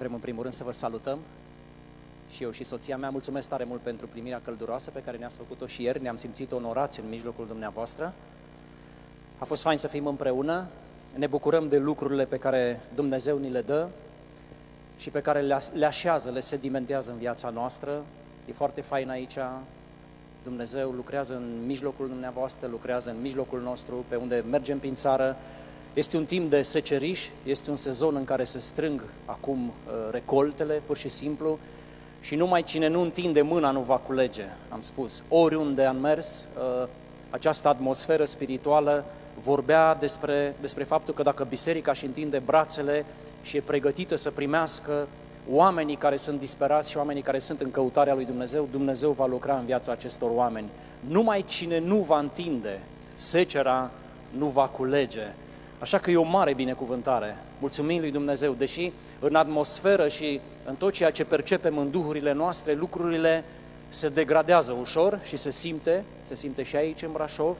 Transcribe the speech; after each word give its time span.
Vrem 0.00 0.14
în 0.14 0.20
primul 0.20 0.42
rând 0.42 0.54
să 0.54 0.64
vă 0.64 0.72
salutăm 0.72 1.18
și 2.30 2.42
eu 2.42 2.50
și 2.50 2.64
soția 2.64 2.96
mea. 2.96 3.10
Mulțumesc 3.10 3.48
tare 3.48 3.64
mult 3.64 3.80
pentru 3.80 4.06
primirea 4.06 4.40
călduroasă 4.44 4.90
pe 4.90 5.02
care 5.02 5.16
ne-ați 5.16 5.36
făcut-o 5.36 5.66
și 5.66 5.82
ieri. 5.82 6.02
Ne-am 6.02 6.16
simțit 6.16 6.52
onorați 6.52 7.00
în 7.00 7.08
mijlocul 7.08 7.46
dumneavoastră. 7.46 8.12
A 9.38 9.44
fost 9.44 9.62
fain 9.62 9.78
să 9.78 9.88
fim 9.88 10.06
împreună. 10.06 10.66
Ne 11.14 11.26
bucurăm 11.26 11.68
de 11.68 11.78
lucrurile 11.78 12.24
pe 12.24 12.36
care 12.36 12.80
Dumnezeu 12.94 13.38
ni 13.38 13.50
le 13.50 13.60
dă 13.60 13.88
și 14.98 15.10
pe 15.10 15.20
care 15.20 15.60
le 15.72 15.86
așează, 15.86 16.30
le 16.30 16.40
sedimentează 16.40 17.10
în 17.10 17.18
viața 17.18 17.50
noastră. 17.50 18.02
E 18.48 18.52
foarte 18.52 18.80
fain 18.80 19.10
aici. 19.10 19.38
Dumnezeu 20.42 20.90
lucrează 20.90 21.34
în 21.34 21.66
mijlocul 21.66 22.08
dumneavoastră, 22.08 22.66
lucrează 22.66 23.10
în 23.10 23.20
mijlocul 23.20 23.60
nostru, 23.60 24.04
pe 24.08 24.16
unde 24.16 24.44
mergem 24.50 24.78
prin 24.78 24.94
țară, 24.94 25.36
este 25.94 26.16
un 26.16 26.24
timp 26.24 26.50
de 26.50 26.62
seceriș, 26.62 27.28
este 27.44 27.70
un 27.70 27.76
sezon 27.76 28.16
în 28.16 28.24
care 28.24 28.44
se 28.44 28.58
strâng 28.58 29.04
acum 29.24 29.66
uh, 29.66 29.92
recoltele, 30.10 30.82
pur 30.86 30.96
și 30.96 31.08
simplu, 31.08 31.58
și 32.20 32.34
numai 32.34 32.62
cine 32.62 32.88
nu 32.88 33.00
întinde 33.00 33.42
mâna 33.42 33.70
nu 33.70 33.80
va 33.80 33.96
culege, 33.96 34.44
am 34.68 34.80
spus. 34.80 35.22
Oriunde 35.28 35.84
am 35.84 35.96
mers, 35.96 36.44
uh, 36.56 36.88
această 37.30 37.68
atmosferă 37.68 38.24
spirituală 38.24 39.04
vorbea 39.42 39.94
despre, 39.94 40.54
despre 40.60 40.84
faptul 40.84 41.14
că 41.14 41.22
dacă 41.22 41.44
biserica 41.48 41.90
își 41.90 42.04
întinde 42.04 42.38
brațele 42.38 43.04
și 43.42 43.56
e 43.56 43.60
pregătită 43.60 44.16
să 44.16 44.30
primească 44.30 45.08
oamenii 45.50 45.96
care 45.96 46.16
sunt 46.16 46.38
disperați 46.38 46.90
și 46.90 46.96
oamenii 46.96 47.22
care 47.22 47.38
sunt 47.38 47.60
în 47.60 47.70
căutarea 47.70 48.14
lui 48.14 48.24
Dumnezeu, 48.24 48.68
Dumnezeu 48.70 49.10
va 49.10 49.26
lucra 49.26 49.56
în 49.56 49.64
viața 49.64 49.92
acestor 49.92 50.30
oameni. 50.34 50.68
Numai 51.08 51.44
cine 51.46 51.78
nu 51.78 51.96
va 51.96 52.18
întinde 52.18 52.80
secera, 53.14 53.90
nu 54.36 54.46
va 54.46 54.66
culege. 54.66 55.34
Așa 55.80 55.98
că 55.98 56.10
e 56.10 56.16
o 56.16 56.22
mare 56.22 56.54
binecuvântare. 56.54 57.36
Mulțumim 57.58 58.00
lui 58.00 58.10
Dumnezeu, 58.10 58.52
deși 58.52 58.92
în 59.18 59.34
atmosferă 59.34 60.08
și 60.08 60.40
în 60.64 60.74
tot 60.74 60.92
ceea 60.92 61.10
ce 61.10 61.24
percepem 61.24 61.78
în 61.78 61.90
duhurile 61.90 62.32
noastre, 62.32 62.74
lucrurile 62.74 63.44
se 63.88 64.08
degradează 64.08 64.76
ușor 64.80 65.18
și 65.24 65.36
se 65.36 65.50
simte, 65.50 66.04
se 66.22 66.34
simte 66.34 66.62
și 66.62 66.76
aici 66.76 67.02
în 67.02 67.12
Brașov, 67.12 67.56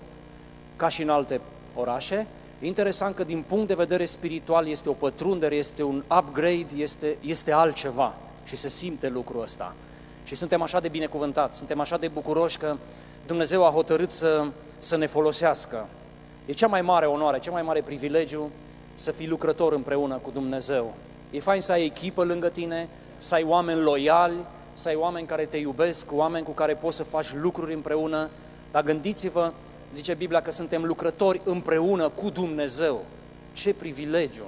ca 0.76 0.88
și 0.88 1.02
în 1.02 1.08
alte 1.08 1.40
orașe. 1.74 2.26
Interesant 2.60 3.14
că 3.14 3.24
din 3.24 3.44
punct 3.46 3.66
de 3.66 3.74
vedere 3.74 4.04
spiritual 4.04 4.68
este 4.68 4.88
o 4.88 4.92
pătrundere, 4.92 5.54
este 5.54 5.82
un 5.82 6.02
upgrade, 6.18 6.74
este, 6.76 7.16
este 7.20 7.52
altceva 7.52 8.14
și 8.44 8.56
se 8.56 8.68
simte 8.68 9.08
lucrul 9.08 9.42
ăsta. 9.42 9.74
Și 10.24 10.34
suntem 10.34 10.62
așa 10.62 10.80
de 10.80 10.88
binecuvântați, 10.88 11.56
suntem 11.56 11.80
așa 11.80 11.96
de 11.96 12.08
bucuroși 12.08 12.58
că 12.58 12.76
Dumnezeu 13.26 13.66
a 13.66 13.70
hotărât 13.70 14.10
să, 14.10 14.46
să 14.78 14.96
ne 14.96 15.06
folosească. 15.06 15.86
E 16.46 16.52
cea 16.52 16.66
mai 16.66 16.82
mare 16.82 17.06
onoare, 17.06 17.38
cea 17.38 17.50
mai 17.50 17.62
mare 17.62 17.82
privilegiu 17.82 18.50
să 18.94 19.10
fii 19.10 19.28
lucrător 19.28 19.72
împreună 19.72 20.16
cu 20.16 20.30
Dumnezeu. 20.30 20.94
E 21.30 21.40
fain 21.40 21.60
să 21.60 21.72
ai 21.72 21.84
echipă 21.84 22.24
lângă 22.24 22.48
tine, 22.48 22.88
să 23.18 23.34
ai 23.34 23.42
oameni 23.42 23.80
loiali, 23.80 24.44
să 24.72 24.88
ai 24.88 24.94
oameni 24.94 25.26
care 25.26 25.44
te 25.44 25.56
iubesc, 25.56 26.12
oameni 26.12 26.44
cu 26.44 26.50
care 26.50 26.74
poți 26.74 26.96
să 26.96 27.02
faci 27.02 27.34
lucruri 27.34 27.74
împreună, 27.74 28.28
dar 28.70 28.82
gândiți-vă, 28.82 29.52
zice 29.92 30.14
Biblia 30.14 30.42
că 30.42 30.50
suntem 30.50 30.84
lucrători 30.84 31.40
împreună 31.44 32.08
cu 32.08 32.30
Dumnezeu. 32.30 33.04
Ce 33.52 33.74
privilegiu! 33.74 34.44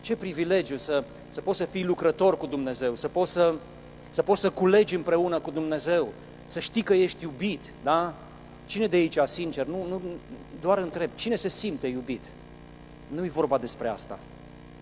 Ce 0.00 0.16
privilegiu 0.16 0.76
să, 0.76 1.04
să 1.28 1.40
poți 1.40 1.58
să 1.58 1.64
fii 1.64 1.84
lucrător 1.84 2.36
cu 2.36 2.46
Dumnezeu, 2.46 2.94
să 2.94 3.08
poți 3.08 3.32
să, 3.32 3.54
să 4.10 4.22
poți 4.22 4.40
să 4.40 4.50
culegi 4.50 4.94
împreună 4.94 5.38
cu 5.38 5.50
Dumnezeu, 5.50 6.08
să 6.44 6.60
știi 6.60 6.82
că 6.82 6.94
ești 6.94 7.22
iubit, 7.24 7.72
da? 7.82 8.14
Cine 8.68 8.86
de 8.86 8.96
aici, 8.96 9.18
sincer, 9.24 9.66
nu, 9.66 9.86
nu, 9.88 10.00
doar 10.60 10.78
întreb, 10.78 11.10
cine 11.14 11.34
se 11.34 11.48
simte 11.48 11.86
iubit? 11.86 12.30
Nu 13.06 13.24
e 13.24 13.28
vorba 13.28 13.58
despre 13.58 13.88
asta. 13.88 14.18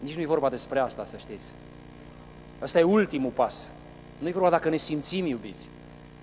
Nici 0.00 0.14
nu 0.14 0.22
e 0.22 0.26
vorba 0.26 0.48
despre 0.48 0.78
asta, 0.78 1.04
să 1.04 1.16
știți. 1.16 1.52
Asta 2.60 2.78
e 2.78 2.82
ultimul 2.82 3.30
pas. 3.30 3.68
Nu 4.18 4.28
e 4.28 4.32
vorba 4.32 4.50
dacă 4.50 4.68
ne 4.68 4.76
simțim 4.76 5.26
iubiți. 5.26 5.68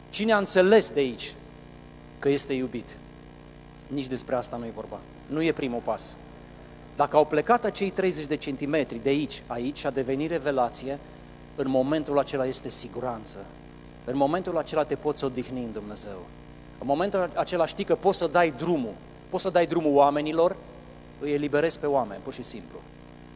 Cine 0.09 0.31
a 0.31 0.38
înțeles 0.38 0.91
de 0.91 1.00
aici 1.00 1.34
că 2.19 2.30
este 2.30 2.53
iubit? 2.53 2.97
Nici 3.88 4.07
despre 4.07 4.35
asta 4.35 4.57
nu 4.57 4.66
e 4.66 4.72
vorba. 4.75 5.00
Nu 5.28 5.41
e 5.41 5.52
primul 5.52 5.81
pas. 5.84 6.16
Dacă 6.96 7.16
au 7.16 7.25
plecat 7.25 7.66
acei 7.66 7.90
30 7.90 8.25
de 8.25 8.35
centimetri 8.35 9.00
de 9.03 9.09
aici, 9.09 9.44
aici 9.47 9.85
a 9.85 9.90
devenit 9.90 10.29
revelație, 10.29 11.00
în 11.56 11.69
momentul 11.69 12.19
acela 12.19 12.46
este 12.46 12.69
siguranță. 12.69 13.38
În 14.06 14.18
momentul 14.18 14.57
acela 14.57 14.84
te 14.84 14.96
poți 14.96 15.23
odihni 15.23 15.63
în 15.63 15.72
Dumnezeu. 15.72 16.25
În 16.79 16.88
momentul 16.88 17.29
acela 17.34 17.66
știi 17.66 17.84
că 17.84 17.95
poți 17.95 18.17
să 18.17 18.28
dai 18.28 18.53
drumul. 18.57 18.94
Poți 19.29 19.44
să 19.44 19.50
dai 19.50 19.66
drumul 19.66 19.95
oamenilor, 19.95 20.56
îi 21.19 21.31
eliberezi 21.34 21.79
pe 21.79 21.85
oameni, 21.85 22.22
pur 22.23 22.34
și 22.34 22.44
simplu. 22.44 22.78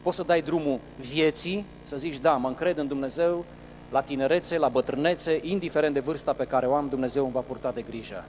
Poți 0.02 0.16
să 0.16 0.22
dai 0.22 0.42
drumul 0.42 0.78
vieții, 0.96 1.64
să 1.82 1.96
zici, 1.96 2.18
da, 2.18 2.32
mă 2.32 2.48
încred 2.48 2.78
în 2.78 2.86
Dumnezeu, 2.86 3.44
la 3.90 4.00
tinerețe, 4.00 4.58
la 4.58 4.68
bătrânețe, 4.68 5.40
indiferent 5.42 5.94
de 5.94 6.00
vârsta 6.00 6.32
pe 6.32 6.44
care 6.44 6.66
o 6.66 6.74
am, 6.74 6.88
Dumnezeu 6.88 7.24
îmi 7.24 7.32
va 7.32 7.40
purta 7.40 7.70
de 7.70 7.82
grijă. 7.82 8.24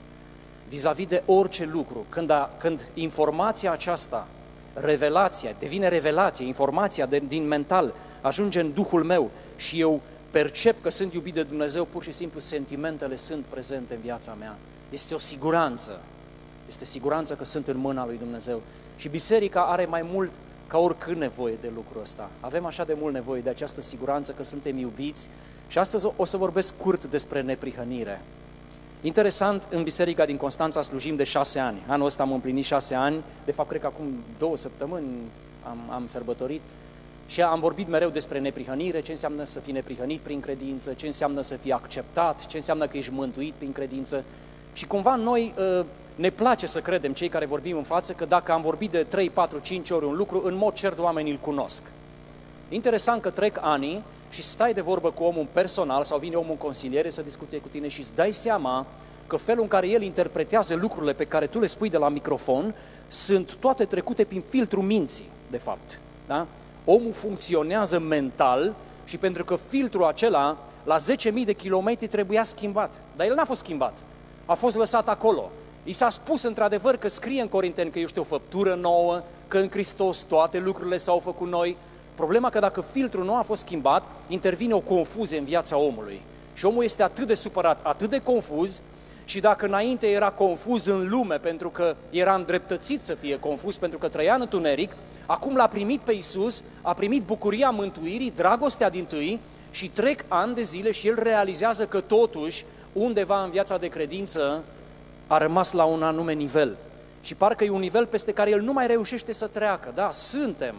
Vis-a-vis 0.68 1.06
de 1.06 1.22
orice 1.26 1.68
lucru, 1.72 2.06
când, 2.08 2.30
a, 2.30 2.50
când 2.58 2.90
informația 2.94 3.72
aceasta, 3.72 4.28
revelația, 4.74 5.54
devine 5.58 5.88
revelație, 5.88 6.46
informația 6.46 7.06
de, 7.06 7.22
din 7.28 7.46
mental, 7.46 7.94
ajunge 8.20 8.60
în 8.60 8.72
Duhul 8.72 9.04
meu 9.04 9.30
și 9.56 9.80
eu 9.80 10.00
percep 10.30 10.82
că 10.82 10.90
sunt 10.90 11.12
iubit 11.12 11.34
de 11.34 11.42
Dumnezeu, 11.42 11.84
pur 11.84 12.02
și 12.02 12.12
simplu 12.12 12.40
sentimentele 12.40 13.16
sunt 13.16 13.44
prezente 13.44 13.94
în 13.94 14.00
viața 14.00 14.36
mea. 14.38 14.56
Este 14.90 15.14
o 15.14 15.18
siguranță. 15.18 16.00
Este 16.68 16.84
siguranță 16.84 17.34
că 17.34 17.44
sunt 17.44 17.68
în 17.68 17.76
mâna 17.76 18.06
lui 18.06 18.18
Dumnezeu. 18.18 18.62
Și 18.96 19.08
biserica 19.08 19.62
are 19.62 19.84
mai 19.84 20.02
mult 20.12 20.32
ca 20.66 20.78
oricând 20.78 21.16
nevoie 21.16 21.54
de 21.60 21.70
lucrul 21.74 22.00
ăsta. 22.02 22.30
Avem 22.40 22.64
așa 22.64 22.84
de 22.84 22.96
mult 23.00 23.12
nevoie 23.12 23.40
de 23.40 23.48
această 23.48 23.80
siguranță 23.80 24.32
că 24.32 24.42
suntem 24.42 24.78
iubiți 24.78 25.28
și 25.68 25.78
astăzi 25.78 26.06
o 26.16 26.24
să 26.24 26.36
vorbesc 26.36 26.68
scurt 26.76 27.04
despre 27.04 27.42
neprihănire. 27.42 28.20
Interesant, 29.02 29.68
în 29.70 29.82
biserica 29.82 30.24
din 30.24 30.36
Constanța 30.36 30.82
slujim 30.82 31.16
de 31.16 31.24
șase 31.24 31.58
ani. 31.58 31.82
Anul 31.86 32.06
ăsta 32.06 32.22
am 32.22 32.32
împlinit 32.32 32.64
șase 32.64 32.94
ani, 32.94 33.22
de 33.44 33.52
fapt 33.52 33.68
cred 33.68 33.80
că 33.80 33.86
acum 33.86 34.06
două 34.38 34.56
săptămâni 34.56 35.06
am, 35.62 35.78
am 35.90 36.06
sărbătorit 36.06 36.60
și 37.26 37.42
am 37.42 37.60
vorbit 37.60 37.88
mereu 37.88 38.08
despre 38.08 38.38
neprihănire, 38.38 39.00
ce 39.00 39.10
înseamnă 39.10 39.44
să 39.44 39.60
fii 39.60 39.72
neprihănit 39.72 40.20
prin 40.20 40.40
credință, 40.40 40.92
ce 40.92 41.06
înseamnă 41.06 41.40
să 41.40 41.54
fii 41.54 41.72
acceptat, 41.72 42.46
ce 42.46 42.56
înseamnă 42.56 42.86
că 42.86 42.96
ești 42.96 43.12
mântuit 43.12 43.52
prin 43.52 43.72
credință. 43.72 44.24
Și 44.72 44.86
cumva 44.86 45.14
noi 45.14 45.54
ă, 45.58 45.84
ne 46.14 46.30
place 46.30 46.66
să 46.66 46.80
credem, 46.80 47.12
cei 47.12 47.28
care 47.28 47.46
vorbim 47.46 47.76
în 47.76 47.82
față, 47.82 48.12
că 48.12 48.24
dacă 48.24 48.52
am 48.52 48.60
vorbit 48.60 48.90
de 48.90 49.02
3, 49.02 49.30
4, 49.30 49.58
5 49.58 49.90
ori 49.90 50.04
un 50.04 50.16
lucru, 50.16 50.42
în 50.44 50.54
mod 50.54 50.72
cert 50.72 50.98
oamenii 50.98 51.32
îl 51.32 51.38
cunosc. 51.38 51.82
Interesant 52.68 53.22
că 53.22 53.30
trec 53.30 53.58
ani 53.60 54.02
și 54.30 54.42
stai 54.42 54.74
de 54.74 54.80
vorbă 54.80 55.10
cu 55.10 55.22
omul 55.22 55.46
personal 55.52 56.04
sau 56.04 56.18
vine 56.18 56.36
omul 56.36 56.50
în 56.50 56.56
consiliere 56.56 57.10
să 57.10 57.22
discute 57.22 57.56
cu 57.56 57.68
tine 57.68 57.88
și 57.88 58.00
îți 58.00 58.14
dai 58.14 58.32
seama 58.32 58.86
că 59.26 59.36
felul 59.36 59.62
în 59.62 59.68
care 59.68 59.88
el 59.88 60.02
interpretează 60.02 60.74
lucrurile 60.74 61.12
pe 61.12 61.24
care 61.24 61.46
tu 61.46 61.58
le 61.58 61.66
spui 61.66 61.90
de 61.90 61.96
la 61.96 62.08
microfon 62.08 62.74
sunt 63.08 63.56
toate 63.56 63.84
trecute 63.84 64.24
prin 64.24 64.42
filtrul 64.48 64.82
minții, 64.82 65.24
de 65.50 65.58
fapt. 65.58 66.00
Da? 66.26 66.46
Omul 66.84 67.12
funcționează 67.12 67.98
mental 67.98 68.74
și 69.04 69.16
pentru 69.16 69.44
că 69.44 69.56
filtrul 69.68 70.04
acela 70.04 70.56
la 70.84 70.96
10.000 70.96 71.44
de 71.44 71.52
kilometri 71.52 72.06
trebuia 72.06 72.42
schimbat. 72.42 73.00
Dar 73.16 73.26
el 73.26 73.34
n-a 73.34 73.44
fost 73.44 73.60
schimbat. 73.60 74.02
A 74.50 74.54
fost 74.54 74.76
lăsat 74.76 75.08
acolo. 75.08 75.50
I 75.84 75.92
s-a 75.92 76.10
spus 76.10 76.42
într-adevăr 76.42 76.96
că 76.96 77.08
scrie 77.08 77.40
în 77.40 77.48
Corinteni 77.48 77.90
că 77.90 77.98
ești 77.98 78.18
o 78.18 78.22
făptură 78.22 78.74
nouă, 78.74 79.22
că 79.48 79.58
în 79.58 79.70
Hristos 79.70 80.18
toate 80.18 80.58
lucrurile 80.58 80.96
s-au 80.96 81.18
făcut 81.18 81.48
noi. 81.48 81.76
Problema 82.14 82.48
că 82.48 82.58
dacă 82.58 82.80
filtrul 82.80 83.24
nu 83.24 83.34
a 83.34 83.42
fost 83.42 83.60
schimbat, 83.60 84.04
intervine 84.28 84.74
o 84.74 84.80
confuzie 84.80 85.38
în 85.38 85.44
viața 85.44 85.76
omului. 85.76 86.20
Și 86.54 86.64
omul 86.64 86.84
este 86.84 87.02
atât 87.02 87.26
de 87.26 87.34
supărat, 87.34 87.80
atât 87.82 88.10
de 88.10 88.18
confuz, 88.18 88.82
și 89.24 89.40
dacă 89.40 89.66
înainte 89.66 90.06
era 90.06 90.30
confuz 90.30 90.86
în 90.86 91.08
lume 91.08 91.36
pentru 91.36 91.68
că 91.68 91.96
era 92.10 92.34
îndreptățit 92.34 93.02
să 93.02 93.14
fie 93.14 93.38
confuz 93.38 93.76
pentru 93.76 93.98
că 93.98 94.08
trăia 94.08 94.34
în 94.34 94.40
întuneric, 94.40 94.92
acum 95.26 95.56
l-a 95.56 95.66
primit 95.66 96.00
pe 96.00 96.12
Isus, 96.12 96.62
a 96.82 96.92
primit 96.92 97.22
bucuria 97.22 97.70
mântuirii, 97.70 98.32
dragostea 98.36 98.90
din 98.90 99.04
tâi 99.04 99.40
și 99.70 99.88
trec 99.88 100.24
ani 100.28 100.54
de 100.54 100.62
zile 100.62 100.90
și 100.90 101.08
el 101.08 101.18
realizează 101.22 101.86
că 101.86 102.00
totuși 102.00 102.64
undeva 102.92 103.42
în 103.42 103.50
viața 103.50 103.78
de 103.78 103.88
credință 103.88 104.62
a 105.26 105.38
rămas 105.38 105.72
la 105.72 105.84
un 105.84 106.02
anume 106.02 106.32
nivel. 106.32 106.76
Și 107.20 107.34
parcă 107.34 107.64
e 107.64 107.70
un 107.70 107.80
nivel 107.80 108.06
peste 108.06 108.32
care 108.32 108.50
el 108.50 108.60
nu 108.60 108.72
mai 108.72 108.86
reușește 108.86 109.32
să 109.32 109.46
treacă. 109.46 109.92
Da, 109.94 110.10
suntem 110.10 110.74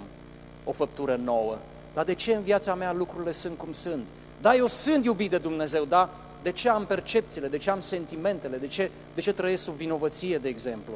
o 0.64 0.72
făptură 0.72 1.20
nouă. 1.24 1.58
Dar 1.94 2.04
de 2.04 2.14
ce 2.14 2.34
în 2.34 2.42
viața 2.42 2.76
mea 2.76 2.94
lucrurile 2.94 3.32
sunt 3.32 3.58
cum 3.58 3.72
sunt? 3.72 4.08
Da, 4.42 4.56
eu 4.56 4.68
sunt 4.68 5.06
iubit 5.06 5.30
de 5.30 5.38
Dumnezeu, 5.38 5.86
da? 5.86 6.10
De 6.42 6.52
ce 6.52 6.70
am 6.70 6.86
percepțiile, 6.86 7.48
de 7.48 7.58
ce 7.58 7.70
am 7.70 7.80
sentimentele, 7.80 8.58
de 8.58 8.68
ce, 8.68 8.92
de 9.14 9.22
ce 9.22 9.34
trăiesc 9.34 9.64
sub 9.64 9.74
vinovăție, 9.74 10.38
de 10.38 10.48
exemplu? 10.48 10.94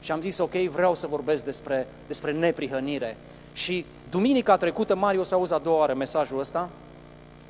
Și 0.00 0.12
am 0.12 0.20
zis, 0.20 0.38
ok, 0.38 0.52
vreau 0.52 0.94
să 0.94 1.06
vorbesc 1.06 1.44
despre, 1.44 1.86
despre 2.06 2.32
neprihănire. 2.32 3.16
Și 3.52 3.84
duminica 4.10 4.56
trecută, 4.56 4.94
Mario 4.94 5.22
s-a 5.22 5.36
auzit 5.36 5.54
a 5.54 5.58
doua 5.58 5.78
oară 5.78 5.94
mesajul 5.94 6.38
ăsta, 6.38 6.68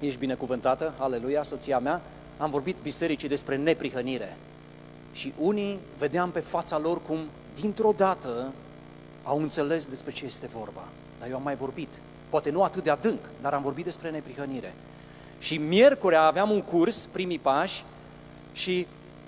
ești 0.00 0.19
binecuvântată, 0.19 0.94
aleluia, 0.99 1.43
soția 1.43 1.78
mea, 1.78 2.00
am 2.38 2.50
vorbit 2.50 2.76
bisericii 2.82 3.29
despre 3.29 3.56
neprihănire. 3.56 4.37
Și 5.12 5.32
unii 5.38 5.79
vedeam 5.99 6.31
pe 6.31 6.40
fața 6.40 6.79
lor 6.79 7.02
cum, 7.02 7.19
dintr-o 7.61 7.94
dată, 7.96 8.52
au 9.23 9.40
înțeles 9.40 9.87
despre 9.87 10.12
ce 10.12 10.25
este 10.25 10.46
vorba. 10.46 10.88
Dar 11.19 11.29
eu 11.29 11.37
am 11.37 11.43
mai 11.43 11.56
vorbit 11.56 12.00
Poate 12.29 12.50
nu 12.50 12.62
atât 12.62 12.82
de 12.82 12.90
adânc, 12.90 13.19
dar 13.40 13.52
am 13.52 13.62
vorbit 13.62 13.85
despre 13.85 14.11
neprihănire. 14.11 14.75
Și 15.38 15.56
miercuri 15.56 16.17
aveam 16.17 16.50
un 16.50 16.62
curs, 16.62 17.08
primii 17.12 17.38
pași, 17.38 17.85
și 18.52 18.87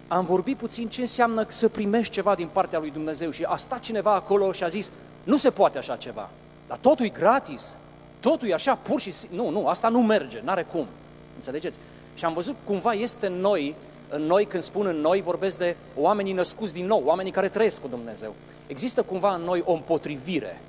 am 0.08 0.24
vorbit 0.24 0.56
puțin 0.56 0.88
ce 0.88 1.00
înseamnă 1.00 1.44
să 1.48 1.68
primești 1.68 2.12
ceva 2.12 2.34
din 2.34 2.48
partea 2.52 2.78
lui 2.78 2.90
Dumnezeu. 2.90 3.30
Și 3.30 3.42
a 3.42 3.56
stat 3.56 3.80
cineva 3.80 4.14
acolo 4.14 4.52
și 4.52 4.64
a 4.64 4.68
zis, 4.68 4.90
nu 5.24 5.36
se 5.36 5.50
poate 5.50 5.78
așa 5.78 5.96
ceva, 5.96 6.30
dar 6.68 6.78
totul 6.78 7.04
e 7.04 7.08
gratis, 7.08 7.76
totul 8.20 8.48
e 8.48 8.54
așa 8.54 8.74
pur 8.74 9.00
și 9.00 9.10
simplu. 9.10 9.42
Nu, 9.42 9.50
nu, 9.50 9.66
asta 9.66 9.88
nu 9.88 10.02
merge, 10.02 10.40
n-are 10.44 10.62
cum. 10.62 10.86
Înțelegeți? 11.34 11.78
Și 12.14 12.24
am 12.24 12.32
văzut 12.32 12.56
cumva 12.64 12.92
este 12.92 13.26
în 13.26 13.40
noi, 13.40 13.74
în 14.08 14.22
noi, 14.22 14.44
când 14.44 14.62
spun 14.62 14.86
în 14.86 14.96
noi, 14.96 15.20
vorbesc 15.20 15.58
de 15.58 15.76
oamenii 15.96 16.32
născuți 16.32 16.72
din 16.72 16.86
nou, 16.86 17.02
oamenii 17.04 17.32
care 17.32 17.48
trăiesc 17.48 17.80
cu 17.80 17.88
Dumnezeu. 17.88 18.34
Există 18.66 19.02
cumva 19.02 19.34
în 19.34 19.42
noi 19.42 19.62
o 19.64 19.72
împotrivire 19.72 20.60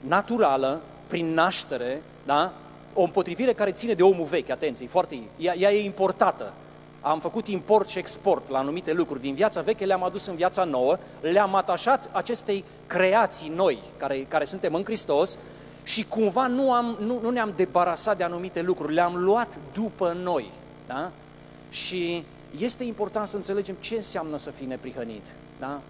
naturală, 0.00 0.80
prin 1.06 1.34
naștere, 1.34 2.02
da? 2.26 2.52
o 2.94 3.02
împotrivire 3.02 3.52
care 3.52 3.70
ține 3.70 3.92
de 3.92 4.02
omul 4.02 4.24
vechi, 4.24 4.50
atenție, 4.50 4.86
foarte, 4.86 5.18
ea, 5.36 5.54
ea 5.56 5.72
e 5.72 5.84
importată. 5.84 6.52
Am 7.00 7.20
făcut 7.20 7.48
import 7.48 7.88
și 7.88 7.98
export 7.98 8.48
la 8.48 8.58
anumite 8.58 8.92
lucruri 8.92 9.20
din 9.20 9.34
viața 9.34 9.60
veche, 9.60 9.84
le-am 9.84 10.02
adus 10.02 10.26
în 10.26 10.34
viața 10.34 10.64
nouă, 10.64 10.98
le-am 11.20 11.54
atașat 11.54 12.10
acestei 12.12 12.64
creații 12.86 13.52
noi, 13.54 13.78
care, 13.96 14.26
care 14.28 14.44
suntem 14.44 14.74
în 14.74 14.84
Hristos, 14.84 15.38
și 15.82 16.06
cumva 16.08 16.46
nu, 16.46 16.72
am, 16.72 16.96
nu, 17.00 17.20
nu 17.22 17.30
ne-am 17.30 17.52
debarasat 17.56 18.16
de 18.16 18.24
anumite 18.24 18.62
lucruri, 18.62 18.94
le-am 18.94 19.16
luat 19.16 19.58
după 19.72 20.16
noi. 20.22 20.50
Da? 20.86 21.10
Și 21.70 22.24
este 22.58 22.84
important 22.84 23.26
să 23.26 23.36
înțelegem 23.36 23.76
ce 23.78 23.94
înseamnă 23.94 24.36
să 24.36 24.50
fii 24.50 24.66
neprihănit. 24.66 25.32
Da? 25.58 25.80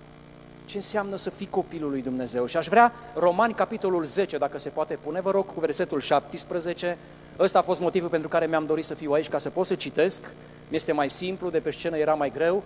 Ce 0.64 0.76
înseamnă 0.76 1.16
să 1.16 1.30
fii 1.30 1.46
copilul 1.46 1.90
lui 1.90 2.02
Dumnezeu. 2.02 2.46
Și 2.46 2.56
aș 2.56 2.66
vrea 2.66 2.92
Romani, 3.14 3.54
capitolul 3.54 4.04
10, 4.04 4.38
dacă 4.38 4.58
se 4.58 4.68
poate 4.68 4.94
pune, 4.94 5.20
vă 5.20 5.30
rog, 5.30 5.46
cu 5.46 5.60
versetul 5.60 6.00
17. 6.00 6.98
Ăsta 7.38 7.58
a 7.58 7.62
fost 7.62 7.80
motivul 7.80 8.08
pentru 8.08 8.28
care 8.28 8.46
mi-am 8.46 8.66
dorit 8.66 8.84
să 8.84 8.94
fiu 8.94 9.12
aici, 9.12 9.28
ca 9.28 9.38
să 9.38 9.50
pot 9.50 9.66
să 9.66 9.74
citesc. 9.74 10.30
Este 10.68 10.92
mai 10.92 11.10
simplu, 11.10 11.50
de 11.50 11.58
pe 11.58 11.70
scenă 11.70 11.96
era 11.96 12.14
mai 12.14 12.32
greu. 12.32 12.62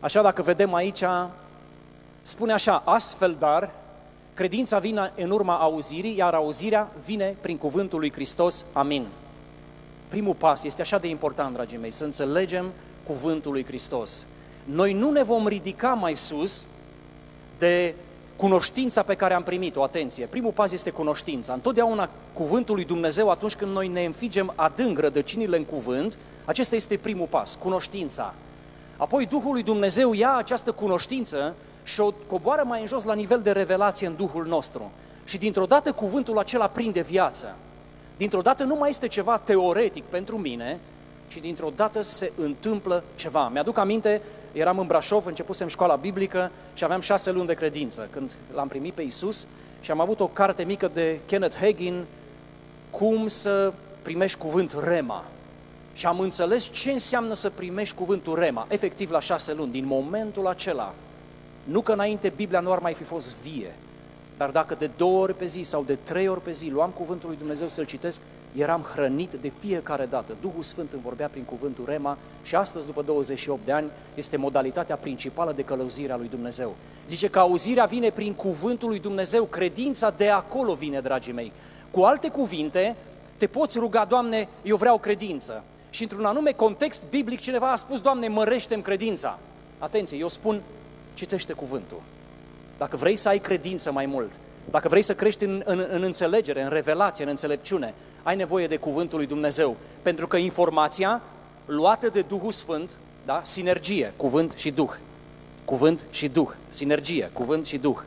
Așa, 0.00 0.22
dacă 0.22 0.42
vedem 0.42 0.74
aici, 0.74 1.02
spune 2.22 2.52
așa, 2.52 2.82
astfel 2.84 3.36
dar, 3.38 3.70
credința 4.34 4.78
vine 4.78 5.12
în 5.16 5.30
urma 5.30 5.56
auzirii, 5.56 6.16
iar 6.16 6.34
auzirea 6.34 6.90
vine 7.04 7.36
prin 7.40 7.56
cuvântul 7.58 7.98
lui 7.98 8.12
Hristos. 8.12 8.64
Amin. 8.72 9.06
Primul 10.12 10.34
pas 10.34 10.64
este 10.64 10.80
așa 10.80 10.98
de 10.98 11.08
important, 11.08 11.54
dragii 11.54 11.78
mei, 11.78 11.90
să 11.90 12.04
înțelegem 12.04 12.70
cuvântul 13.06 13.52
lui 13.52 13.64
Hristos. 13.64 14.26
Noi 14.64 14.92
nu 14.92 15.10
ne 15.10 15.22
vom 15.22 15.46
ridica 15.46 15.88
mai 15.88 16.14
sus 16.14 16.66
de 17.58 17.94
cunoștința 18.36 19.02
pe 19.02 19.14
care 19.14 19.34
am 19.34 19.42
primit-o, 19.42 19.82
atenție. 19.82 20.26
Primul 20.26 20.50
pas 20.50 20.72
este 20.72 20.90
cunoștința. 20.90 21.52
Întotdeauna 21.52 22.08
cuvântul 22.32 22.74
lui 22.74 22.84
Dumnezeu, 22.84 23.30
atunci 23.30 23.54
când 23.54 23.72
noi 23.72 23.88
ne 23.88 24.04
înfigem 24.04 24.52
adânc 24.54 24.98
rădăcinile 24.98 25.56
în 25.56 25.64
cuvânt, 25.64 26.18
acesta 26.44 26.76
este 26.76 26.96
primul 26.96 27.26
pas, 27.26 27.54
cunoștința. 27.54 28.34
Apoi 28.96 29.26
Duhul 29.26 29.52
lui 29.52 29.62
Dumnezeu 29.62 30.12
ia 30.12 30.36
această 30.36 30.72
cunoștință 30.72 31.54
și 31.82 32.00
o 32.00 32.12
coboară 32.26 32.62
mai 32.66 32.80
în 32.80 32.86
jos 32.86 33.04
la 33.04 33.14
nivel 33.14 33.40
de 33.40 33.50
revelație 33.50 34.06
în 34.06 34.16
Duhul 34.16 34.46
nostru. 34.46 34.90
Și 35.24 35.38
dintr-o 35.38 35.66
dată 35.66 35.92
cuvântul 35.92 36.38
acela 36.38 36.66
prinde 36.66 37.00
viață. 37.00 37.56
Dintr-o 38.16 38.40
dată 38.40 38.64
nu 38.64 38.74
mai 38.74 38.90
este 38.90 39.08
ceva 39.08 39.38
teoretic 39.38 40.04
pentru 40.04 40.38
mine, 40.38 40.80
ci 41.26 41.36
dintr-o 41.36 41.72
dată 41.76 42.02
se 42.02 42.32
întâmplă 42.36 43.04
ceva. 43.14 43.48
Mi-aduc 43.48 43.78
aminte, 43.78 44.22
eram 44.52 44.78
în 44.78 44.86
Brașov, 44.86 45.26
începusem 45.26 45.68
școala 45.68 45.96
biblică 45.96 46.50
și 46.74 46.84
aveam 46.84 47.00
șase 47.00 47.30
luni 47.30 47.46
de 47.46 47.54
credință 47.54 48.08
când 48.10 48.34
l-am 48.54 48.68
primit 48.68 48.92
pe 48.92 49.02
Isus 49.02 49.46
și 49.80 49.90
am 49.90 50.00
avut 50.00 50.20
o 50.20 50.26
carte 50.26 50.62
mică 50.62 50.90
de 50.94 51.20
Kenneth 51.26 51.56
Hagin, 51.56 52.04
cum 52.90 53.26
să 53.26 53.72
primești 54.02 54.38
cuvânt 54.38 54.76
Rema. 54.84 55.24
Și 55.92 56.06
am 56.06 56.20
înțeles 56.20 56.70
ce 56.70 56.90
înseamnă 56.90 57.34
să 57.34 57.50
primești 57.50 57.94
cuvântul 57.94 58.38
Rema, 58.38 58.66
efectiv 58.68 59.10
la 59.10 59.20
șase 59.20 59.54
luni, 59.54 59.72
din 59.72 59.86
momentul 59.86 60.46
acela. 60.46 60.94
Nu 61.64 61.80
că 61.80 61.92
înainte 61.92 62.32
Biblia 62.36 62.60
nu 62.60 62.72
ar 62.72 62.78
mai 62.78 62.94
fi 62.94 63.02
fost 63.02 63.42
vie, 63.42 63.74
dar 64.42 64.50
dacă 64.50 64.74
de 64.74 64.90
două 64.96 65.20
ori 65.22 65.34
pe 65.34 65.44
zi 65.44 65.62
sau 65.62 65.82
de 65.82 65.94
trei 65.94 66.28
ori 66.28 66.42
pe 66.42 66.52
zi 66.52 66.70
luam 66.70 66.90
cuvântul 66.90 67.28
lui 67.28 67.38
Dumnezeu 67.38 67.68
să-l 67.68 67.84
citesc, 67.84 68.20
eram 68.56 68.80
hrănit 68.80 69.34
de 69.34 69.52
fiecare 69.58 70.06
dată. 70.06 70.36
Duhul 70.40 70.62
Sfânt 70.62 70.92
îmi 70.92 71.02
vorbea 71.02 71.28
prin 71.28 71.42
cuvântul 71.42 71.84
Rema 71.86 72.18
și 72.42 72.54
astăzi, 72.54 72.86
după 72.86 73.02
28 73.02 73.64
de 73.64 73.72
ani, 73.72 73.90
este 74.14 74.36
modalitatea 74.36 74.96
principală 74.96 75.52
de 75.52 75.62
călăuzire 75.62 76.12
a 76.12 76.16
lui 76.16 76.28
Dumnezeu. 76.28 76.74
Zice 77.08 77.28
că 77.28 77.38
auzirea 77.38 77.84
vine 77.84 78.10
prin 78.10 78.32
cuvântul 78.32 78.88
lui 78.88 78.98
Dumnezeu, 78.98 79.44
credința 79.44 80.10
de 80.10 80.28
acolo 80.28 80.74
vine, 80.74 81.00
dragii 81.00 81.32
mei. 81.32 81.52
Cu 81.90 82.00
alte 82.00 82.28
cuvinte, 82.28 82.96
te 83.36 83.46
poți 83.46 83.78
ruga, 83.78 84.04
Doamne, 84.04 84.48
eu 84.62 84.76
vreau 84.76 84.98
credință. 84.98 85.62
Și 85.90 86.02
într-un 86.02 86.24
anume 86.24 86.52
context 86.52 87.02
biblic 87.10 87.40
cineva 87.40 87.70
a 87.70 87.76
spus, 87.76 88.00
Doamne, 88.00 88.28
mărește-mi 88.28 88.82
credința. 88.82 89.38
Atenție, 89.78 90.18
eu 90.18 90.28
spun, 90.28 90.62
citește 91.14 91.52
cuvântul. 91.52 92.00
Dacă 92.82 92.96
vrei 92.96 93.16
să 93.16 93.28
ai 93.28 93.38
credință 93.38 93.92
mai 93.92 94.06
mult, 94.06 94.30
dacă 94.70 94.88
vrei 94.88 95.02
să 95.02 95.14
crești 95.14 95.44
în, 95.44 95.62
în, 95.64 95.86
în 95.90 96.02
înțelegere, 96.02 96.62
în 96.62 96.68
revelație, 96.68 97.24
în 97.24 97.30
înțelepciune, 97.30 97.94
ai 98.22 98.36
nevoie 98.36 98.66
de 98.66 98.76
cuvântul 98.76 99.18
lui 99.18 99.26
Dumnezeu. 99.26 99.76
Pentru 100.02 100.26
că 100.26 100.36
informația 100.36 101.22
luată 101.66 102.08
de 102.08 102.20
Duhul 102.20 102.52
Sfânt, 102.52 102.96
da? 103.24 103.40
sinergie, 103.44 104.12
cuvânt 104.16 104.52
și 104.56 104.70
Duh. 104.70 104.90
Cuvânt 105.64 106.04
și 106.10 106.28
Duh, 106.28 106.48
sinergie, 106.68 107.30
cuvânt 107.32 107.66
și 107.66 107.76
Duh. 107.78 107.98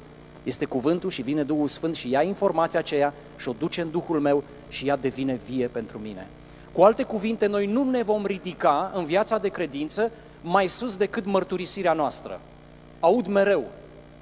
Este 0.44 0.66
cuvântul 0.66 1.10
și 1.10 1.22
vine 1.22 1.44
Duhul 1.44 1.68
Sfânt 1.68 1.95
și 1.95 2.10
ia 2.10 2.22
informația 2.22 2.80
aceea 2.80 3.13
și 3.38 3.50
o 3.50 3.56
duce 3.60 3.81
în 3.81 3.92
Duhul 3.92 4.19
meu 4.19 4.44
și 4.69 4.88
ea 4.88 4.95
devine 4.95 5.39
vie 5.45 5.68
pentru 5.68 5.98
mine. 5.98 6.27
Cu 6.72 6.81
alte 6.81 7.04
cuvinte, 7.04 7.45
noi 7.45 7.66
nu 7.66 7.89
ne 7.89 8.04
vom 8.04 8.25
ridica 8.25 8.92
în 8.95 9.06
viața 9.06 9.38
de 9.38 9.50
credință 9.50 10.12
mai 10.42 10.68
sus 10.68 10.95
decât 10.95 11.25
mărturisirea 11.25 11.94
noastră. 11.94 12.39
Aud 13.00 13.27
mereu, 13.27 13.63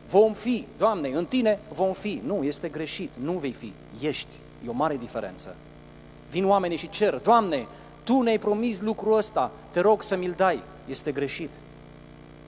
vom 0.09 0.33
fi, 0.33 0.65
Doamne, 0.77 1.09
în 1.09 1.25
tine 1.25 1.59
vom 1.73 1.93
fi. 1.93 2.21
Nu, 2.25 2.43
este 2.43 2.69
greșit, 2.69 3.09
nu 3.21 3.31
vei 3.31 3.51
fi, 3.51 3.73
ești. 3.99 4.37
E 4.65 4.69
o 4.69 4.73
mare 4.73 4.97
diferență. 4.97 5.55
Vin 6.29 6.45
oamenii 6.45 6.77
și 6.77 6.89
cer, 6.89 7.13
Doamne, 7.13 7.67
Tu 8.03 8.21
ne-ai 8.21 8.39
promis 8.39 8.81
lucrul 8.81 9.17
ăsta, 9.17 9.51
te 9.71 9.79
rog 9.79 10.01
să 10.01 10.15
mi-l 10.15 10.33
dai. 10.37 10.63
Este 10.89 11.11
greșit. 11.11 11.49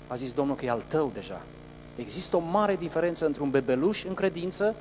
A 0.08 0.16
zis 0.16 0.32
Domnul 0.32 0.56
că 0.56 0.66
e 0.66 0.70
al 0.70 0.84
tău 0.88 1.12
deja. 1.14 1.42
Există 1.96 2.36
o 2.36 2.40
mare 2.52 2.76
diferență 2.76 3.26
între 3.26 3.44
un 3.44 3.50
bebeluș 3.50 4.04
în 4.04 4.14
credință, 4.14 4.76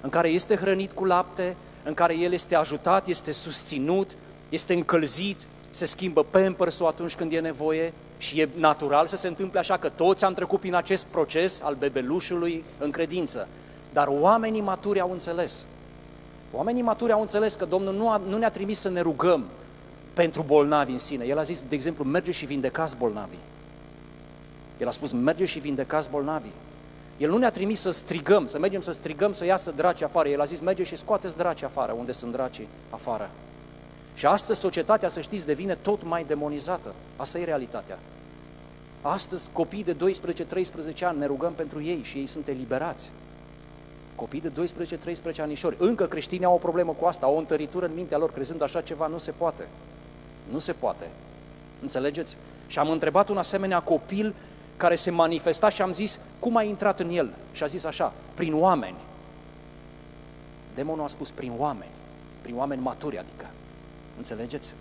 în 0.00 0.10
care 0.10 0.28
este 0.28 0.56
hrănit 0.56 0.92
cu 0.92 1.04
lapte, 1.04 1.56
în 1.82 1.94
care 1.94 2.16
el 2.16 2.32
este 2.32 2.54
ajutat, 2.54 3.06
este 3.06 3.32
susținut, 3.32 4.16
este 4.48 4.74
încălzit, 4.74 5.46
se 5.70 5.84
schimbă 5.84 6.24
pampers 6.24 6.80
atunci 6.80 7.14
când 7.14 7.32
e 7.32 7.40
nevoie 7.40 7.92
și 8.24 8.40
e 8.40 8.48
natural 8.56 9.06
să 9.06 9.16
se 9.16 9.28
întâmple 9.28 9.58
așa 9.58 9.76
că 9.76 9.88
toți 9.88 10.24
am 10.24 10.34
trecut 10.34 10.60
prin 10.60 10.74
acest 10.74 11.06
proces 11.06 11.60
al 11.62 11.74
bebelușului 11.74 12.64
în 12.78 12.90
credință. 12.90 13.48
Dar 13.92 14.08
oamenii 14.10 14.60
maturi 14.60 15.00
au 15.00 15.10
înțeles. 15.12 15.66
Oamenii 16.52 16.82
maturi 16.82 17.12
au 17.12 17.20
înțeles 17.20 17.54
că 17.54 17.64
Domnul 17.64 17.94
nu, 17.94 18.10
a, 18.10 18.20
nu 18.28 18.36
ne-a 18.36 18.50
trimis 18.50 18.78
să 18.78 18.88
ne 18.88 19.00
rugăm 19.00 19.44
pentru 20.14 20.42
bolnavi 20.42 20.92
în 20.92 20.98
sine. 20.98 21.24
El 21.24 21.38
a 21.38 21.42
zis, 21.42 21.64
de 21.68 21.74
exemplu, 21.74 22.04
merge 22.04 22.30
și 22.30 22.46
vindecați 22.46 22.96
bolnavii. 22.96 23.38
El 24.78 24.86
a 24.86 24.90
spus, 24.90 25.12
merge 25.12 25.44
și 25.44 25.58
vindecați 25.58 26.10
bolnavii. 26.10 26.52
El 27.16 27.30
nu 27.30 27.36
ne-a 27.36 27.50
trimis 27.50 27.80
să 27.80 27.90
strigăm, 27.90 28.46
să 28.46 28.58
mergem 28.58 28.80
să 28.80 28.92
strigăm 28.92 29.32
să 29.32 29.44
iasă 29.44 29.72
draci 29.76 30.02
afară. 30.02 30.28
El 30.28 30.40
a 30.40 30.44
zis, 30.44 30.60
merge 30.60 30.82
și 30.82 30.96
scoateți 30.96 31.36
draci 31.36 31.62
afară, 31.62 31.92
unde 31.92 32.12
sunt 32.12 32.32
dracii 32.32 32.68
afară. 32.90 33.30
Și 34.14 34.26
astăzi 34.26 34.60
societatea, 34.60 35.08
să 35.08 35.20
știți, 35.20 35.46
devine 35.46 35.74
tot 35.74 36.04
mai 36.04 36.24
demonizată. 36.24 36.94
Asta 37.16 37.38
e 37.38 37.44
realitatea. 37.44 37.98
Astăzi 39.06 39.50
copii 39.52 39.84
de 39.84 39.96
12-13 39.96 40.98
ani 41.00 41.18
ne 41.18 41.26
rugăm 41.26 41.52
pentru 41.52 41.82
ei 41.82 42.02
și 42.02 42.18
ei 42.18 42.26
sunt 42.26 42.48
eliberați. 42.48 43.10
Copii 44.14 44.40
de 44.40 44.52
12-13 45.34 45.40
anișori. 45.40 45.76
Încă 45.78 46.06
creștinii 46.06 46.44
au 46.44 46.54
o 46.54 46.58
problemă 46.58 46.92
cu 46.92 47.04
asta, 47.04 47.26
au 47.26 47.34
o 47.34 47.38
întăritură 47.38 47.86
în 47.86 47.94
mintea 47.94 48.18
lor, 48.18 48.32
crezând 48.32 48.62
așa 48.62 48.80
ceva, 48.80 49.06
nu 49.06 49.18
se 49.18 49.30
poate. 49.30 49.68
Nu 50.50 50.58
se 50.58 50.72
poate. 50.72 51.08
Înțelegeți? 51.82 52.36
Și 52.66 52.78
am 52.78 52.90
întrebat 52.90 53.28
un 53.28 53.36
asemenea 53.36 53.80
copil 53.80 54.34
care 54.76 54.94
se 54.94 55.10
manifesta 55.10 55.68
și 55.68 55.82
am 55.82 55.92
zis, 55.92 56.20
cum 56.38 56.56
ai 56.56 56.68
intrat 56.68 57.00
în 57.00 57.10
el? 57.10 57.34
Și 57.52 57.62
a 57.62 57.66
zis 57.66 57.84
așa, 57.84 58.12
prin 58.34 58.54
oameni. 58.54 58.96
Demonul 60.74 61.04
a 61.04 61.08
spus, 61.08 61.30
prin 61.30 61.52
oameni. 61.56 61.90
Prin 62.42 62.56
oameni 62.56 62.82
maturi, 62.82 63.18
adică. 63.18 63.46
Înțelegeți? 64.16 64.74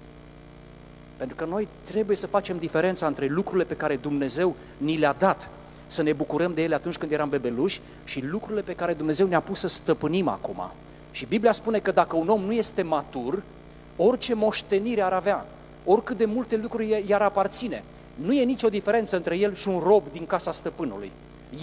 Pentru 1.18 1.36
că 1.36 1.46
noi 1.46 1.68
trebuie 1.84 2.16
să 2.16 2.28
facem 2.28 2.58
diferența 2.58 3.08
între 3.08 3.28
lucrurile 3.28 3.64
pe 3.64 3.76
care 3.76 3.96
Dumnezeu 3.96 4.56
ni 4.78 4.98
le-a 4.98 5.16
dat, 5.18 5.50
să 5.88 6.04
ne 6.04 6.14
bucurăm 6.14 6.54
de 6.54 6.64
ele 6.64 6.76
atunci 6.76 6.98
când 6.98 7.12
eram 7.12 7.30
bebeluși, 7.30 7.82
și 8.04 8.22
lucrurile 8.26 8.62
pe 8.62 8.76
care 8.76 8.94
Dumnezeu 8.94 9.28
ne-a 9.28 9.40
pus 9.40 9.60
să 9.60 9.68
stăpânim 9.68 10.28
acum. 10.28 10.72
Și 11.12 11.26
Biblia 11.26 11.52
spune 11.52 11.80
că 11.80 11.92
dacă 11.92 12.16
un 12.16 12.28
om 12.28 12.42
nu 12.42 12.54
este 12.54 12.82
matur, 12.82 13.44
orice 13.96 14.34
moștenire 14.34 15.02
ar 15.02 15.14
avea, 15.14 15.46
oricât 15.86 16.18
de 16.18 16.26
multe 16.26 16.56
lucruri 16.56 17.04
i-ar 17.08 17.22
aparține, 17.22 17.84
nu 18.16 18.34
e 18.34 18.44
nicio 18.44 18.70
diferență 18.70 19.16
între 19.16 19.38
el 19.38 19.54
și 19.54 19.68
un 19.68 19.80
rob 19.80 20.04
din 20.12 20.26
casa 20.26 20.52
stăpânului. 20.52 21.12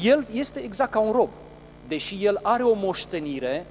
El 0.03 0.27
este 0.33 0.61
exact 0.61 0.91
ca 0.91 0.99
un 0.99 1.13
rob. 1.13 1.29
Deși 1.89 2.25
el 2.25 2.39
are 2.43 2.63
o 2.63 2.75
moștenire, 2.75 3.67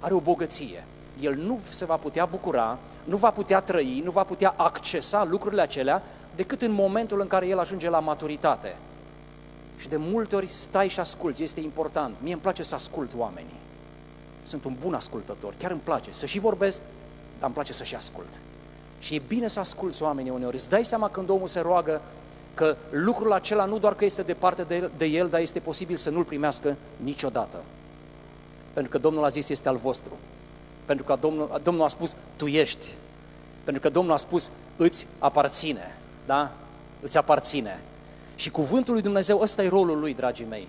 are 0.00 0.14
o 0.14 0.20
bogăție. 0.20 0.84
el 1.20 1.34
nu 1.34 1.60
se 1.68 1.84
va 1.84 1.94
putea 1.94 2.24
bucura, 2.24 2.78
nu 3.10 3.16
va 3.16 3.30
putea 3.30 3.60
trăi, 3.60 4.00
nu 4.04 4.10
va 4.10 4.24
putea 4.24 4.54
accesa 4.56 5.24
lucrurile 5.24 5.62
acelea 5.62 6.02
decât 6.36 6.62
în 6.62 6.72
momentul 6.72 7.20
în 7.20 7.26
care 7.26 7.46
el 7.46 7.58
ajunge 7.58 7.88
la 7.88 8.00
maturitate. 8.00 8.76
Și 9.76 9.88
de 9.88 9.96
multe 9.96 10.36
ori 10.36 10.46
stai 10.46 10.88
și 10.88 11.00
asculți, 11.00 11.42
este 11.42 11.60
important. 11.60 12.14
Mie 12.22 12.32
îmi 12.32 12.42
place 12.42 12.62
să 12.62 12.74
ascult 12.74 13.10
oamenii. 13.16 13.58
Sunt 14.42 14.64
un 14.64 14.76
bun 14.80 14.94
ascultător, 14.94 15.54
chiar 15.58 15.70
îmi 15.70 15.80
place 15.84 16.12
să 16.12 16.26
și 16.26 16.38
vorbesc, 16.38 16.80
dar 17.38 17.44
îmi 17.44 17.54
place 17.54 17.72
să 17.72 17.84
și 17.84 17.94
ascult. 17.94 18.40
Și 18.98 19.14
e 19.14 19.22
bine 19.26 19.48
să 19.48 19.60
asculți 19.60 20.02
oamenii 20.02 20.30
uneori. 20.30 20.56
Îți 20.56 20.68
dai 20.68 20.84
seama 20.84 21.08
când 21.08 21.28
omul 21.28 21.46
se 21.46 21.60
roagă 21.60 22.00
că 22.54 22.76
lucrul 22.90 23.32
acela 23.32 23.64
nu 23.64 23.78
doar 23.78 23.94
că 23.94 24.04
este 24.04 24.22
departe 24.22 24.62
de, 24.62 24.90
de 24.96 25.04
el, 25.04 25.28
dar 25.28 25.40
este 25.40 25.58
posibil 25.58 25.96
să 25.96 26.10
nu-l 26.10 26.24
primească 26.24 26.76
niciodată. 26.96 27.62
Pentru 28.72 28.92
că 28.92 28.98
Domnul 28.98 29.24
a 29.24 29.28
zis 29.28 29.48
este 29.48 29.68
al 29.68 29.76
vostru. 29.76 30.12
Pentru 30.90 31.08
că 31.08 31.18
Domnul, 31.20 31.60
Domnul 31.62 31.84
a 31.84 31.88
spus 31.88 32.16
tu 32.36 32.46
ești. 32.46 32.86
Pentru 33.64 33.82
că 33.82 33.88
Domnul 33.88 34.12
a 34.12 34.16
spus 34.16 34.50
îți 34.76 35.06
aparține. 35.18 35.96
Da? 36.26 36.52
Îți 37.00 37.16
aparține. 37.16 37.80
Și 38.34 38.50
cuvântul 38.50 38.92
lui 38.92 39.02
Dumnezeu, 39.02 39.40
ăsta 39.40 39.62
e 39.62 39.68
rolul 39.68 39.98
lui, 39.98 40.14
dragii 40.14 40.46
mei. 40.48 40.68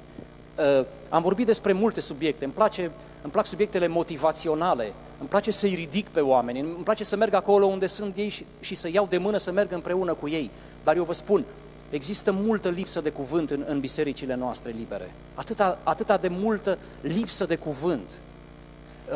Uh, 0.79 0.85
am 1.09 1.21
vorbit 1.21 1.45
despre 1.45 1.73
multe 1.73 1.99
subiecte, 1.99 2.43
îmi, 2.43 2.53
place, 2.53 2.91
îmi 3.21 3.31
plac 3.31 3.45
subiectele 3.45 3.87
motivaționale, 3.87 4.93
îmi 5.19 5.29
place 5.29 5.51
să-i 5.51 5.75
ridic 5.75 6.09
pe 6.09 6.19
oameni, 6.19 6.59
îmi 6.59 6.83
place 6.83 7.03
să 7.03 7.15
merg 7.15 7.33
acolo 7.33 7.65
unde 7.65 7.87
sunt 7.87 8.15
ei 8.15 8.29
și, 8.29 8.45
și 8.59 8.75
să 8.75 8.89
iau 8.91 9.07
de 9.09 9.17
mână 9.17 9.37
să 9.37 9.51
merg 9.51 9.71
împreună 9.71 10.13
cu 10.13 10.27
ei. 10.27 10.49
Dar 10.83 10.95
eu 10.95 11.03
vă 11.03 11.13
spun, 11.13 11.45
există 11.89 12.31
multă 12.31 12.69
lipsă 12.69 13.01
de 13.01 13.09
cuvânt 13.09 13.49
în, 13.49 13.63
în 13.67 13.79
bisericile 13.79 14.35
noastre 14.35 14.71
libere. 14.77 15.13
Atâta, 15.33 15.79
atâta 15.83 16.17
de 16.17 16.27
multă 16.27 16.77
lipsă 17.01 17.45
de 17.45 17.55
cuvânt. 17.55 18.11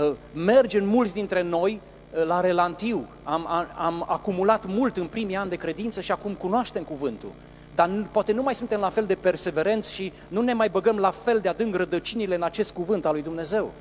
Uh, 0.02 0.12
mergem 0.34 0.88
mulți 0.88 1.14
dintre 1.14 1.42
noi 1.42 1.82
uh, 2.18 2.25
la 2.25 2.40
relantiu. 2.40 3.08
Am, 3.24 3.48
am, 3.48 3.68
am 3.78 4.06
acumulat 4.08 4.66
mult 4.66 4.98
în 4.98 5.08
primii 5.08 5.36
ani 5.36 5.50
de 5.50 5.56
credință 5.56 6.02
și 6.02 6.12
acum 6.12 6.34
cunoaștem 6.34 6.84
cuvântul 6.84 7.32
dar 7.75 8.08
poate 8.12 8.32
nu 8.32 8.42
mai 8.42 8.56
suntem 8.56 8.80
la 8.80 8.90
fel 8.90 9.06
de 9.06 9.16
perseverenți 9.16 9.94
și 9.94 10.14
nu 10.28 10.42
ne 10.42 10.54
mai 10.54 10.70
băgăm 10.70 10.98
la 10.98 11.12
fel 11.12 11.40
de 11.40 11.50
adânc 11.50 11.75
rădăcinile 11.75 12.36
în 12.36 12.44
acest 12.44 12.74
cuvânt 12.74 13.06
al 13.06 13.14
lui 13.14 13.22
Dumnezeu. 13.22 13.72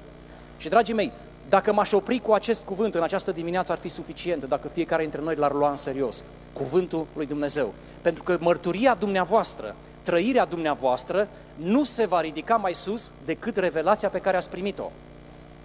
Și, 0.56 0.68
dragii 0.68 0.94
mei, 0.94 1.12
dacă 1.48 1.72
m-aș 1.72 1.92
opri 1.92 2.18
cu 2.18 2.32
acest 2.32 2.64
cuvânt 2.64 2.94
în 2.94 3.02
această 3.02 3.32
dimineață 3.32 3.72
ar 3.72 3.78
fi 3.78 3.88
suficient, 3.88 4.44
dacă 4.44 4.68
fiecare 4.68 5.02
dintre 5.02 5.20
noi 5.20 5.34
l-ar 5.34 5.52
lua 5.52 5.70
în 5.70 5.76
serios, 5.76 6.24
cuvântul 6.52 7.06
lui 7.14 7.26
Dumnezeu. 7.26 7.74
Pentru 8.00 8.22
că 8.22 8.36
mărturia 8.40 8.94
dumneavoastră, 8.94 9.74
trăirea 10.02 10.44
dumneavoastră, 10.44 11.28
nu 11.56 11.84
se 11.84 12.06
va 12.06 12.20
ridica 12.20 12.56
mai 12.56 12.74
sus 12.74 13.12
decât 13.24 13.56
revelația 13.56 14.08
pe 14.08 14.18
care 14.18 14.36
ați 14.36 14.50
primit-o. 14.50 14.90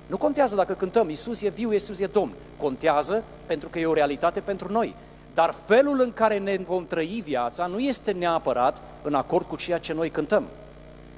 Nu 0.09 0.17
contează 0.17 0.55
dacă 0.55 0.73
cântăm 0.73 1.09
Iisus 1.09 1.41
e 1.41 1.49
viu, 1.49 1.71
Iisus 1.71 1.99
e 1.99 2.05
Domn. 2.05 2.31
Contează 2.57 3.23
pentru 3.45 3.69
că 3.69 3.79
e 3.79 3.85
o 3.85 3.93
realitate 3.93 4.39
pentru 4.39 4.71
noi. 4.71 4.95
Dar 5.33 5.55
felul 5.65 5.99
în 5.99 6.13
care 6.13 6.37
ne 6.37 6.57
vom 6.57 6.87
trăi 6.87 7.21
viața 7.25 7.65
nu 7.65 7.79
este 7.79 8.11
neapărat 8.11 8.81
în 9.01 9.13
acord 9.13 9.45
cu 9.47 9.55
ceea 9.55 9.77
ce 9.77 9.93
noi 9.93 10.09
cântăm. 10.09 10.43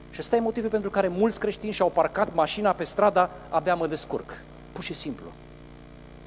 Și 0.10 0.18
ăsta 0.20 0.36
e 0.36 0.40
motivul 0.40 0.70
pentru 0.70 0.90
care 0.90 1.08
mulți 1.08 1.40
creștini 1.40 1.72
și-au 1.72 1.90
parcat 1.90 2.34
mașina 2.34 2.72
pe 2.72 2.84
strada, 2.84 3.30
abia 3.50 3.76
mă 3.76 3.88
descurc. 3.88 4.34
Pur 4.72 4.84
și 4.84 4.94
simplu. 4.94 5.26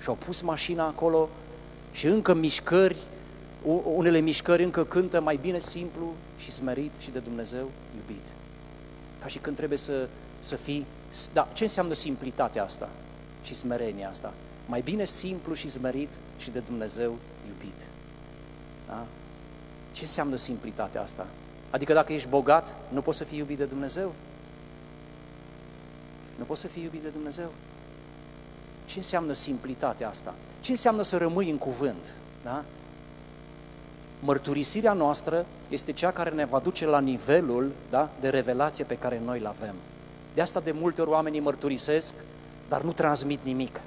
Și-au 0.00 0.14
pus 0.14 0.40
mașina 0.40 0.86
acolo 0.86 1.28
și 1.92 2.06
încă 2.06 2.34
mișcări, 2.34 2.96
unele 3.94 4.18
mișcări 4.18 4.64
încă 4.64 4.84
cântă 4.84 5.20
mai 5.20 5.36
bine 5.36 5.58
simplu 5.58 6.12
și 6.38 6.50
smerit 6.50 6.92
și 6.98 7.10
de 7.10 7.18
Dumnezeu 7.18 7.70
iubit. 7.96 8.26
Ca 9.20 9.26
și 9.26 9.38
când 9.38 9.56
trebuie 9.56 9.78
să, 9.78 10.08
să 10.40 10.56
fii... 10.56 10.86
Da, 11.32 11.48
ce 11.52 11.62
înseamnă 11.62 11.92
simplitatea 11.92 12.62
asta 12.62 12.88
și 13.42 13.54
smerenia 13.54 14.08
asta? 14.08 14.32
Mai 14.66 14.80
bine 14.80 15.04
simplu 15.04 15.54
și 15.54 15.68
smerit 15.68 16.18
și 16.36 16.50
de 16.50 16.58
Dumnezeu 16.58 17.16
iubit. 17.46 17.86
Da? 18.86 19.06
Ce 19.92 20.02
înseamnă 20.02 20.36
simplitatea 20.36 21.02
asta? 21.02 21.26
Adică 21.70 21.92
dacă 21.92 22.12
ești 22.12 22.28
bogat, 22.28 22.74
nu 22.88 23.00
poți 23.00 23.18
să 23.18 23.24
fii 23.24 23.38
iubit 23.38 23.58
de 23.58 23.64
Dumnezeu? 23.64 24.12
Nu 26.38 26.44
poți 26.44 26.60
să 26.60 26.66
fii 26.66 26.82
iubit 26.82 27.02
de 27.02 27.08
Dumnezeu? 27.08 27.52
Ce 28.84 28.98
înseamnă 28.98 29.32
simplitatea 29.32 30.08
asta? 30.08 30.34
Ce 30.60 30.70
înseamnă 30.70 31.02
să 31.02 31.16
rămâi 31.16 31.50
în 31.50 31.58
cuvânt? 31.58 32.14
Da? 32.42 32.64
Mărturisirea 34.20 34.92
noastră 34.92 35.46
este 35.68 35.92
cea 35.92 36.10
care 36.10 36.30
ne 36.30 36.44
va 36.44 36.58
duce 36.58 36.86
la 36.86 37.00
nivelul 37.00 37.72
da, 37.90 38.10
de 38.20 38.28
revelație 38.28 38.84
pe 38.84 38.98
care 38.98 39.20
noi 39.24 39.38
îl 39.38 39.46
avem. 39.46 39.74
De 40.34 40.40
asta 40.40 40.60
de 40.60 40.72
multe 40.72 41.00
ori 41.00 41.10
oamenii 41.10 41.40
mărturisesc, 41.40 42.14
dar 42.68 42.82
nu 42.82 42.92
transmit 42.92 43.38
nimic. 43.42 43.80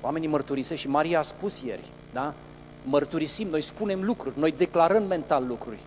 Oamenii 0.00 0.28
mărturisesc 0.28 0.80
și 0.80 0.88
Maria 0.88 1.18
a 1.18 1.22
spus 1.22 1.62
ieri, 1.62 1.90
da? 2.12 2.34
mărturisim, 2.84 3.48
noi 3.48 3.60
spunem 3.60 4.04
lucruri, 4.04 4.38
noi 4.38 4.54
declarăm 4.56 5.02
mental 5.02 5.46
lucruri. 5.46 5.78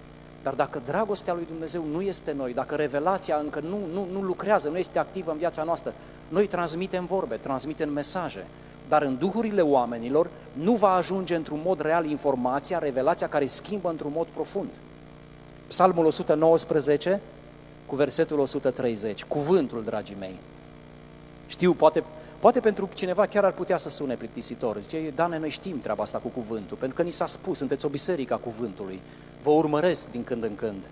Dar 0.43 0.53
dacă 0.53 0.81
dragostea 0.85 1.33
lui 1.33 1.45
Dumnezeu 1.47 1.83
nu 1.91 2.01
este 2.01 2.31
noi, 2.31 2.53
dacă 2.53 2.75
revelația 2.75 3.35
încă 3.35 3.59
nu, 3.59 3.79
nu, 3.93 4.07
nu 4.11 4.21
lucrează, 4.21 4.69
nu 4.69 4.77
este 4.77 4.99
activă 4.99 5.31
în 5.31 5.37
viața 5.37 5.63
noastră, 5.63 5.93
noi 6.27 6.47
transmitem 6.47 7.05
vorbe, 7.05 7.35
transmitem 7.35 7.89
mesaje, 7.89 8.45
dar 8.89 9.01
în 9.01 9.17
duhurile 9.17 9.61
oamenilor 9.61 10.29
nu 10.53 10.73
va 10.73 10.93
ajunge 10.93 11.35
într-un 11.35 11.59
mod 11.63 11.81
real 11.81 12.05
informația, 12.05 12.77
revelația 12.77 13.29
care 13.29 13.45
schimbă 13.45 13.89
într-un 13.89 14.11
mod 14.15 14.27
profund. 14.33 14.69
Psalmul 15.67 16.05
119 16.05 17.21
cu 17.93 17.99
versetul 17.99 18.39
130, 18.39 19.23
cuvântul, 19.23 19.83
dragii 19.83 20.15
mei. 20.19 20.39
Știu, 21.47 21.73
poate 21.73 22.03
Poate 22.39 22.59
pentru 22.59 22.89
cineva 22.93 23.25
chiar 23.25 23.43
ar 23.43 23.51
putea 23.51 23.77
să 23.77 23.89
sune 23.89 24.15
plictisitor. 24.15 24.77
Zice, 24.81 25.11
Dane, 25.15 25.37
noi 25.37 25.49
știm 25.49 25.79
treaba 25.79 26.03
asta 26.03 26.17
cu 26.17 26.27
cuvântul, 26.27 26.77
pentru 26.77 26.97
că 26.97 27.03
ni 27.03 27.11
s-a 27.11 27.25
spus, 27.25 27.57
sunteți 27.57 27.85
o 27.85 27.89
biserică 27.89 28.33
a 28.33 28.37
cuvântului, 28.37 29.01
vă 29.43 29.49
urmăresc 29.49 30.11
din 30.11 30.23
când 30.23 30.43
în 30.43 30.55
când, 30.55 30.89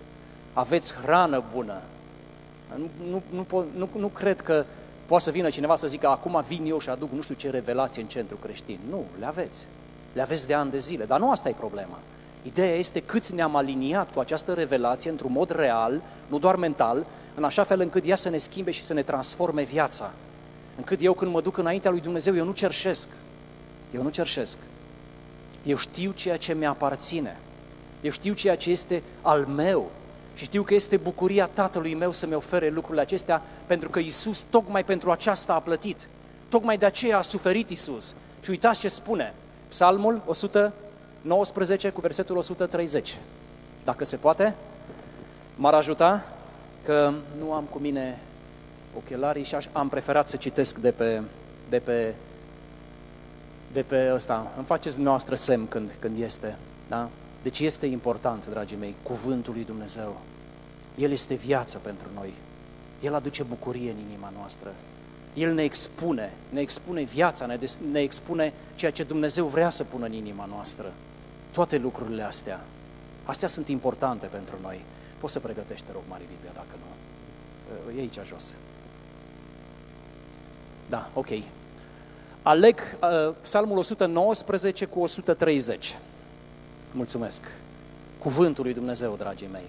aveți 0.52 0.94
hrană 0.94 1.42
bună. 1.54 1.82
Nu, 2.76 2.88
nu, 3.10 3.22
nu, 3.30 3.64
nu, 3.76 3.88
nu 3.96 4.06
cred 4.06 4.40
că 4.40 4.64
poate 5.06 5.24
să 5.24 5.30
vină 5.30 5.48
cineva 5.48 5.76
să 5.76 5.86
zică, 5.86 6.08
acum 6.08 6.44
vin 6.48 6.64
eu 6.66 6.78
și 6.78 6.88
aduc 6.88 7.10
nu 7.10 7.22
știu 7.22 7.34
ce 7.34 7.50
revelație 7.50 8.02
în 8.02 8.08
centru 8.08 8.36
creștin. 8.36 8.78
Nu, 8.90 9.04
le 9.18 9.26
aveți. 9.26 9.66
Le 10.12 10.22
aveți 10.22 10.46
de 10.46 10.54
ani 10.54 10.70
de 10.70 10.78
zile, 10.78 11.04
dar 11.04 11.18
nu 11.18 11.30
asta 11.30 11.48
e 11.48 11.54
problema. 11.58 11.98
Ideea 12.42 12.74
este 12.74 13.00
câți 13.00 13.34
ne-am 13.34 13.56
aliniat 13.56 14.12
cu 14.12 14.20
această 14.20 14.52
revelație 14.52 15.10
într-un 15.10 15.32
mod 15.32 15.50
real, 15.50 16.00
nu 16.26 16.38
doar 16.38 16.56
mental, 16.56 17.06
în 17.34 17.44
așa 17.44 17.62
fel 17.62 17.80
încât 17.80 18.06
ea 18.06 18.16
să 18.16 18.28
ne 18.28 18.36
schimbe 18.36 18.70
și 18.70 18.84
să 18.84 18.92
ne 18.92 19.02
transforme 19.02 19.62
viața 19.62 20.12
încât 20.76 21.02
eu 21.02 21.14
când 21.14 21.32
mă 21.32 21.40
duc 21.40 21.56
înaintea 21.56 21.90
lui 21.90 22.00
Dumnezeu, 22.00 22.36
eu 22.36 22.44
nu 22.44 22.52
cerșesc. 22.52 23.08
Eu 23.94 24.02
nu 24.02 24.08
cerșesc. 24.08 24.58
Eu 25.64 25.76
știu 25.76 26.10
ceea 26.10 26.36
ce 26.36 26.54
mi-aparține. 26.54 27.36
Eu 28.00 28.10
știu 28.10 28.32
ceea 28.32 28.56
ce 28.56 28.70
este 28.70 29.02
al 29.22 29.46
meu. 29.46 29.90
Și 30.34 30.44
știu 30.44 30.62
că 30.62 30.74
este 30.74 30.96
bucuria 30.96 31.46
Tatălui 31.46 31.94
meu 31.94 32.12
să-mi 32.12 32.34
ofere 32.34 32.68
lucrurile 32.68 33.00
acestea, 33.00 33.42
pentru 33.66 33.90
că 33.90 33.98
Isus 33.98 34.46
tocmai 34.50 34.84
pentru 34.84 35.10
aceasta 35.10 35.54
a 35.54 35.60
plătit. 35.60 36.08
Tocmai 36.48 36.78
de 36.78 36.86
aceea 36.86 37.18
a 37.18 37.22
suferit 37.22 37.70
Isus. 37.70 38.14
Și 38.40 38.50
uitați 38.50 38.80
ce 38.80 38.88
spune. 38.88 39.34
Psalmul 39.68 40.22
119 41.24 41.90
cu 41.90 42.00
versetul 42.00 42.36
130. 42.36 43.18
Dacă 43.84 44.04
se 44.04 44.16
poate, 44.16 44.54
m-ar 45.56 45.74
ajuta 45.74 46.24
că 46.84 47.12
nu 47.38 47.52
am 47.52 47.64
cu 47.64 47.78
mine 47.78 48.20
ochelarii 48.96 49.44
și 49.44 49.56
am 49.72 49.88
preferat 49.88 50.28
să 50.28 50.36
citesc 50.36 50.78
de 50.78 50.90
pe, 50.90 51.22
de 51.68 51.78
pe, 51.78 52.14
de 53.72 53.82
pe 53.82 54.10
ăsta. 54.14 54.52
Îmi 54.56 54.66
faceți 54.66 55.00
noastră 55.00 55.34
semn 55.34 55.66
când, 55.66 55.96
când 55.98 56.20
este. 56.20 56.56
Da? 56.88 57.08
Deci 57.42 57.60
este 57.60 57.86
important, 57.86 58.46
dragii 58.46 58.76
mei, 58.76 58.94
cuvântul 59.02 59.52
lui 59.52 59.64
Dumnezeu. 59.64 60.20
El 60.96 61.10
este 61.10 61.34
viață 61.34 61.78
pentru 61.78 62.08
noi. 62.14 62.34
El 63.00 63.14
aduce 63.14 63.42
bucurie 63.42 63.90
în 63.90 63.98
inima 64.10 64.32
noastră. 64.36 64.72
El 65.34 65.54
ne 65.54 65.62
expune, 65.62 66.32
ne 66.48 66.60
expune 66.60 67.02
viața, 67.02 67.46
ne, 67.46 67.56
des, 67.56 67.78
ne 67.92 68.00
expune 68.00 68.52
ceea 68.74 68.90
ce 68.90 69.02
Dumnezeu 69.02 69.46
vrea 69.46 69.70
să 69.70 69.84
pună 69.84 70.06
în 70.06 70.12
inima 70.12 70.44
noastră. 70.44 70.92
Toate 71.52 71.78
lucrurile 71.78 72.22
astea. 72.22 72.64
Astea 73.24 73.48
sunt 73.48 73.68
importante 73.68 74.26
pentru 74.26 74.56
noi. 74.62 74.84
Poți 75.18 75.32
să 75.32 75.40
pregătești, 75.40 75.86
te 75.86 75.92
rog, 75.92 76.02
Mari 76.08 76.24
Biblia, 76.28 76.50
dacă 76.54 76.76
nu. 76.78 77.98
E 77.98 78.00
aici 78.00 78.18
jos. 78.24 78.54
Da, 80.88 81.10
ok. 81.14 81.28
Aleg 82.42 82.78
uh, 83.02 83.34
Psalmul 83.40 83.78
119 83.78 84.84
cu 84.84 85.00
130. 85.00 85.98
Mulțumesc. 86.92 87.42
Cuvântul 88.18 88.64
lui 88.64 88.74
Dumnezeu, 88.74 89.14
dragii 89.18 89.48
mei. 89.52 89.66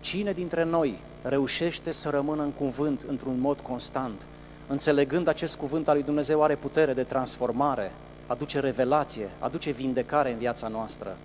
Cine 0.00 0.32
dintre 0.32 0.64
noi 0.64 0.98
reușește 1.22 1.92
să 1.92 2.08
rămână 2.10 2.42
în 2.42 2.50
cuvânt 2.50 3.02
într-un 3.02 3.40
mod 3.40 3.60
constant, 3.60 4.26
înțelegând 4.66 5.28
acest 5.28 5.56
cuvânt 5.56 5.88
al 5.88 5.94
lui 5.94 6.04
Dumnezeu 6.04 6.42
are 6.42 6.56
putere 6.56 6.92
de 6.92 7.02
transformare, 7.02 7.92
aduce 8.26 8.60
revelație, 8.60 9.30
aduce 9.38 9.70
vindecare 9.70 10.32
în 10.32 10.38
viața 10.38 10.68
noastră, 10.68 11.16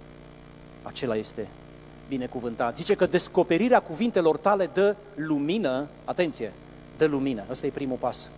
acela 0.81 1.15
este 1.15 1.47
binecuvântat. 2.07 2.77
Zice 2.77 2.93
că 2.93 3.05
descoperirea 3.05 3.79
cuvintelor 3.79 4.37
tale 4.37 4.69
dă 4.73 4.95
lumină, 5.15 5.87
atenție, 6.05 6.53
dă 6.97 7.05
lumină. 7.05 7.43
Ăsta 7.49 7.65
e 7.65 7.69
primul 7.69 7.97
pas. 7.97 8.29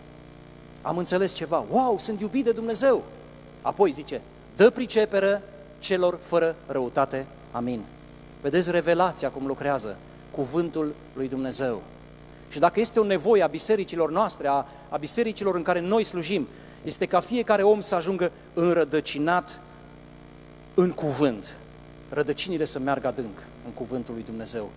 am 0.82 0.98
înțeles 0.98 1.32
ceva, 1.32 1.64
wow, 1.70 1.98
sunt 1.98 2.20
iubit 2.20 2.44
de 2.44 2.52
Dumnezeu. 2.52 3.02
Apoi 3.62 3.90
zice, 3.90 4.20
dă 4.56 4.70
priceperă 4.70 5.42
celor 5.78 6.18
fără 6.20 6.56
răutate. 6.66 7.26
Amin. 7.50 7.82
Vedeți 8.40 8.70
revelația 8.70 9.30
cum 9.30 9.46
lucrează 9.46 9.96
cuvântul 10.30 10.94
lui 11.12 11.28
Dumnezeu. 11.28 11.82
Și 12.48 12.58
dacă 12.58 12.80
este 12.80 13.00
o 13.00 13.04
nevoie 13.04 13.42
a 13.42 13.46
bisericilor 13.46 14.10
noastre, 14.10 14.48
a, 14.48 14.64
a 14.88 14.96
bisericilor 14.96 15.54
în 15.54 15.62
care 15.62 15.80
noi 15.80 16.04
slujim, 16.04 16.48
este 16.82 17.06
ca 17.06 17.20
fiecare 17.20 17.62
om 17.62 17.80
să 17.80 17.94
ajungă 17.94 18.32
înrădăcinat 18.54 19.60
în 20.74 20.90
cuvânt. 20.90 21.56
Rădăcinile 22.08 22.64
să 22.64 22.78
meargă 22.78 23.06
adânc 23.06 23.38
în 23.64 23.70
cuvântul 23.70 24.14
lui 24.14 24.22
Dumnezeu. 24.22 24.70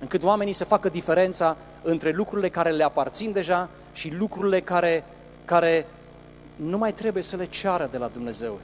Încât 0.00 0.22
oamenii 0.22 0.52
să 0.52 0.64
facă 0.64 0.88
diferența 0.88 1.56
între 1.82 2.10
lucrurile 2.10 2.48
care 2.48 2.70
le 2.70 2.84
aparțin 2.84 3.32
deja 3.32 3.68
și 3.92 4.14
lucrurile 4.14 4.60
care, 4.60 5.04
care 5.44 5.86
nu 6.56 6.78
mai 6.78 6.92
trebuie 6.92 7.22
să 7.22 7.36
le 7.36 7.44
ceară 7.44 7.88
de 7.90 7.98
la 7.98 8.06
Dumnezeu. 8.06 8.60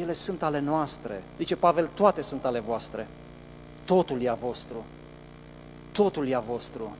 Ele 0.00 0.12
sunt 0.12 0.42
ale 0.42 0.60
noastre. 0.60 1.22
Zice 1.36 1.56
Pavel, 1.56 1.90
toate 1.94 2.22
sunt 2.22 2.44
ale 2.44 2.60
voastre. 2.60 3.06
Totul 3.84 4.22
e 4.22 4.28
a 4.28 4.34
vostru. 4.34 4.84
Totul 5.92 6.28
e 6.28 6.34
a 6.34 6.40
vostru. 6.40 6.96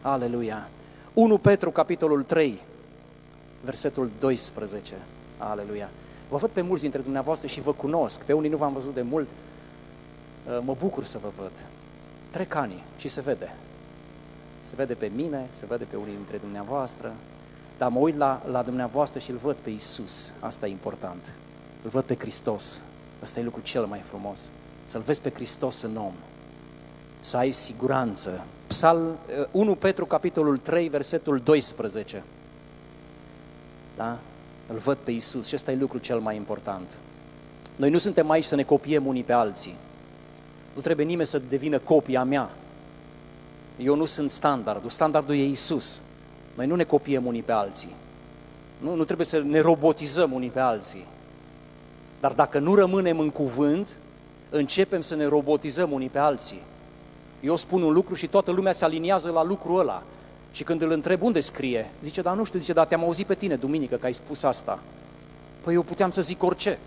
Aleluia. 0.00 0.68
1 1.14 1.38
Petru, 1.38 1.70
capitolul 1.70 2.22
3, 2.22 2.58
versetul 3.64 4.10
12. 4.18 4.94
Aleluia. 5.38 5.90
Vă 6.28 6.36
văd 6.36 6.50
pe 6.50 6.60
mulți 6.60 6.82
dintre 6.82 7.00
dumneavoastră 7.00 7.46
și 7.46 7.60
vă 7.60 7.72
cunosc. 7.72 8.22
Pe 8.22 8.32
unii 8.32 8.50
nu 8.50 8.56
v-am 8.56 8.72
văzut 8.72 8.94
de 8.94 9.02
mult. 9.02 9.28
Uh, 9.28 10.58
mă 10.64 10.76
bucur 10.78 11.04
să 11.04 11.18
vă 11.18 11.28
văd. 11.36 11.52
Trec 12.30 12.54
ani 12.54 12.82
și 12.96 13.08
se 13.08 13.20
vede. 13.20 13.54
Se 14.60 14.72
vede 14.76 14.94
pe 14.94 15.10
mine, 15.14 15.46
se 15.48 15.66
vede 15.66 15.84
pe 15.84 15.96
unii 15.96 16.14
dintre 16.14 16.36
dumneavoastră, 16.36 17.14
dar 17.78 17.90
mă 17.90 17.98
uit 17.98 18.16
la, 18.16 18.42
la 18.50 18.62
dumneavoastră 18.62 19.18
și 19.18 19.30
îl 19.30 19.36
văd 19.36 19.56
pe 19.56 19.70
Isus. 19.70 20.30
Asta 20.40 20.66
e 20.66 20.70
important. 20.70 21.32
Îl 21.82 21.90
văd 21.90 22.04
pe 22.04 22.16
Hristos. 22.18 22.82
Asta 23.22 23.40
e 23.40 23.42
lucrul 23.42 23.62
cel 23.62 23.84
mai 23.84 23.98
frumos. 23.98 24.50
Să-L 24.84 25.00
vezi 25.00 25.20
pe 25.20 25.30
Hristos 25.30 25.82
în 25.82 25.96
om. 25.96 26.12
Să 27.20 27.36
ai 27.36 27.50
siguranță. 27.50 28.44
Psal 28.66 29.18
1 29.50 29.70
uh, 29.70 29.76
Petru, 29.76 30.06
capitolul 30.06 30.58
3, 30.58 30.88
versetul 30.88 31.38
12. 31.38 32.22
Da? 33.98 34.18
Îl 34.66 34.76
văd 34.76 34.96
pe 34.96 35.10
Isus 35.10 35.46
și 35.46 35.54
ăsta 35.54 35.72
e 35.72 35.76
lucrul 35.76 36.00
cel 36.00 36.18
mai 36.18 36.36
important. 36.36 36.96
Noi 37.76 37.90
nu 37.90 37.98
suntem 37.98 38.30
aici 38.30 38.44
să 38.44 38.54
ne 38.54 38.62
copiem 38.62 39.06
unii 39.06 39.22
pe 39.22 39.32
alții. 39.32 39.74
Nu 40.74 40.80
trebuie 40.80 41.06
nimeni 41.06 41.26
să 41.26 41.38
devină 41.48 41.78
copia 41.78 42.24
mea. 42.24 42.50
Eu 43.78 43.96
nu 43.96 44.04
sunt 44.04 44.30
standardul, 44.30 44.90
standardul 44.90 45.34
e 45.34 45.44
Isus. 45.44 46.00
Noi 46.54 46.66
nu 46.66 46.74
ne 46.74 46.84
copiem 46.84 47.26
unii 47.26 47.42
pe 47.42 47.52
alții. 47.52 47.94
Nu, 48.78 48.94
nu 48.94 49.04
trebuie 49.04 49.26
să 49.26 49.38
ne 49.38 49.60
robotizăm 49.60 50.32
unii 50.32 50.50
pe 50.50 50.60
alții. 50.60 51.06
Dar 52.20 52.32
dacă 52.32 52.58
nu 52.58 52.74
rămânem 52.74 53.18
în 53.18 53.30
cuvânt, 53.30 53.96
începem 54.50 55.00
să 55.00 55.14
ne 55.14 55.24
robotizăm 55.24 55.92
unii 55.92 56.08
pe 56.08 56.18
alții. 56.18 56.60
Eu 57.40 57.56
spun 57.56 57.82
un 57.82 57.92
lucru 57.92 58.14
și 58.14 58.26
toată 58.26 58.50
lumea 58.50 58.72
se 58.72 58.84
aliniază 58.84 59.30
la 59.30 59.44
lucrul 59.44 59.78
ăla. 59.78 60.02
Și 60.52 60.64
când 60.64 60.82
îl 60.82 60.90
întreb 60.90 61.22
unde 61.22 61.40
scrie, 61.40 61.90
zice, 62.02 62.22
da, 62.22 62.32
nu 62.32 62.44
știu, 62.44 62.58
zice, 62.58 62.72
da, 62.72 62.84
te-am 62.84 63.02
auzit 63.02 63.26
pe 63.26 63.34
tine 63.34 63.56
duminică 63.56 63.96
că 63.96 64.06
ai 64.06 64.14
spus 64.14 64.42
asta. 64.42 64.78
Păi 65.60 65.74
eu 65.74 65.82
puteam 65.82 66.10
să 66.10 66.22
zic 66.22 66.42
orice. 66.42 66.78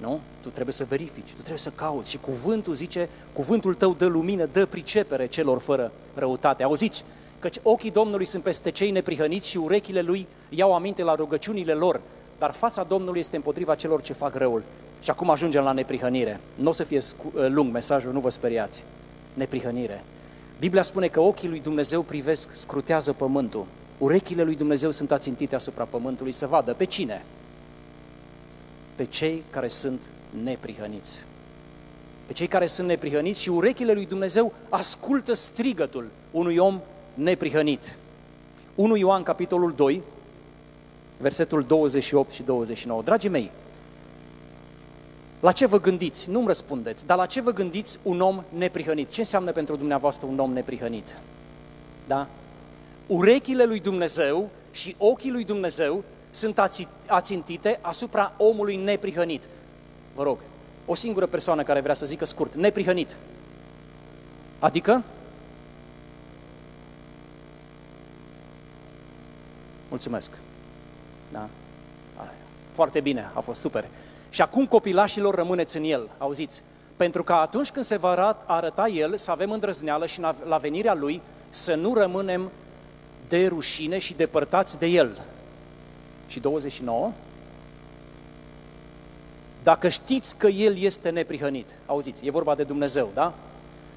Nu? 0.00 0.20
Tu 0.42 0.48
trebuie 0.48 0.74
să 0.74 0.84
verifici, 0.84 1.28
tu 1.28 1.38
trebuie 1.38 1.58
să 1.58 1.72
cauți. 1.74 2.10
Și 2.10 2.18
cuvântul 2.18 2.74
zice, 2.74 3.08
cuvântul 3.32 3.74
tău 3.74 3.94
dă 3.94 4.06
lumină, 4.06 4.48
dă 4.52 4.66
pricepere 4.66 5.26
celor 5.26 5.60
fără 5.60 5.92
răutate. 6.14 6.62
Auziți? 6.62 7.04
Căci 7.38 7.56
ochii 7.62 7.90
Domnului 7.90 8.24
sunt 8.24 8.42
peste 8.42 8.70
cei 8.70 8.90
neprihăniți 8.90 9.48
și 9.48 9.56
urechile 9.56 10.00
lui 10.00 10.26
iau 10.48 10.74
aminte 10.74 11.02
la 11.02 11.14
rugăciunile 11.14 11.72
lor, 11.72 12.00
dar 12.38 12.52
fața 12.52 12.82
Domnului 12.82 13.18
este 13.18 13.36
împotriva 13.36 13.74
celor 13.74 14.02
ce 14.02 14.12
fac 14.12 14.34
răul. 14.34 14.62
Și 15.02 15.10
acum 15.10 15.30
ajungem 15.30 15.62
la 15.62 15.72
neprihănire. 15.72 16.40
Nu 16.54 16.68
o 16.68 16.72
să 16.72 16.84
fie 16.84 17.00
lung 17.48 17.72
mesajul, 17.72 18.12
nu 18.12 18.20
vă 18.20 18.30
speriați. 18.30 18.84
Neprihănire. 19.34 20.04
Biblia 20.58 20.82
spune 20.82 21.08
că 21.08 21.20
ochii 21.20 21.48
lui 21.48 21.60
Dumnezeu 21.60 22.02
privesc, 22.02 22.48
scrutează 22.52 23.12
pământul. 23.12 23.66
Urechile 23.98 24.42
lui 24.42 24.56
Dumnezeu 24.56 24.90
sunt 24.90 25.10
ațintite 25.10 25.54
asupra 25.54 25.84
pământului 25.84 26.32
să 26.32 26.46
vadă 26.46 26.74
pe 26.74 26.84
cine? 26.84 27.24
Pe 28.94 29.04
cei 29.04 29.42
care 29.50 29.68
sunt 29.68 30.08
neprihăniți. 30.42 31.24
Pe 32.26 32.32
cei 32.32 32.46
care 32.46 32.66
sunt 32.66 32.86
neprihăniți 32.86 33.40
și 33.40 33.48
urechile 33.48 33.92
lui 33.92 34.06
Dumnezeu 34.06 34.52
ascultă 34.68 35.32
strigătul 35.32 36.08
unui 36.30 36.56
om 36.56 36.80
neprihănit. 37.14 37.96
1 38.74 38.96
Ioan, 38.96 39.22
capitolul 39.22 39.72
2, 39.76 40.02
versetul 41.16 41.62
28 41.62 42.32
și 42.32 42.42
29. 42.42 43.02
Dragii 43.02 43.28
mei, 43.30 43.50
la 45.44 45.52
ce 45.52 45.66
vă 45.66 45.80
gândiți? 45.80 46.30
Nu-mi 46.30 46.46
răspundeți, 46.46 47.06
dar 47.06 47.16
la 47.16 47.26
ce 47.26 47.40
vă 47.40 47.52
gândiți 47.52 47.98
un 48.02 48.20
om 48.20 48.42
neprihănit? 48.48 49.10
Ce 49.10 49.20
înseamnă 49.20 49.52
pentru 49.52 49.76
dumneavoastră 49.76 50.26
un 50.26 50.38
om 50.38 50.52
neprihănit? 50.52 51.18
Da? 52.06 52.26
Urechile 53.06 53.64
lui 53.64 53.80
Dumnezeu 53.80 54.50
și 54.70 54.94
ochii 54.98 55.30
lui 55.30 55.44
Dumnezeu 55.44 56.04
sunt 56.30 56.60
ațintite 57.06 57.78
asupra 57.80 58.32
omului 58.36 58.76
neprihănit. 58.76 59.48
Vă 60.14 60.22
rog, 60.22 60.38
o 60.86 60.94
singură 60.94 61.26
persoană 61.26 61.62
care 61.62 61.80
vrea 61.80 61.94
să 61.94 62.06
zică 62.06 62.24
scurt, 62.24 62.54
neprihănit. 62.54 63.16
Adică? 64.58 65.02
Mulțumesc. 69.88 70.30
Da? 71.32 71.48
Foarte 72.72 73.00
bine, 73.00 73.30
a 73.34 73.40
fost 73.40 73.60
super. 73.60 73.84
Și 74.34 74.42
acum 74.42 74.66
copilașilor 74.66 75.34
rămâneți 75.34 75.76
în 75.76 75.84
el, 75.84 76.08
auziți? 76.18 76.62
Pentru 76.96 77.22
că 77.22 77.32
atunci 77.32 77.70
când 77.70 77.84
se 77.84 77.96
va 77.96 78.36
arăta 78.46 78.88
el, 78.88 79.16
să 79.16 79.30
avem 79.30 79.50
îndrăzneală 79.50 80.06
și 80.06 80.20
la 80.48 80.56
venirea 80.56 80.94
lui, 80.94 81.20
să 81.50 81.74
nu 81.74 81.94
rămânem 81.94 82.50
de 83.28 83.46
rușine 83.46 83.98
și 83.98 84.14
depărtați 84.14 84.78
de 84.78 84.86
el. 84.86 85.18
Și 86.26 86.40
29? 86.40 87.12
Dacă 89.62 89.88
știți 89.88 90.36
că 90.36 90.46
el 90.46 90.78
este 90.78 91.10
neprihănit, 91.10 91.76
auziți, 91.86 92.26
e 92.26 92.30
vorba 92.30 92.54
de 92.54 92.62
Dumnezeu, 92.62 93.10
da? 93.14 93.34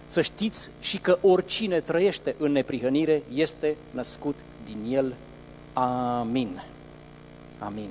Să 0.08 0.22
știți 0.22 0.72
și 0.80 1.00
că 1.00 1.18
oricine 1.22 1.80
trăiește 1.80 2.36
în 2.40 2.52
neprihănire 2.52 3.24
este 3.34 3.78
născut 3.92 4.36
din 4.66 4.94
el. 4.94 5.16
Amin. 5.74 6.64
Amin. 7.60 7.90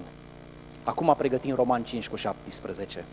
Acum 0.86 1.14
pregătim 1.18 1.54
Roman 1.54 1.84
5 1.84 2.08
cu 2.08 2.16
17. 2.16 3.04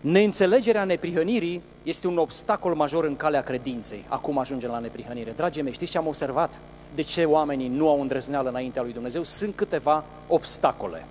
Neînțelegerea 0.00 0.84
neprihănirii 0.84 1.62
este 1.82 2.06
un 2.06 2.18
obstacol 2.18 2.74
major 2.74 3.04
în 3.04 3.16
calea 3.16 3.42
credinței. 3.42 4.04
Acum 4.08 4.38
ajungem 4.38 4.70
la 4.70 4.78
neprihănire. 4.78 5.30
Dragii 5.30 5.62
mei, 5.62 5.72
știți 5.72 5.90
ce 5.90 5.98
am 5.98 6.06
observat? 6.06 6.60
De 6.94 7.02
ce 7.02 7.24
oamenii 7.24 7.68
nu 7.68 7.88
au 7.88 8.00
îndrăzneală 8.00 8.48
înaintea 8.48 8.82
lui 8.82 8.92
Dumnezeu? 8.92 9.22
Sunt 9.22 9.54
câteva 9.54 10.04
obstacole 10.28 11.06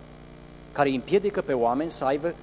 care 0.72 0.90
împiedică 0.90 1.42
pe 1.42 1.54
oameni 1.54 1.92
să 1.92 2.06
aibă, 2.06 2.34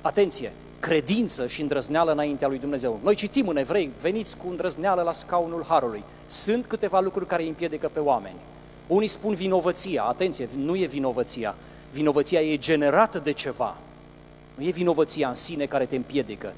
atenție, 0.00 0.52
credință 0.80 1.46
și 1.46 1.60
îndrăzneală 1.60 2.12
înaintea 2.12 2.48
lui 2.48 2.58
Dumnezeu. 2.58 3.00
Noi 3.02 3.14
citim 3.14 3.48
în 3.48 3.56
evrei, 3.56 3.90
veniți 4.00 4.36
cu 4.36 4.46
îndrăzneală 4.50 5.02
la 5.02 5.12
scaunul 5.12 5.64
Harului. 5.68 6.02
Sunt 6.26 6.66
câteva 6.66 7.00
lucruri 7.00 7.26
care 7.26 7.42
îi 7.42 7.48
împiedică 7.48 7.90
pe 7.92 7.98
oameni. 7.98 8.36
Unii 8.86 9.08
spun 9.08 9.34
vinovăția, 9.34 10.02
atenție, 10.02 10.48
nu 10.56 10.76
e 10.76 10.86
vinovăția, 10.86 11.54
Vinovăția 11.92 12.40
e 12.40 12.56
generată 12.56 13.18
de 13.18 13.32
ceva. 13.32 13.76
Nu 14.54 14.64
e 14.64 14.70
vinovăția 14.70 15.28
în 15.28 15.34
sine 15.34 15.64
care 15.64 15.84
te 15.84 15.96
împiedică. 15.96 16.52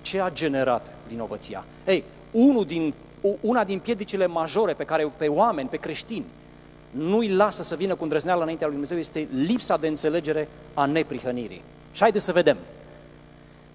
Ce 0.00 0.20
a 0.20 0.30
generat 0.30 0.92
vinovăția? 1.08 1.64
Ei, 1.86 2.04
unul 2.30 2.64
din, 2.64 2.94
una 3.40 3.64
din 3.64 3.78
piedicile 3.78 4.26
majore 4.26 4.72
pe 4.72 4.84
care 4.84 5.12
pe 5.16 5.28
oameni, 5.28 5.68
pe 5.68 5.76
creștini, 5.76 6.24
nu 6.90 7.18
îi 7.18 7.28
lasă 7.28 7.62
să 7.62 7.76
vină 7.76 7.94
cu 7.94 8.02
îndrăzneală 8.02 8.42
înaintea 8.42 8.66
lui 8.66 8.76
Dumnezeu 8.76 8.98
este 8.98 9.28
lipsa 9.34 9.76
de 9.76 9.86
înțelegere 9.86 10.48
a 10.74 10.84
neprihănirii. 10.84 11.62
Și 11.92 12.00
haideți 12.00 12.24
să 12.24 12.32
vedem. 12.32 12.56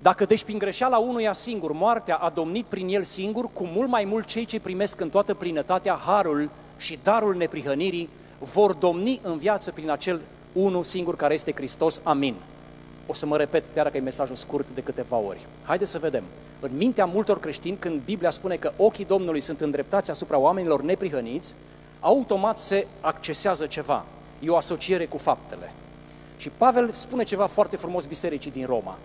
Dacă 0.01 0.25
deci 0.25 0.43
prin 0.43 0.57
greșeala 0.57 0.97
unuia 0.97 1.33
singur 1.33 1.71
moartea 1.71 2.15
a 2.15 2.29
domnit 2.29 2.65
prin 2.65 2.87
el 2.87 3.03
singur, 3.03 3.49
cu 3.53 3.63
mult 3.63 3.89
mai 3.89 4.05
mult 4.05 4.25
cei 4.25 4.45
ce 4.45 4.59
primesc 4.59 5.01
în 5.01 5.09
toată 5.09 5.33
plinătatea 5.33 5.99
harul 6.05 6.49
și 6.77 6.99
darul 7.03 7.35
neprihănirii 7.35 8.09
vor 8.39 8.73
domni 8.73 9.19
în 9.23 9.37
viață 9.37 9.71
prin 9.71 9.89
acel 9.89 10.21
unul 10.53 10.83
singur 10.83 11.15
care 11.15 11.33
este 11.33 11.51
Hristos, 11.55 12.01
amin. 12.03 12.35
O 13.07 13.13
să 13.13 13.25
mă 13.25 13.37
repet, 13.37 13.67
chiar 13.73 13.83
dacă 13.83 13.97
e 13.97 14.01
mesajul 14.01 14.35
scurt 14.35 14.69
de 14.69 14.81
câteva 14.81 15.17
ori. 15.17 15.47
Haideți 15.63 15.91
să 15.91 15.99
vedem. 15.99 16.23
În 16.59 16.69
mintea 16.73 17.05
multor 17.05 17.39
creștini, 17.39 17.77
când 17.77 18.01
Biblia 18.05 18.29
spune 18.29 18.55
că 18.55 18.71
ochii 18.77 19.05
Domnului 19.05 19.41
sunt 19.41 19.61
îndreptați 19.61 20.11
asupra 20.11 20.37
oamenilor 20.37 20.81
neprihăniți, 20.81 21.55
automat 21.99 22.57
se 22.57 22.87
accesează 23.01 23.65
ceva. 23.65 24.05
E 24.39 24.49
o 24.49 24.55
asociere 24.55 25.05
cu 25.05 25.17
faptele. 25.17 25.73
Și 26.37 26.49
Pavel 26.49 26.91
spune 26.93 27.23
ceva 27.23 27.45
foarte 27.45 27.75
frumos 27.75 28.05
bisericii 28.05 28.51
din 28.51 28.65
Roma. 28.65 28.97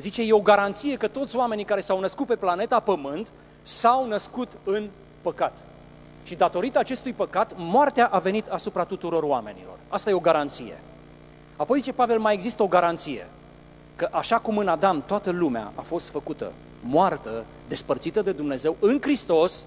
Zice, 0.00 0.22
e 0.22 0.32
o 0.32 0.40
garanție 0.40 0.96
că 0.96 1.08
toți 1.08 1.36
oamenii 1.36 1.64
care 1.64 1.80
s-au 1.80 2.00
născut 2.00 2.26
pe 2.26 2.36
planeta 2.36 2.80
Pământ 2.80 3.32
s-au 3.62 4.06
născut 4.06 4.48
în 4.64 4.88
păcat. 5.22 5.64
Și 6.28 6.34
datorită 6.34 6.78
acestui 6.78 7.12
păcat, 7.12 7.52
moartea 7.56 8.06
a 8.06 8.18
venit 8.18 8.46
asupra 8.46 8.84
tuturor 8.84 9.22
oamenilor. 9.22 9.78
Asta 9.88 10.10
e 10.10 10.12
o 10.12 10.18
garanție. 10.20 10.80
Apoi 11.56 11.78
zice 11.78 11.92
Pavel, 11.92 12.18
mai 12.18 12.34
există 12.34 12.62
o 12.62 12.66
garanție. 12.66 13.26
Că 13.96 14.08
așa 14.10 14.38
cum 14.38 14.58
în 14.58 14.68
Adam 14.68 15.02
toată 15.06 15.30
lumea 15.30 15.72
a 15.74 15.80
fost 15.80 16.10
făcută 16.10 16.52
moartă, 16.80 17.44
despărțită 17.68 18.22
de 18.22 18.32
Dumnezeu, 18.32 18.76
în 18.80 18.98
Hristos, 19.00 19.66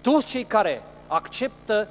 toți 0.00 0.26
cei 0.26 0.44
care 0.44 0.82
acceptă 1.06 1.88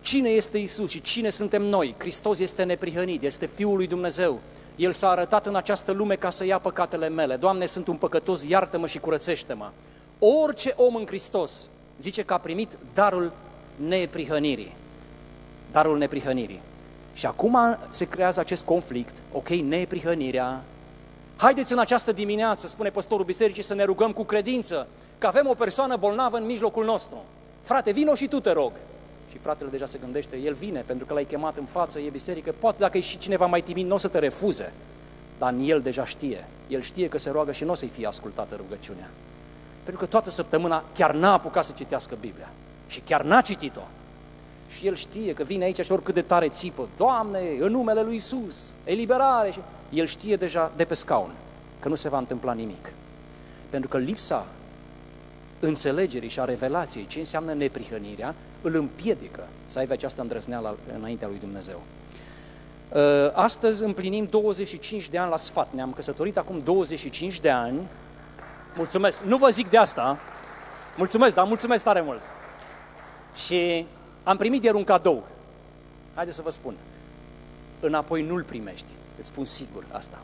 cine 0.00 0.28
este 0.28 0.58
Isus 0.58 0.90
și 0.90 1.00
cine 1.00 1.28
suntem 1.28 1.62
noi, 1.62 1.94
Hristos 1.98 2.38
este 2.38 2.62
neprihănit, 2.62 3.22
este 3.22 3.46
Fiul 3.46 3.76
lui 3.76 3.86
Dumnezeu, 3.86 4.40
el 4.76 4.92
s-a 4.92 5.10
arătat 5.10 5.46
în 5.46 5.56
această 5.56 5.92
lume 5.92 6.14
ca 6.14 6.30
să 6.30 6.44
ia 6.44 6.58
păcatele 6.58 7.08
mele. 7.08 7.36
Doamne, 7.36 7.66
sunt 7.66 7.86
un 7.86 7.96
păcătos, 7.96 8.44
iartă-mă 8.44 8.86
și 8.86 8.98
curățește-mă. 8.98 9.70
Orice 10.18 10.74
om 10.76 10.94
în 10.94 11.06
Hristos 11.06 11.68
zice 12.02 12.22
că 12.22 12.32
a 12.32 12.38
primit 12.38 12.78
darul 12.94 13.32
neprihănirii. 13.88 14.74
Darul 15.72 15.98
neprihănirii. 15.98 16.60
Și 17.12 17.26
acum 17.26 17.78
se 17.88 18.08
creează 18.08 18.40
acest 18.40 18.64
conflict, 18.64 19.22
ok, 19.32 19.48
neprihănirea. 19.48 20.64
Haideți 21.36 21.72
în 21.72 21.78
această 21.78 22.12
dimineață, 22.12 22.66
spune 22.66 22.90
păstorul 22.90 23.24
bisericii, 23.24 23.62
să 23.62 23.74
ne 23.74 23.84
rugăm 23.84 24.12
cu 24.12 24.24
credință, 24.24 24.88
că 25.18 25.26
avem 25.26 25.46
o 25.48 25.54
persoană 25.54 25.96
bolnavă 25.96 26.36
în 26.36 26.44
mijlocul 26.44 26.84
nostru. 26.84 27.16
Frate, 27.60 27.92
vino 27.92 28.14
și 28.14 28.28
tu 28.28 28.40
te 28.40 28.50
rog. 28.50 28.72
Și 29.30 29.38
fratele 29.38 29.70
deja 29.70 29.86
se 29.86 29.98
gândește, 29.98 30.36
el 30.36 30.52
vine 30.54 30.84
pentru 30.86 31.06
că 31.06 31.14
l-ai 31.14 31.24
chemat 31.24 31.56
în 31.56 31.64
față, 31.64 31.98
e 31.98 32.08
biserică, 32.08 32.54
poate 32.58 32.76
dacă 32.78 32.98
e 32.98 33.00
și 33.00 33.18
cineva 33.18 33.46
mai 33.46 33.60
timid, 33.60 33.86
nu 33.86 33.94
o 33.94 33.96
să 33.96 34.08
te 34.08 34.18
refuze. 34.18 34.72
Dar 35.38 35.54
el 35.60 35.80
deja 35.80 36.04
știe. 36.04 36.48
El 36.68 36.80
știe 36.80 37.08
că 37.08 37.18
se 37.18 37.30
roagă 37.30 37.52
și 37.52 37.64
nu 37.64 37.70
o 37.70 37.74
să-i 37.74 37.88
fie 37.88 38.06
ascultată 38.06 38.54
rugăciunea. 38.56 39.10
Pentru 39.82 40.02
că 40.02 40.08
toată 40.10 40.30
săptămâna 40.30 40.84
chiar 40.94 41.14
n-a 41.14 41.32
apucat 41.32 41.64
să 41.64 41.72
citească 41.76 42.16
Biblia. 42.20 42.48
Și 42.86 43.00
chiar 43.00 43.22
n-a 43.22 43.40
citit-o. 43.40 43.82
Și 44.68 44.86
el 44.86 44.94
știe 44.94 45.34
că 45.34 45.42
vine 45.42 45.64
aici 45.64 45.80
și 45.80 45.92
oricât 45.92 46.14
de 46.14 46.22
tare 46.22 46.48
țipă, 46.48 46.88
Doamne, 46.96 47.40
în 47.60 47.70
numele 47.70 48.02
lui 48.02 48.14
Isus, 48.14 48.72
eliberare. 48.84 49.50
Și 49.50 49.60
el 49.90 50.06
știe 50.06 50.36
deja 50.36 50.72
de 50.76 50.84
pe 50.84 50.94
scaun 50.94 51.30
că 51.80 51.88
nu 51.88 51.94
se 51.94 52.08
va 52.08 52.18
întâmpla 52.18 52.52
nimic. 52.52 52.92
Pentru 53.70 53.88
că 53.88 53.98
lipsa 53.98 54.46
înțelegerii 55.60 56.28
și 56.28 56.40
a 56.40 56.44
revelației 56.44 57.06
ce 57.06 57.18
înseamnă 57.18 57.52
neprihănirea, 57.52 58.34
îl 58.60 58.74
împiedică 58.74 59.48
să 59.66 59.78
aibă 59.78 59.92
această 59.92 60.20
îndrăzneală 60.20 60.76
înaintea 60.98 61.28
lui 61.28 61.38
Dumnezeu. 61.38 61.82
Ă, 62.94 63.32
astăzi 63.34 63.84
împlinim 63.84 64.26
25 64.30 65.08
de 65.08 65.18
ani 65.18 65.30
la 65.30 65.36
sfat. 65.36 65.68
Ne-am 65.74 65.92
căsătorit 65.92 66.36
acum 66.36 66.60
25 66.64 67.40
de 67.40 67.50
ani. 67.50 67.78
Mulțumesc. 68.76 69.22
Nu 69.22 69.36
vă 69.36 69.48
zic 69.48 69.70
de 69.70 69.76
asta. 69.76 70.18
Mulțumesc, 70.96 71.34
dar 71.34 71.46
mulțumesc 71.46 71.84
tare 71.84 72.00
mult. 72.00 72.20
Și 73.34 73.86
am 74.22 74.36
primit 74.36 74.64
ieri 74.64 74.76
un 74.76 74.84
cadou. 74.84 75.24
Haideți 76.14 76.36
să 76.36 76.42
vă 76.42 76.50
spun. 76.50 76.74
Înapoi 77.80 78.22
nu-l 78.22 78.42
primești. 78.42 78.92
Îți 79.18 79.28
spun 79.28 79.44
sigur 79.44 79.84
asta. 79.90 80.18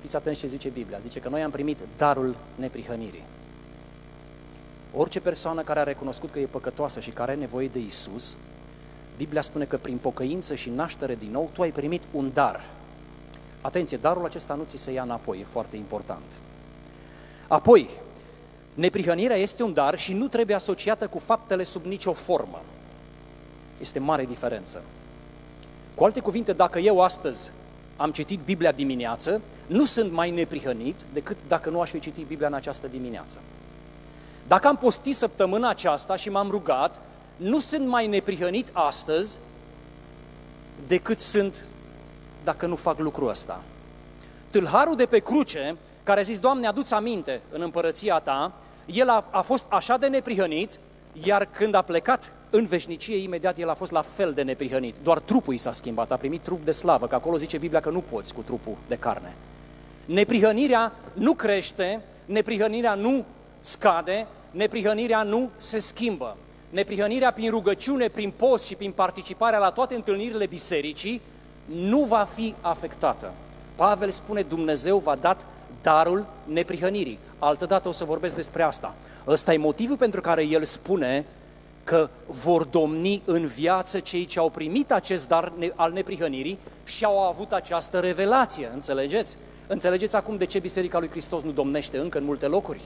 Fiți 0.00 0.16
atenți 0.16 0.40
ce 0.40 0.46
zice 0.46 0.68
Biblia. 0.68 0.98
Zice 0.98 1.20
că 1.20 1.28
noi 1.28 1.42
am 1.42 1.50
primit 1.50 1.78
darul 1.96 2.36
neprihănirii. 2.54 3.24
Orice 4.94 5.20
persoană 5.20 5.62
care 5.62 5.80
a 5.80 5.82
recunoscut 5.82 6.30
că 6.30 6.38
e 6.38 6.46
păcătoasă 6.46 7.00
și 7.00 7.10
care 7.10 7.30
are 7.30 7.40
nevoie 7.40 7.68
de 7.68 7.78
Isus, 7.78 8.36
Biblia 9.16 9.40
spune 9.40 9.64
că 9.64 9.76
prin 9.76 9.96
pocăință 9.96 10.54
și 10.54 10.70
naștere 10.70 11.14
din 11.14 11.30
nou, 11.30 11.50
tu 11.52 11.62
ai 11.62 11.70
primit 11.70 12.02
un 12.12 12.30
dar. 12.32 12.64
Atenție, 13.60 13.96
darul 13.96 14.24
acesta 14.24 14.54
nu 14.54 14.64
ți 14.66 14.76
se 14.76 14.92
ia 14.92 15.02
înapoi, 15.02 15.40
e 15.40 15.44
foarte 15.44 15.76
important. 15.76 16.22
Apoi, 17.50 17.88
neprihănirea 18.74 19.36
este 19.36 19.62
un 19.62 19.72
dar 19.72 19.98
și 19.98 20.12
nu 20.12 20.28
trebuie 20.28 20.56
asociată 20.56 21.06
cu 21.06 21.18
faptele 21.18 21.62
sub 21.62 21.84
nicio 21.84 22.12
formă. 22.12 22.60
Este 23.80 23.98
mare 23.98 24.24
diferență. 24.24 24.82
Cu 25.94 26.04
alte 26.04 26.20
cuvinte, 26.20 26.52
dacă 26.52 26.78
eu 26.78 27.00
astăzi 27.00 27.50
am 27.96 28.10
citit 28.10 28.40
Biblia 28.44 28.72
dimineață, 28.72 29.40
nu 29.66 29.84
sunt 29.84 30.12
mai 30.12 30.30
neprihănit 30.30 30.94
decât 31.12 31.36
dacă 31.48 31.70
nu 31.70 31.80
aș 31.80 31.90
fi 31.90 31.98
citit 31.98 32.26
Biblia 32.26 32.46
în 32.46 32.54
această 32.54 32.86
dimineață. 32.86 33.38
Dacă 34.46 34.68
am 34.68 34.76
postit 34.76 35.16
săptămâna 35.16 35.68
aceasta 35.68 36.16
și 36.16 36.30
m-am 36.30 36.50
rugat, 36.50 37.00
nu 37.36 37.58
sunt 37.58 37.86
mai 37.86 38.06
neprihănit 38.06 38.70
astăzi 38.72 39.38
decât 40.86 41.20
sunt 41.20 41.64
dacă 42.44 42.66
nu 42.66 42.76
fac 42.76 42.98
lucrul 42.98 43.28
ăsta. 43.28 43.62
Tâlharul 44.50 44.96
de 44.96 45.06
pe 45.06 45.18
cruce, 45.18 45.76
care 46.10 46.22
a 46.22 46.24
zis, 46.24 46.38
Doamne, 46.38 46.66
aduți 46.66 46.94
aminte 46.94 47.40
în 47.50 47.60
împărăția 47.60 48.18
ta, 48.18 48.52
el 48.86 49.08
a, 49.08 49.24
a 49.30 49.40
fost 49.40 49.66
așa 49.68 49.96
de 49.96 50.06
neprihănit, 50.06 50.78
iar 51.12 51.44
când 51.44 51.74
a 51.74 51.82
plecat 51.82 52.32
în 52.50 52.64
veșnicie, 52.64 53.16
imediat 53.16 53.58
el 53.58 53.68
a 53.68 53.74
fost 53.74 53.90
la 53.90 54.02
fel 54.02 54.32
de 54.32 54.42
neprihănit. 54.42 54.94
Doar 55.02 55.18
trupul 55.18 55.54
i 55.54 55.56
s-a 55.56 55.72
schimbat, 55.72 56.12
a 56.12 56.16
primit 56.16 56.40
trup 56.40 56.64
de 56.64 56.70
slavă, 56.70 57.06
că 57.06 57.14
acolo 57.14 57.36
zice 57.36 57.58
Biblia 57.58 57.80
că 57.80 57.90
nu 57.90 58.00
poți 58.00 58.34
cu 58.34 58.40
trupul 58.40 58.76
de 58.88 58.96
carne. 58.96 59.34
Neprihănirea 60.04 60.92
nu 61.12 61.34
crește, 61.34 62.00
neprihănirea 62.24 62.94
nu 62.94 63.24
scade, 63.60 64.26
neprihănirea 64.50 65.22
nu 65.22 65.50
se 65.56 65.78
schimbă. 65.78 66.36
Neprihănirea 66.70 67.32
prin 67.32 67.50
rugăciune, 67.50 68.08
prin 68.08 68.32
post 68.36 68.64
și 68.64 68.74
prin 68.74 68.92
participarea 68.92 69.58
la 69.58 69.70
toate 69.70 69.94
întâlnirile 69.94 70.46
bisericii 70.46 71.20
nu 71.66 72.02
va 72.04 72.26
fi 72.34 72.54
afectată. 72.60 73.32
Pavel 73.74 74.10
spune, 74.10 74.42
Dumnezeu 74.42 74.98
va 74.98 75.14
dat 75.14 75.46
darul 75.82 76.26
neprihănirii. 76.44 77.18
Altădată 77.38 77.88
o 77.88 77.92
să 77.92 78.04
vorbesc 78.04 78.34
despre 78.34 78.62
asta. 78.62 78.94
Ăsta 79.26 79.52
e 79.52 79.56
motivul 79.56 79.96
pentru 79.96 80.20
care 80.20 80.46
el 80.46 80.64
spune 80.64 81.26
că 81.84 82.08
vor 82.26 82.64
domni 82.64 83.22
în 83.24 83.46
viață 83.46 83.98
cei 83.98 84.24
ce 84.24 84.38
au 84.38 84.50
primit 84.50 84.92
acest 84.92 85.28
dar 85.28 85.52
al 85.74 85.92
neprihănirii 85.92 86.58
și 86.84 87.04
au 87.04 87.28
avut 87.28 87.52
această 87.52 87.98
revelație. 87.98 88.70
Înțelegeți? 88.74 89.36
Înțelegeți 89.66 90.16
acum 90.16 90.36
de 90.36 90.44
ce 90.44 90.58
Biserica 90.58 90.98
lui 90.98 91.10
Hristos 91.10 91.42
nu 91.42 91.50
domnește 91.50 91.98
încă 91.98 92.18
în 92.18 92.24
multe 92.24 92.46
locuri? 92.46 92.80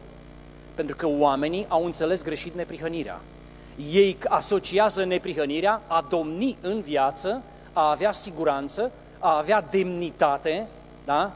Pentru 0.75 0.97
că 0.97 1.07
oamenii 1.07 1.67
au 1.69 1.85
înțeles 1.85 2.23
greșit 2.23 2.55
neprihănirea. 2.55 3.21
Ei 3.93 4.17
asociază 4.29 5.05
neprihănirea 5.05 5.81
a 5.87 6.07
domni 6.09 6.57
în 6.61 6.81
viață, 6.81 7.43
a 7.73 7.91
avea 7.91 8.13
siguranță, 8.13 8.93
a 9.19 9.37
avea 9.37 9.61
demnitate, 9.71 10.69
da? 11.05 11.33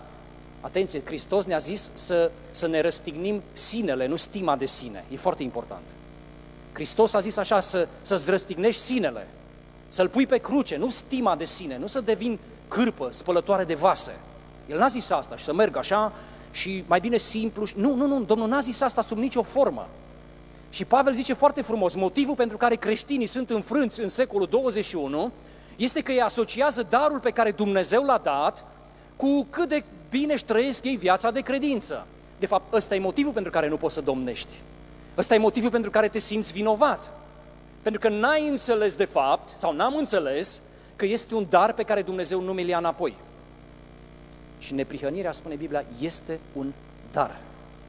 Atenție, 0.60 1.02
Hristos 1.04 1.44
ne-a 1.44 1.58
zis 1.58 1.90
să, 1.94 2.30
să 2.50 2.66
ne 2.66 2.80
răstignim 2.80 3.42
sinele, 3.52 4.06
nu 4.06 4.16
stima 4.16 4.56
de 4.56 4.66
sine. 4.66 5.04
E 5.10 5.16
foarte 5.16 5.42
important. 5.42 5.94
Hristos 6.72 7.14
a 7.14 7.20
zis 7.20 7.36
așa, 7.36 7.60
să, 7.60 7.88
să-ți 8.02 8.30
răstignești 8.30 8.80
sinele, 8.80 9.28
să-L 9.88 10.08
pui 10.08 10.26
pe 10.26 10.38
cruce, 10.38 10.76
nu 10.76 10.88
stima 10.88 11.36
de 11.36 11.44
sine, 11.44 11.78
nu 11.78 11.86
să 11.86 12.00
devin 12.00 12.38
cârpă, 12.68 13.08
spălătoare 13.10 13.64
de 13.64 13.74
vase. 13.74 14.12
El 14.70 14.78
n-a 14.78 14.86
zis 14.86 15.10
asta 15.10 15.36
și 15.36 15.44
să 15.44 15.54
merg 15.54 15.76
așa 15.76 16.12
și 16.50 16.84
mai 16.86 17.00
bine 17.00 17.16
simplu. 17.16 17.66
Nu, 17.74 17.94
nu, 17.94 18.06
nu, 18.06 18.22
Domnul 18.22 18.48
n-a 18.48 18.60
zis 18.60 18.80
asta 18.80 19.02
sub 19.02 19.18
nicio 19.18 19.42
formă. 19.42 19.88
Și 20.70 20.84
Pavel 20.84 21.12
zice 21.12 21.32
foarte 21.32 21.62
frumos, 21.62 21.94
motivul 21.94 22.34
pentru 22.34 22.56
care 22.56 22.74
creștinii 22.74 23.26
sunt 23.26 23.50
înfrânți 23.50 24.00
în 24.00 24.08
secolul 24.08 24.46
21 24.46 25.32
este 25.76 26.00
că 26.00 26.10
îi 26.10 26.20
asociază 26.20 26.86
darul 26.88 27.18
pe 27.18 27.30
care 27.30 27.50
Dumnezeu 27.50 28.04
l-a 28.04 28.18
dat 28.18 28.64
cu 29.16 29.46
cât 29.50 29.68
de 29.68 29.84
bine 30.10 30.32
își 30.32 30.44
trăiesc 30.44 30.84
ei 30.84 30.96
viața 30.96 31.30
de 31.30 31.40
credință. 31.40 32.06
De 32.38 32.46
fapt, 32.46 32.72
ăsta 32.72 32.94
e 32.94 32.98
motivul 32.98 33.32
pentru 33.32 33.50
care 33.50 33.68
nu 33.68 33.76
poți 33.76 33.94
să 33.94 34.00
domnești. 34.00 34.54
Ăsta 35.16 35.34
e 35.34 35.38
motivul 35.38 35.70
pentru 35.70 35.90
care 35.90 36.08
te 36.08 36.18
simți 36.18 36.52
vinovat. 36.52 37.10
Pentru 37.82 38.00
că 38.00 38.08
n-ai 38.08 38.48
înțeles 38.48 38.94
de 38.94 39.04
fapt, 39.04 39.48
sau 39.48 39.72
n-am 39.72 39.96
înțeles, 39.96 40.60
că 40.96 41.06
este 41.06 41.34
un 41.34 41.46
dar 41.48 41.72
pe 41.72 41.82
care 41.82 42.02
Dumnezeu 42.02 42.40
nu 42.40 42.52
mi-l 42.52 42.68
ia 42.68 42.78
înapoi. 42.78 43.14
Și 44.58 44.74
neprihănirea, 44.74 45.32
spune 45.32 45.54
Biblia, 45.54 45.84
este 46.00 46.40
un 46.52 46.72
dar. 47.12 47.40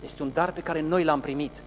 Este 0.03 0.23
un 0.23 0.31
dar 0.33 0.51
pe 0.51 0.61
care 0.61 0.81
noi 0.81 1.03
l-am 1.03 1.19
primit. 1.19 1.63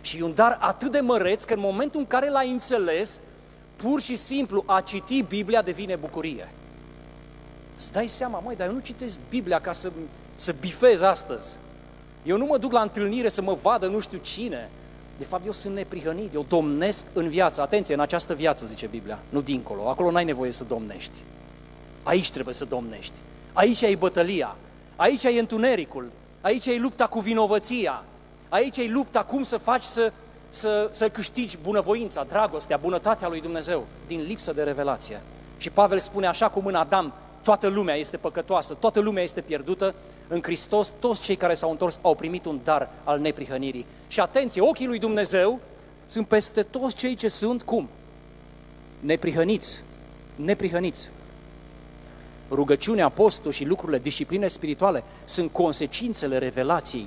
Și 0.00 0.22
un 0.22 0.34
dar 0.34 0.58
atât 0.60 0.90
de 0.90 1.00
măreț 1.00 1.44
că 1.44 1.54
în 1.54 1.60
momentul 1.60 2.00
în 2.00 2.06
care 2.06 2.30
l-ai 2.30 2.50
înțeles, 2.50 3.20
pur 3.76 4.00
și 4.00 4.16
simplu 4.16 4.62
a 4.66 4.80
citi 4.80 5.22
Biblia 5.22 5.62
devine 5.62 5.96
bucurie. 5.96 6.48
Îți 7.76 7.92
dai 7.92 8.06
seama, 8.06 8.38
măi, 8.38 8.56
dar 8.56 8.66
eu 8.66 8.72
nu 8.72 8.80
citesc 8.80 9.18
Biblia 9.28 9.60
ca 9.60 9.72
să, 9.72 9.92
să 10.34 10.54
bifez 10.60 11.00
astăzi. 11.00 11.56
Eu 12.22 12.36
nu 12.36 12.44
mă 12.44 12.58
duc 12.58 12.72
la 12.72 12.80
întâlnire 12.80 13.28
să 13.28 13.42
mă 13.42 13.54
vadă 13.62 13.86
nu 13.86 14.00
știu 14.00 14.18
cine. 14.18 14.70
De 15.18 15.24
fapt, 15.24 15.46
eu 15.46 15.52
sunt 15.52 15.74
neprihănit, 15.74 16.34
eu 16.34 16.44
domnesc 16.48 17.06
în 17.12 17.28
viață. 17.28 17.60
Atenție, 17.60 17.94
în 17.94 18.00
această 18.00 18.34
viață, 18.34 18.66
zice 18.66 18.86
Biblia, 18.86 19.18
nu 19.28 19.40
dincolo. 19.40 19.88
Acolo 19.88 20.10
n-ai 20.10 20.24
nevoie 20.24 20.52
să 20.52 20.64
domnești. 20.64 21.18
Aici 22.02 22.30
trebuie 22.30 22.54
să 22.54 22.64
domnești. 22.64 23.18
Aici 23.52 23.82
e 23.82 23.96
bătălia, 23.98 24.56
aici 24.96 25.24
e 25.24 25.38
întunericul, 25.38 26.10
aici 26.40 26.66
e 26.66 26.78
lupta 26.78 27.06
cu 27.06 27.20
vinovăția, 27.20 28.04
aici 28.48 28.76
e 28.76 28.88
lupta 28.88 29.22
cum 29.24 29.42
să 29.42 29.58
faci 29.58 29.82
să, 29.82 30.12
să, 30.48 30.88
să 30.92 31.08
câștigi 31.08 31.58
bunăvoința, 31.62 32.26
dragostea, 32.28 32.76
bunătatea 32.76 33.28
lui 33.28 33.40
Dumnezeu 33.40 33.86
din 34.06 34.20
lipsă 34.20 34.52
de 34.52 34.62
revelație. 34.62 35.22
Și 35.56 35.70
Pavel 35.70 35.98
spune 35.98 36.26
așa 36.26 36.48
cum 36.48 36.66
în 36.66 36.74
Adam 36.74 37.12
toată 37.44 37.66
lumea 37.66 37.94
este 37.94 38.16
păcătoasă, 38.16 38.74
toată 38.74 39.00
lumea 39.00 39.22
este 39.22 39.40
pierdută, 39.40 39.94
în 40.28 40.42
Hristos 40.42 40.94
toți 41.00 41.22
cei 41.22 41.36
care 41.36 41.54
s-au 41.54 41.70
întors 41.70 41.98
au 42.02 42.14
primit 42.14 42.44
un 42.44 42.60
dar 42.64 42.88
al 43.04 43.20
neprihănirii. 43.20 43.86
Și 44.08 44.20
atenție, 44.20 44.62
ochii 44.62 44.86
lui 44.86 44.98
Dumnezeu 44.98 45.60
sunt 46.06 46.26
peste 46.26 46.62
toți 46.62 46.96
cei 46.96 47.14
ce 47.14 47.28
sunt 47.28 47.62
cum? 47.62 47.88
neprihăniți, 49.04 49.82
neprihăniți. 50.34 51.08
Rugăciunea, 52.50 53.08
postul 53.08 53.52
și 53.52 53.64
lucrurile, 53.64 53.98
discipline 53.98 54.46
spirituale 54.46 55.04
sunt 55.24 55.52
consecințele 55.52 56.38
revelației 56.38 57.06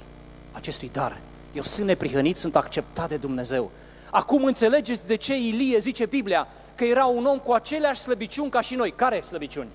acestui 0.52 0.90
dar. 0.94 1.20
Eu 1.54 1.62
sunt 1.62 1.88
neprihănit, 1.88 2.38
sunt 2.38 2.56
acceptat 2.56 3.10
de 3.10 3.18
Dumnezeu. 3.18 3.72
Acum 4.12 4.44
înțelegeți 4.44 5.08
de 5.08 5.16
ce 5.16 5.36
Ilie 5.36 5.80
zice 5.80 6.06
Biblia 6.06 6.48
că 6.76 6.84
era 6.84 7.06
un 7.06 7.26
om 7.26 7.38
cu 7.38 7.52
aceleași 7.52 8.02
slăbiciuni 8.02 8.50
ca 8.50 8.62
și 8.62 8.76
noi. 8.76 8.94
Care 8.96 9.22
slăbiciuni? 9.22 9.70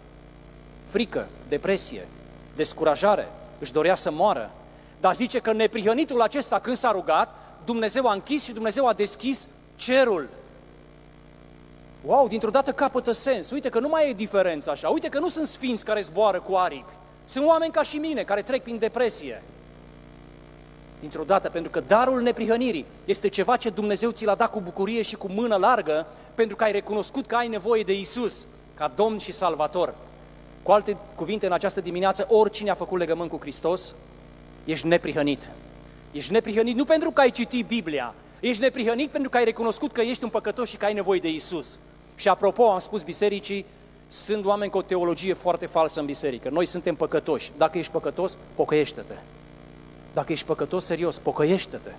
Frică, 0.93 1.27
depresie, 1.49 2.09
descurajare, 2.57 3.29
își 3.59 3.73
dorea 3.73 3.95
să 3.95 4.11
moară. 4.11 4.51
Dar 5.01 5.15
zice 5.15 5.39
că 5.39 5.53
neprihănitul 5.53 6.21
acesta 6.23 6.59
când 6.59 6.77
s-a 6.77 6.91
rugat, 6.91 7.35
Dumnezeu 7.65 8.07
a 8.07 8.13
închis 8.13 8.43
și 8.43 8.53
Dumnezeu 8.53 8.87
a 8.87 8.93
deschis 8.93 9.49
cerul. 9.77 10.29
Wow, 12.05 12.29
dintr-o 12.29 12.51
dată 12.51 12.73
capătă 12.73 13.13
sens. 13.13 13.51
Uite 13.51 13.69
că 13.69 13.81
nu 13.81 13.89
mai 13.89 14.09
e 14.09 14.13
diferență 14.13 14.71
așa. 14.71 14.89
Uite 14.89 15.09
că 15.09 15.19
nu 15.19 15.29
sunt 15.29 15.49
sfinți 15.49 15.85
care 15.85 16.01
zboară 16.01 16.41
cu 16.41 16.55
aripi. 16.55 16.93
Sunt 17.25 17.47
oameni 17.47 17.73
ca 17.73 17.83
și 17.83 17.97
mine 17.97 18.23
care 18.23 18.43
trec 18.43 18.63
prin 18.63 18.79
depresie. 18.79 19.43
Dintr-o 21.01 21.25
dată, 21.25 21.49
pentru 21.49 21.71
că 21.71 21.81
darul 21.81 22.23
neprihănirii 22.23 22.87
este 23.05 23.29
ceva 23.29 23.57
ce 23.57 23.71
Dumnezeu 23.71 24.11
ți 24.11 24.25
l-a 24.25 24.35
dat 24.35 24.51
cu 24.51 24.61
bucurie 24.61 25.03
și 25.03 25.17
cu 25.17 25.29
mână 25.29 25.57
largă, 25.57 26.07
pentru 26.35 26.57
că 26.57 26.65
ai 26.65 26.73
recunoscut 26.73 27.27
că 27.27 27.35
ai 27.35 27.49
nevoie 27.49 27.83
de 27.83 27.99
Isus 27.99 28.47
ca 28.75 28.93
Domn 28.95 29.19
și 29.19 29.33
Salvator. 29.33 29.95
Cu 30.63 30.73
alte 30.73 30.97
cuvinte, 31.15 31.47
în 31.47 31.53
această 31.53 31.81
dimineață, 31.81 32.27
oricine 32.31 32.71
a 32.71 32.75
făcut 32.75 32.99
legământ 32.99 33.31
cu 33.31 33.39
Hristos, 33.41 33.95
ești 34.65 34.87
neprihănit. 34.87 35.51
Ești 36.13 36.33
neprihănit 36.33 36.77
nu 36.77 36.85
pentru 36.85 37.11
că 37.11 37.21
ai 37.21 37.31
citit 37.31 37.67
Biblia, 37.67 38.15
ești 38.41 38.63
neprihănit 38.63 39.11
pentru 39.11 39.31
că 39.31 39.37
ai 39.37 39.45
recunoscut 39.45 39.93
că 39.93 40.01
ești 40.01 40.25
un 40.25 40.31
păcătos 40.31 40.69
și 40.69 40.77
că 40.77 40.85
ai 40.85 40.93
nevoie 40.93 41.21
de 41.21 41.29
Isus. 41.29 41.81
Și 42.15 42.29
apropo, 42.29 42.71
am 42.71 42.79
spus 42.79 43.03
bisericii, 43.03 43.67
sunt 44.09 44.45
oameni 44.45 44.71
cu 44.71 44.79
o 44.79 44.83
teologie 44.83 45.33
foarte 45.33 45.67
falsă 45.67 46.01
în 46.01 46.07
biserică. 46.07 46.49
Noi 46.49 46.67
suntem 46.67 46.95
păcătoși. 46.95 47.53
Dacă 47.57 47.79
ești 47.79 47.93
păcătos, 47.93 48.39
pocăiește-te. 48.55 49.15
Dacă 50.13 50.33
ești 50.33 50.47
păcătos 50.47 50.85
serios, 50.85 51.19
pocăiește-te. 51.19 51.91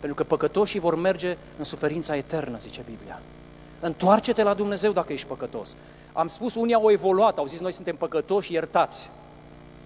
Pentru 0.00 0.14
că 0.16 0.24
păcătoșii 0.24 0.80
vor 0.80 0.94
merge 0.94 1.36
în 1.58 1.64
suferința 1.64 2.16
eternă, 2.16 2.58
zice 2.58 2.84
Biblia. 2.90 3.20
Întoarce-te 3.80 4.42
la 4.42 4.54
Dumnezeu 4.54 4.92
dacă 4.92 5.12
ești 5.12 5.26
păcătos. 5.26 5.76
Am 6.12 6.28
spus, 6.28 6.54
unii 6.54 6.74
au 6.74 6.90
evoluat, 6.90 7.38
au 7.38 7.46
zis, 7.46 7.60
noi 7.60 7.72
suntem 7.72 7.96
păcătoși, 7.96 8.52
iertați. 8.52 9.10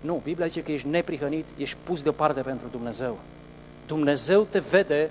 Nu, 0.00 0.20
Biblia 0.24 0.46
zice 0.46 0.62
că 0.62 0.72
ești 0.72 0.88
neprihănit, 0.88 1.46
ești 1.56 1.76
pus 1.84 2.02
deoparte 2.02 2.40
pentru 2.40 2.66
Dumnezeu. 2.70 3.18
Dumnezeu 3.86 4.42
te 4.42 4.58
vede 4.58 5.10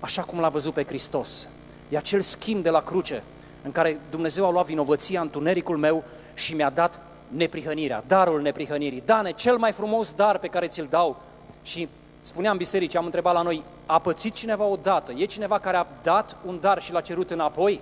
așa 0.00 0.22
cum 0.22 0.40
l-a 0.40 0.48
văzut 0.48 0.74
pe 0.74 0.84
Hristos. 0.84 1.48
E 1.88 1.96
acel 1.96 2.20
schimb 2.20 2.62
de 2.62 2.70
la 2.70 2.82
cruce 2.82 3.22
în 3.62 3.72
care 3.72 4.00
Dumnezeu 4.10 4.46
a 4.46 4.50
luat 4.50 4.66
vinovăția, 4.66 5.20
întunericul 5.20 5.76
meu 5.76 6.04
și 6.34 6.54
mi-a 6.54 6.70
dat 6.70 7.00
neprihănirea, 7.28 8.04
darul 8.06 8.42
neprihănirii. 8.42 9.02
Dane, 9.04 9.32
cel 9.32 9.56
mai 9.56 9.72
frumos 9.72 10.12
dar 10.12 10.38
pe 10.38 10.48
care 10.48 10.66
ți-l 10.66 10.86
dau. 10.90 11.22
Și 11.62 11.88
spuneam 12.20 12.56
bisericii, 12.56 12.98
am 12.98 13.04
întrebat 13.04 13.34
la 13.34 13.42
noi, 13.42 13.62
a 13.86 13.98
pățit 13.98 14.34
cineva 14.34 14.64
odată? 14.64 15.12
E 15.16 15.24
cineva 15.24 15.58
care 15.58 15.76
a 15.76 15.86
dat 16.02 16.36
un 16.46 16.58
dar 16.60 16.82
și 16.82 16.92
l-a 16.92 17.00
cerut 17.00 17.30
înapoi? 17.30 17.80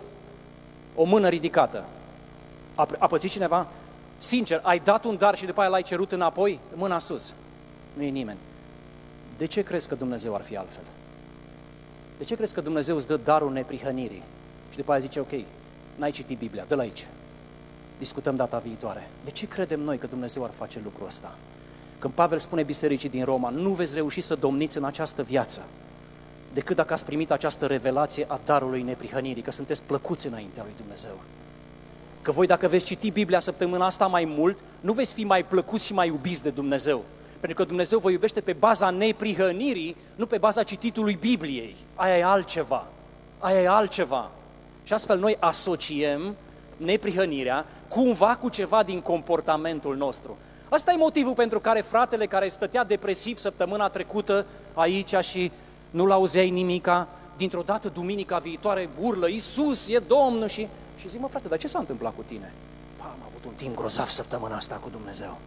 O 0.95 1.05
mână 1.05 1.29
ridicată. 1.29 1.85
A, 2.79 2.89
a 2.99 3.07
pățit 3.07 3.31
cineva? 3.31 3.67
Sincer, 4.17 4.61
ai 4.63 4.79
dat 4.79 5.05
un 5.05 5.17
dar 5.17 5.37
și 5.37 5.47
după 5.47 5.61
aia 5.61 5.69
l-ai 5.69 5.83
cerut 5.83 6.13
înapoi? 6.13 6.61
Mâna 6.75 6.99
sus. 6.99 7.35
Nu 7.93 8.03
e 8.03 8.09
nimeni. 8.09 8.39
De 9.37 9.47
ce 9.47 9.63
crezi 9.63 9.89
că 9.89 9.95
Dumnezeu 9.95 10.35
ar 10.35 10.43
fi 10.43 10.57
altfel? 10.57 10.83
De 12.19 12.25
ce 12.25 12.35
crezi 12.35 12.55
că 12.55 12.61
Dumnezeu 12.61 12.97
îți 12.97 13.07
dă 13.07 13.17
darul 13.17 13.53
neprihănirii? 13.53 14.23
Și 14.71 14.77
după 14.77 14.91
aia 14.91 15.01
zice, 15.01 15.21
ok, 15.21 15.31
n-ai 15.95 16.11
citit 16.11 16.39
Biblia, 16.39 16.65
dă-l 16.69 16.79
aici. 16.79 17.07
Discutăm 17.99 18.37
data 18.37 18.59
viitoare. 18.59 19.11
De 19.25 19.31
ce 19.31 19.49
credem 19.49 19.81
noi 19.81 19.99
că 19.99 20.07
Dumnezeu 20.07 20.45
ar 20.45 20.51
face 20.51 20.81
lucrul 20.85 21.07
ăsta? 21.07 21.35
Când 21.99 22.13
Pavel 22.13 22.39
spune 22.39 22.63
bisericii 22.63 23.09
din 23.09 23.25
Roma, 23.25 23.51
nu 23.51 23.71
veți 23.71 23.95
reuși 23.95 24.21
să 24.21 24.35
domniți 24.35 24.77
în 24.77 24.85
această 24.85 25.23
viață 25.23 25.63
decât 26.53 26.77
dacă 26.77 26.93
ați 26.93 27.05
primit 27.05 27.31
această 27.31 27.67
revelație 27.67 28.25
a 28.29 28.41
darului 28.45 28.83
neprihănirii, 28.83 29.43
că 29.43 29.51
sunteți 29.51 29.83
plăcuți 29.83 30.27
înaintea 30.27 30.63
lui 30.63 30.73
Dumnezeu. 30.77 31.21
Că 32.29 32.35
voi 32.35 32.47
dacă 32.47 32.69
veți 32.69 32.85
citi 32.85 33.11
Biblia 33.11 33.41
săptămâna 33.41 33.87
asta 33.87 34.07
mai 34.07 34.25
mult, 34.25 34.59
nu 34.81 34.93
veți 34.93 35.15
fi 35.15 35.25
mai 35.25 35.45
plăcuți 35.45 35.85
și 35.85 35.93
mai 35.93 36.07
iubiți 36.07 36.43
de 36.43 36.51
Dumnezeu. 36.51 37.05
Pentru 37.41 37.59
că 37.59 37.65
Dumnezeu 37.65 37.99
vă 37.99 38.11
iubește 38.11 38.41
pe 38.41 38.53
baza 38.53 38.91
neprihănirii, 38.91 39.97
nu 40.15 40.27
pe 40.27 40.39
baza 40.39 40.63
cititului 40.63 41.17
Bibliei. 41.21 41.77
Aia 41.95 42.19
e 42.19 42.25
altceva. 42.25 42.87
Aia 43.39 43.61
e 43.61 43.69
altceva. 43.69 44.31
Și 44.83 44.93
astfel 44.93 45.19
noi 45.19 45.37
asociem 45.39 46.37
neprihănirea 46.77 47.67
cumva 47.89 48.37
cu 48.41 48.49
ceva 48.49 48.83
din 48.83 49.01
comportamentul 49.01 49.97
nostru. 49.97 50.37
Asta 50.69 50.93
e 50.93 50.97
motivul 50.97 51.35
pentru 51.35 51.61
care 51.61 51.81
fratele 51.81 52.27
care 52.27 52.49
stătea 52.49 52.85
depresiv 52.85 53.39
săptămâna 53.39 53.89
trecută 53.89 54.47
aici 54.75 55.15
și 55.15 55.53
nu-l 55.91 56.11
auzeai 56.11 56.51
nimica, 56.51 57.09
dintr-o 57.37 57.63
dată 57.63 57.89
duminica 57.89 58.39
viitoare 58.39 58.89
urlă, 59.01 59.29
Iisus 59.29 59.89
e 59.89 60.03
Domnul 60.07 60.49
și, 60.49 60.69
și 60.99 61.09
zic, 61.09 61.21
mă 61.21 61.29
frate, 61.29 61.49
dar 61.49 61.59
ce 61.59 61.69
s-a 61.69 61.79
întâmplat 61.79 62.15
cu 62.15 62.23
tine? 62.27 62.53
Pa, 62.97 63.05
am 63.05 63.27
avut 63.29 63.45
un 63.45 63.53
timp 63.53 63.77
grozav 63.77 64.07
săptămâna 64.07 64.57
asta 64.57 64.75
cu 64.75 64.89
Dumnezeu. 64.89 65.39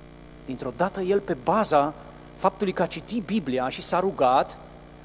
Dintr-o 0.46 0.74
dată 0.76 1.02
el 1.02 1.20
pe 1.20 1.34
baza 1.44 1.94
faptului 2.36 2.74
că 2.74 2.82
a 2.82 2.86
citit 2.86 3.24
Biblia 3.24 3.70
și 3.70 3.82
s-a 3.82 4.00
rugat, 4.00 4.58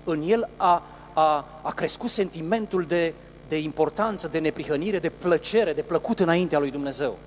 în 0.04 0.22
el 0.26 0.48
a, 0.56 0.82
a, 1.12 1.44
a 1.62 1.70
crescut 1.70 2.08
sentimentul 2.08 2.84
de, 2.84 3.14
de 3.48 3.58
importanță, 3.58 4.28
de 4.28 4.38
neprihănire, 4.38 4.98
de 4.98 5.10
plăcere, 5.10 5.72
de 5.72 5.82
plăcut 5.82 6.20
înaintea 6.20 6.58
lui 6.58 6.70
Dumnezeu. 6.70 7.18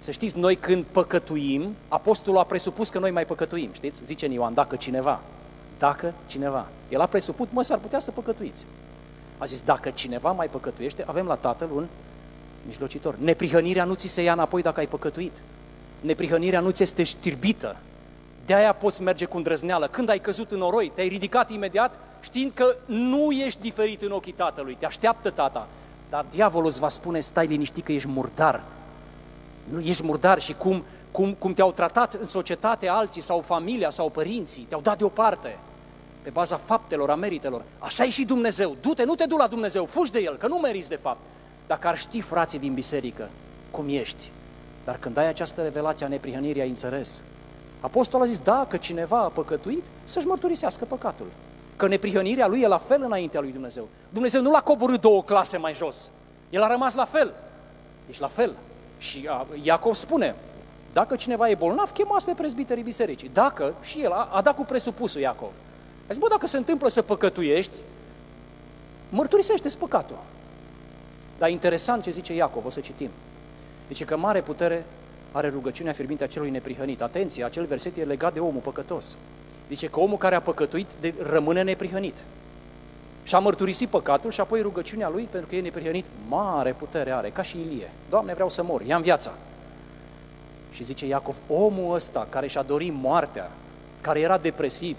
Să 0.00 0.10
știți, 0.10 0.38
noi 0.38 0.56
când 0.56 0.84
păcătuim, 0.90 1.74
apostolul 1.88 2.38
a 2.38 2.44
presupus 2.44 2.88
că 2.88 2.98
noi 2.98 3.10
mai 3.10 3.24
păcătuim, 3.24 3.70
știți? 3.72 4.04
Zice 4.04 4.26
în 4.26 4.32
Ioan, 4.32 4.54
dacă 4.54 4.76
cineva, 4.76 5.20
dacă 5.78 6.14
cineva. 6.26 6.68
El 6.88 7.00
a 7.00 7.06
presupus, 7.06 7.48
mă, 7.50 7.62
s-ar 7.62 7.78
putea 7.78 7.98
să 7.98 8.10
păcătuiți. 8.10 8.66
A 9.38 9.44
zis, 9.44 9.60
dacă 9.60 9.90
cineva 9.90 10.32
mai 10.32 10.46
păcătuiește, 10.46 11.04
avem 11.06 11.26
la 11.26 11.34
Tatăl 11.34 11.68
un 11.74 11.86
mijlocitor. 12.66 13.14
Neprihănirea 13.18 13.84
nu 13.84 13.94
ți 13.94 14.06
se 14.06 14.22
ia 14.22 14.32
înapoi 14.32 14.62
dacă 14.62 14.80
ai 14.80 14.86
păcătuit. 14.86 15.42
Neprihănirea 16.00 16.60
nu 16.60 16.70
ți 16.70 16.82
este 16.82 17.02
știrbită. 17.02 17.76
De 18.46 18.54
aia 18.54 18.72
poți 18.72 19.02
merge 19.02 19.24
cu 19.24 19.36
îndrăzneală. 19.36 19.86
Când 19.86 20.08
ai 20.08 20.20
căzut 20.20 20.50
în 20.50 20.60
oroi, 20.60 20.90
te-ai 20.94 21.08
ridicat 21.08 21.50
imediat 21.50 21.98
știind 22.20 22.52
că 22.54 22.74
nu 22.86 23.30
ești 23.30 23.60
diferit 23.60 24.02
în 24.02 24.10
ochii 24.10 24.32
tatălui, 24.32 24.76
te 24.78 24.86
așteaptă 24.86 25.30
tata. 25.30 25.68
Dar 26.10 26.24
diavolul 26.30 26.68
îți 26.68 26.80
va 26.80 26.88
spune, 26.88 27.20
stai 27.20 27.46
liniștit 27.46 27.84
că 27.84 27.92
ești 27.92 28.08
murdar. 28.08 28.62
Nu 29.64 29.80
ești 29.80 30.04
murdar 30.04 30.40
și 30.40 30.54
cum, 30.54 30.84
cum, 31.10 31.32
cum 31.32 31.54
te-au 31.54 31.72
tratat 31.72 32.14
în 32.14 32.26
societate 32.26 32.88
alții 32.88 33.20
sau 33.20 33.40
familia 33.40 33.90
sau 33.90 34.10
părinții, 34.10 34.62
te-au 34.62 34.80
dat 34.80 34.98
deoparte 34.98 35.58
pe 36.24 36.30
baza 36.30 36.56
faptelor, 36.56 37.10
a 37.10 37.14
meritelor. 37.14 37.62
Așa 37.78 38.04
e 38.04 38.08
și 38.08 38.24
Dumnezeu. 38.24 38.76
Du-te, 38.80 39.04
nu 39.04 39.14
te 39.14 39.24
du 39.24 39.36
la 39.36 39.46
Dumnezeu, 39.46 39.84
fugi 39.84 40.10
de 40.10 40.20
El, 40.20 40.36
că 40.36 40.46
nu 40.46 40.56
meriți 40.56 40.88
de 40.88 40.96
fapt. 40.96 41.20
Dacă 41.66 41.88
ar 41.88 41.98
ști 41.98 42.20
frații 42.20 42.58
din 42.58 42.74
biserică 42.74 43.28
cum 43.70 43.84
ești, 43.88 44.30
dar 44.84 44.96
când 44.98 45.16
ai 45.16 45.28
această 45.28 45.62
revelație 45.62 46.06
a 46.06 46.08
neprihănirii, 46.08 46.62
ai 46.62 46.68
înțeles. 46.68 47.22
Apostolul 47.80 48.26
a 48.26 48.28
zis, 48.28 48.38
da, 48.38 48.66
că 48.68 48.76
cineva 48.76 49.18
a 49.18 49.28
păcătuit, 49.28 49.84
să-și 50.04 50.26
mărturisească 50.26 50.84
păcatul. 50.84 51.26
Că 51.76 51.86
neprihănirea 51.86 52.46
lui 52.46 52.60
e 52.60 52.66
la 52.66 52.78
fel 52.78 53.02
înaintea 53.02 53.40
lui 53.40 53.52
Dumnezeu. 53.52 53.88
Dumnezeu 54.08 54.42
nu 54.42 54.50
l-a 54.50 54.60
coborât 54.60 55.00
două 55.00 55.22
clase 55.22 55.56
mai 55.56 55.74
jos. 55.74 56.10
El 56.50 56.62
a 56.62 56.66
rămas 56.66 56.94
la 56.94 57.04
fel. 57.04 57.34
Ești 58.08 58.20
la 58.20 58.28
fel. 58.28 58.54
Și 58.98 59.28
Iacov 59.62 59.94
spune, 59.94 60.34
dacă 60.92 61.16
cineva 61.16 61.48
e 61.48 61.54
bolnav, 61.54 61.92
chemați 61.92 62.24
pe 62.24 62.32
prezbiterii 62.32 62.82
bisericii. 62.82 63.30
Dacă, 63.32 63.74
și 63.82 64.00
el 64.00 64.12
a, 64.12 64.28
a 64.32 64.40
dat 64.40 64.54
cu 64.54 64.64
presupusul 64.64 65.20
Iacov. 65.20 65.52
A 66.06 66.12
zis, 66.12 66.18
bă, 66.18 66.26
dacă 66.28 66.46
se 66.46 66.56
întâmplă 66.56 66.88
să 66.88 67.02
păcătuiești, 67.02 67.76
mărturisește 69.10 69.68
păcatul. 69.78 70.18
Dar 71.38 71.50
interesant 71.50 72.02
ce 72.02 72.10
zice 72.10 72.34
Iacov, 72.34 72.64
o 72.64 72.70
să 72.70 72.80
citim. 72.80 73.10
Zice 73.88 74.04
că 74.04 74.16
mare 74.16 74.40
putere 74.40 74.86
are 75.32 75.48
rugăciunea 75.48 75.92
fierbinte 75.92 76.24
a 76.24 76.26
celui 76.26 76.50
neprihănit. 76.50 77.02
Atenție, 77.02 77.44
acel 77.44 77.64
verset 77.64 77.96
e 77.96 78.04
legat 78.04 78.32
de 78.32 78.40
omul 78.40 78.60
păcătos. 78.60 79.16
Zice 79.68 79.86
că 79.86 80.00
omul 80.00 80.18
care 80.18 80.34
a 80.34 80.40
păcătuit 80.40 80.88
de, 81.00 81.14
rămâne 81.22 81.62
neprihănit. 81.62 82.24
Și 83.22 83.34
a 83.34 83.38
mărturisit 83.38 83.88
păcatul 83.88 84.30
și 84.30 84.40
apoi 84.40 84.60
rugăciunea 84.60 85.08
lui, 85.08 85.28
pentru 85.30 85.48
că 85.48 85.56
e 85.56 85.60
neprihănit, 85.60 86.04
mare 86.28 86.72
putere 86.72 87.10
are, 87.10 87.30
ca 87.30 87.42
și 87.42 87.60
Ilie. 87.60 87.90
Doamne, 88.10 88.34
vreau 88.34 88.48
să 88.48 88.62
mor, 88.62 88.82
ia-mi 88.82 89.02
viața. 89.02 89.32
Și 90.70 90.84
zice 90.84 91.06
Iacov, 91.06 91.36
omul 91.48 91.94
ăsta 91.94 92.26
care 92.30 92.46
și-a 92.46 92.62
dorit 92.62 92.92
moartea, 92.92 93.50
care 94.00 94.20
era 94.20 94.38
depresiv, 94.38 94.96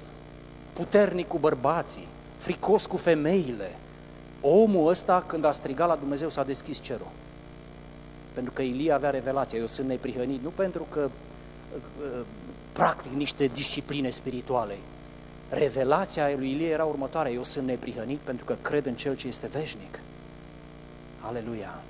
puternic 0.75 1.27
cu 1.27 1.37
bărbații, 1.37 2.07
fricos 2.37 2.85
cu 2.85 2.97
femeile, 2.97 3.75
omul 4.41 4.87
ăsta 4.87 5.23
când 5.27 5.45
a 5.45 5.51
strigat 5.51 5.87
la 5.87 5.95
Dumnezeu 5.95 6.29
s-a 6.29 6.43
deschis 6.43 6.81
cerul. 6.81 7.11
Pentru 8.33 8.53
că 8.53 8.61
Ilie 8.61 8.91
avea 8.91 9.09
revelația, 9.09 9.59
eu 9.59 9.67
sunt 9.67 9.87
neprihănit, 9.87 10.43
nu 10.43 10.49
pentru 10.49 10.87
că 10.91 11.09
uh, 11.09 12.21
practic 12.71 13.11
niște 13.11 13.45
discipline 13.45 14.09
spirituale. 14.09 14.77
Revelația 15.49 16.29
lui 16.37 16.51
Ilie 16.51 16.67
era 16.67 16.83
următoarea, 16.83 17.31
eu 17.31 17.43
sunt 17.43 17.65
neprihănit 17.65 18.17
pentru 18.17 18.45
că 18.45 18.55
cred 18.61 18.85
în 18.85 18.95
Cel 18.95 19.15
ce 19.15 19.27
este 19.27 19.47
veșnic. 19.47 19.99
Aleluia! 21.19 21.83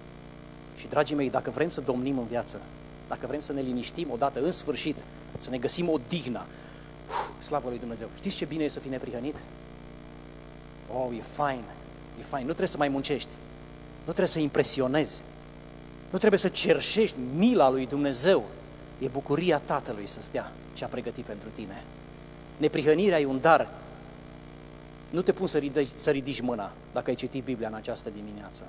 Și, 0.75 0.87
dragii 0.87 1.15
mei, 1.15 1.29
dacă 1.29 1.49
vrem 1.49 1.69
să 1.69 1.81
domnim 1.81 2.17
în 2.17 2.25
viață, 2.25 2.61
dacă 3.07 3.27
vrem 3.27 3.39
să 3.39 3.53
ne 3.53 3.61
liniștim 3.61 4.11
odată, 4.11 4.43
în 4.43 4.51
sfârșit, 4.51 4.97
să 5.37 5.49
ne 5.49 5.57
găsim 5.57 5.89
o 5.89 5.99
dignă, 6.07 6.45
uf, 7.07 7.43
slavă 7.43 7.69
lui 7.69 7.79
Dumnezeu, 7.79 8.07
știți 8.15 8.35
ce 8.35 8.45
bine 8.45 8.63
e 8.63 8.67
să 8.67 8.79
fii 8.79 8.89
neprihănit? 8.89 9.41
Oh, 10.93 11.17
e 11.17 11.21
fain, 11.21 11.63
e 12.19 12.23
fain, 12.23 12.41
nu 12.41 12.47
trebuie 12.47 12.67
să 12.67 12.77
mai 12.77 12.87
muncești, 12.87 13.33
nu 13.97 14.03
trebuie 14.03 14.27
să 14.27 14.39
impresionezi, 14.39 15.23
nu 16.11 16.17
trebuie 16.17 16.39
să 16.39 16.47
cerșești 16.47 17.15
mila 17.35 17.69
lui 17.69 17.85
Dumnezeu, 17.85 18.43
e 18.99 19.07
bucuria 19.07 19.59
Tatălui 19.59 20.07
să 20.07 20.21
stea 20.21 20.51
ce 20.73 20.83
a 20.83 20.87
pregătit 20.87 21.25
pentru 21.25 21.49
tine. 21.49 21.83
Neprihănirea 22.57 23.19
e 23.19 23.25
un 23.25 23.39
dar. 23.41 23.67
Nu 25.09 25.21
te 25.21 25.31
pun 25.31 25.47
să 25.47 25.57
ridici, 25.57 25.89
să 25.95 26.11
ridici 26.11 26.41
mâna 26.41 26.71
dacă 26.91 27.09
ai 27.09 27.15
citit 27.15 27.43
Biblia 27.43 27.67
în 27.67 27.73
această 27.73 28.09
dimineață. 28.09 28.63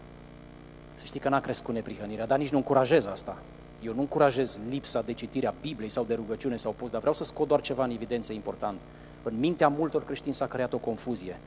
Să 0.94 1.05
știi 1.05 1.20
că 1.20 1.29
n-a 1.29 1.40
crescut 1.40 1.75
neprihănirea, 1.75 2.27
dar 2.27 2.38
nici 2.38 2.49
nu 2.49 2.57
încurajez 2.57 3.07
asta. 3.07 3.38
Eu 3.87 3.94
nu 3.94 4.01
încurajez 4.01 4.59
lipsa 4.68 5.03
de 5.03 5.12
citire 5.12 5.46
a 5.46 5.55
Bibliei 5.61 5.90
sau 5.90 6.05
de 6.05 6.14
rugăciune 6.14 6.57
sau 6.57 6.75
post, 6.77 6.90
dar 6.90 7.01
vreau 7.01 7.14
să 7.14 7.25
scot 7.25 7.49
doar 7.49 7.61
ceva 7.61 7.85
în 7.85 7.90
evidență 7.90 8.33
important. 8.33 8.81
În 9.22 9.38
mintea 9.38 9.68
multor 9.68 10.05
creștini 10.05 10.35
s-a 10.35 10.46
creat 10.46 10.72
o 10.72 10.79
confuzie. 10.79 11.38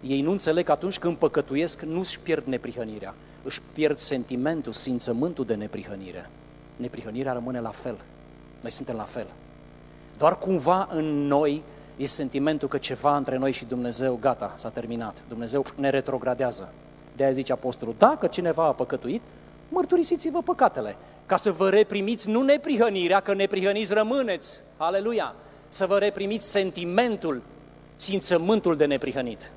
Ei 0.00 0.20
nu 0.20 0.30
înțeleg 0.30 0.64
că 0.64 0.72
atunci 0.72 0.98
când 0.98 1.16
păcătuiesc, 1.16 1.82
nu 1.82 1.98
își 1.98 2.20
pierd 2.20 2.46
neprihănirea, 2.46 3.14
își 3.42 3.60
pierd 3.72 3.98
sentimentul, 3.98 4.72
simțământul 4.72 5.44
de 5.44 5.54
neprihănire. 5.54 6.30
Neprihănirea 6.76 7.32
rămâne 7.32 7.60
la 7.60 7.70
fel. 7.70 7.98
Noi 8.60 8.70
suntem 8.70 8.96
la 8.96 9.02
fel. 9.02 9.26
Doar 10.18 10.38
cumva 10.38 10.88
în 10.90 11.26
noi 11.26 11.62
e 11.96 12.06
sentimentul 12.06 12.68
că 12.68 12.78
ceva 12.78 13.16
între 13.16 13.36
noi 13.36 13.52
și 13.52 13.64
Dumnezeu, 13.64 14.18
gata, 14.20 14.54
s-a 14.56 14.68
terminat. 14.68 15.24
Dumnezeu 15.28 15.64
ne 15.76 15.90
retrogradează. 15.90 16.72
De-aia 17.16 17.32
zice 17.32 17.52
apostolul, 17.52 17.94
dacă 17.98 18.26
cineva 18.26 18.64
a 18.66 18.72
păcătuit, 18.72 19.22
mărturisiți-vă 19.68 20.42
păcatele, 20.42 20.96
ca 21.26 21.36
să 21.36 21.52
vă 21.52 21.70
reprimiți 21.70 22.28
nu 22.28 22.42
neprihănirea, 22.42 23.20
că 23.20 23.34
neprihăniți 23.34 23.94
rămâneți, 23.94 24.60
aleluia, 24.76 25.34
să 25.68 25.86
vă 25.86 25.98
reprimiți 25.98 26.50
sentimentul, 26.50 27.42
simțământul 27.96 28.76
de 28.76 28.84
neprihănit, 28.84 29.52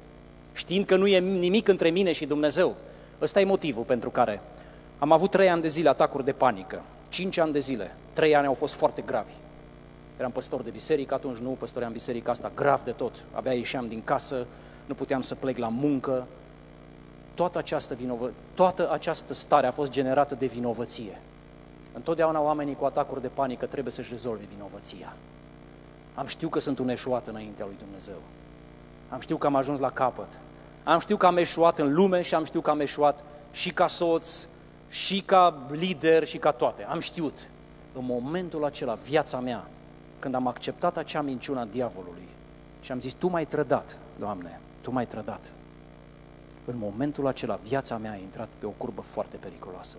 știind 0.54 0.86
că 0.86 0.96
nu 0.96 1.08
e 1.08 1.20
nimic 1.20 1.68
între 1.68 1.90
mine 1.90 2.12
și 2.12 2.26
Dumnezeu. 2.26 2.76
Ăsta 3.22 3.40
e 3.40 3.46
motivul 3.46 3.84
pentru 3.84 4.10
care 4.10 4.42
am 4.98 5.12
avut 5.12 5.32
trei 5.32 5.50
ani 5.50 5.62
de 5.62 5.68
zile 5.68 5.90
atacuri 5.90 6.26
de 6.26 6.32
panică, 6.32 6.82
cinci 7.10 7.38
ani 7.38 7.52
de 7.52 7.60
zile, 7.60 7.96
trei 8.14 8.36
ani 8.36 8.48
au 8.48 8.54
fost 8.54 8.74
foarte 8.74 9.04
gravi. 9.06 9.32
Eram 10.18 10.32
păstor 10.32 10.62
de 10.62 10.70
biserică, 10.70 11.14
atunci 11.14 11.38
nu 11.38 11.50
păstoream 11.50 11.92
biserica 11.92 12.32
asta 12.32 12.52
grav 12.56 12.84
de 12.84 12.92
tot. 12.92 13.24
Abia 13.32 13.54
ieșeam 13.54 13.88
din 13.88 14.02
casă, 14.04 14.48
nu 14.86 14.94
puteam 14.94 15.22
să 15.22 15.36
plec 15.36 15.58
la 15.58 15.68
muncă. 15.68 16.28
Toată 17.34 17.58
această, 17.58 17.94
vinovă, 17.94 18.32
toată 18.54 18.92
această 18.92 19.34
stare 19.34 19.68
a 19.68 19.72
fost 19.72 19.92
generată 19.92 20.36
de 20.36 20.46
vinovăție. 20.46 21.20
Întotdeauna 21.98 22.42
oamenii 22.42 22.76
cu 22.76 22.86
atacuri 22.86 23.22
de 23.22 23.28
panică 23.28 23.66
trebuie 23.66 23.92
să-și 23.92 24.10
rezolve 24.10 24.44
vinovăția. 24.54 25.14
Am 26.16 26.26
știut 26.26 26.52
că 26.52 26.60
sunt 26.60 26.80
un 26.80 26.90
eșuat 26.90 27.28
înaintea 27.28 27.66
lui 27.66 27.76
Dumnezeu. 27.80 28.22
Am 29.10 29.20
știut 29.20 29.40
că 29.40 29.46
am 29.46 29.56
ajuns 29.56 29.80
la 29.80 29.90
capăt. 29.90 30.40
Am 30.84 31.00
știut 31.00 31.20
că 31.20 31.26
am 31.26 31.38
eșuat 31.38 31.80
în 31.80 31.94
lume 31.94 32.22
și 32.22 32.36
am 32.36 32.44
știut 32.44 32.64
că 32.64 32.70
am 32.70 32.80
eșuat 32.80 33.24
și 33.52 33.74
ca 33.74 33.88
soț, 33.88 34.48
și 34.90 35.22
ca 35.22 35.68
lider, 35.70 36.26
și 36.26 36.38
ca 36.38 36.52
toate. 36.52 36.84
Am 36.84 37.00
știut. 37.00 37.50
În 37.94 38.06
momentul 38.06 38.66
acela, 38.66 38.94
viața 38.94 39.40
mea 39.40 39.68
când 40.20 40.36
am 40.36 40.48
acceptat 40.48 40.98
acea 40.98 41.22
minciună 41.22 41.60
a 41.60 41.66
diavolului 41.66 42.28
și 42.82 42.92
am 42.92 43.00
zis, 43.00 43.14
Tu 43.14 43.28
m-ai 43.28 43.46
trădat, 43.46 43.98
Doamne, 44.20 44.60
Tu 44.82 44.92
m-ai 44.92 45.06
trădat. 45.06 45.52
În 46.66 46.78
momentul 46.78 47.28
acela, 47.28 47.60
viața 47.64 47.98
mea 47.98 48.12
a 48.12 48.16
intrat 48.16 48.48
pe 48.60 48.66
o 48.66 48.70
curbă 48.70 49.02
foarte 49.02 49.38
periculoasă. 49.38 49.98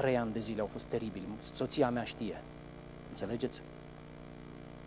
Trei 0.00 0.16
ani 0.16 0.32
de 0.32 0.38
zile 0.38 0.60
au 0.60 0.66
fost 0.66 0.84
teribili. 0.84 1.24
Soția 1.52 1.90
mea 1.90 2.04
știe. 2.04 2.42
Înțelegeți? 3.08 3.62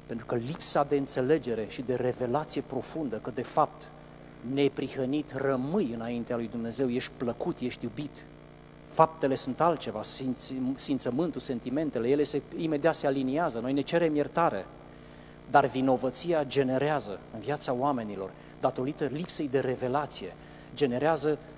Pentru 0.05 0.25
că 0.25 0.35
lipsa 0.35 0.83
de 0.83 0.97
înțelegere 0.97 1.65
și 1.69 1.81
de 1.81 1.95
revelație 1.95 2.61
profundă 2.61 3.17
că, 3.17 3.31
de 3.31 3.41
fapt, 3.41 3.89
neprihănit 4.53 5.31
rămâi 5.31 5.91
înaintea 5.93 6.35
lui 6.35 6.47
Dumnezeu, 6.47 6.89
ești 6.89 7.11
plăcut, 7.17 7.59
ești 7.59 7.83
iubit, 7.83 8.25
Faptele 8.87 9.35
sunt 9.35 9.61
altceva, 9.61 10.01
simț, 10.01 10.51
simțământul, 10.75 11.41
sentimentele, 11.41 12.07
ele 12.07 12.23
se, 12.23 12.41
imediat 12.57 12.95
se 12.95 13.07
aliniază, 13.07 13.59
noi 13.59 13.73
ne 13.73 13.81
cerem 13.81 14.15
iertare, 14.15 14.65
dar 15.51 15.65
vinovăția 15.65 16.43
generează 16.43 17.19
în 17.33 17.39
viața 17.39 17.73
oamenilor, 17.73 18.31
datorită 18.59 19.05
lipsei 19.05 19.49
de 19.49 19.59
revelație, 19.59 20.33
generează 20.75 21.29
uh, 21.29 21.52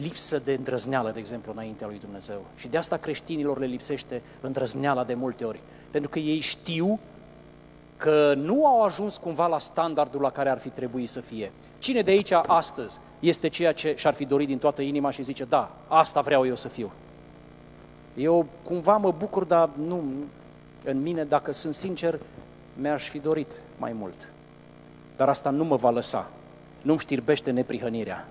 lipsă 0.00 0.38
de 0.38 0.52
îndrăzneală, 0.52 1.10
de 1.10 1.18
exemplu, 1.18 1.52
înaintea 1.52 1.86
lui 1.86 1.98
Dumnezeu. 1.98 2.44
Și 2.56 2.68
de 2.68 2.76
asta 2.76 2.96
creștinilor 2.96 3.58
le 3.58 3.66
lipsește 3.66 4.22
îndrăzneala 4.40 5.04
de 5.04 5.14
multe 5.14 5.44
ori, 5.44 5.60
pentru 5.90 6.10
că 6.10 6.18
ei 6.18 6.40
știu 6.40 6.98
că 7.96 8.34
nu 8.36 8.66
au 8.66 8.82
ajuns 8.82 9.16
cumva 9.16 9.46
la 9.46 9.58
standardul 9.58 10.20
la 10.20 10.30
care 10.30 10.50
ar 10.50 10.58
fi 10.58 10.68
trebuit 10.68 11.08
să 11.08 11.20
fie. 11.20 11.52
Cine 11.78 12.00
de 12.00 12.10
aici 12.10 12.32
astăzi 12.32 12.98
este 13.20 13.48
ceea 13.48 13.72
ce 13.72 13.94
și-ar 13.96 14.14
fi 14.14 14.24
dorit 14.24 14.46
din 14.46 14.58
toată 14.58 14.82
inima 14.82 15.10
și 15.10 15.22
zice, 15.22 15.44
da, 15.44 15.70
asta 15.88 16.20
vreau 16.20 16.46
eu 16.46 16.54
să 16.54 16.68
fiu. 16.68 16.92
Eu 18.16 18.46
cumva 18.64 18.96
mă 18.96 19.14
bucur, 19.18 19.44
dar 19.44 19.70
nu, 19.86 20.02
în 20.84 21.02
mine, 21.02 21.24
dacă 21.24 21.52
sunt 21.52 21.74
sincer, 21.74 22.18
mi-aș 22.76 23.08
fi 23.08 23.18
dorit 23.18 23.60
mai 23.76 23.92
mult. 23.92 24.32
Dar 25.16 25.28
asta 25.28 25.50
nu 25.50 25.64
mă 25.64 25.76
va 25.76 25.90
lăsa. 25.90 26.30
Nu-mi 26.82 26.98
știrbește 26.98 27.50
neprihănirea. 27.50 28.28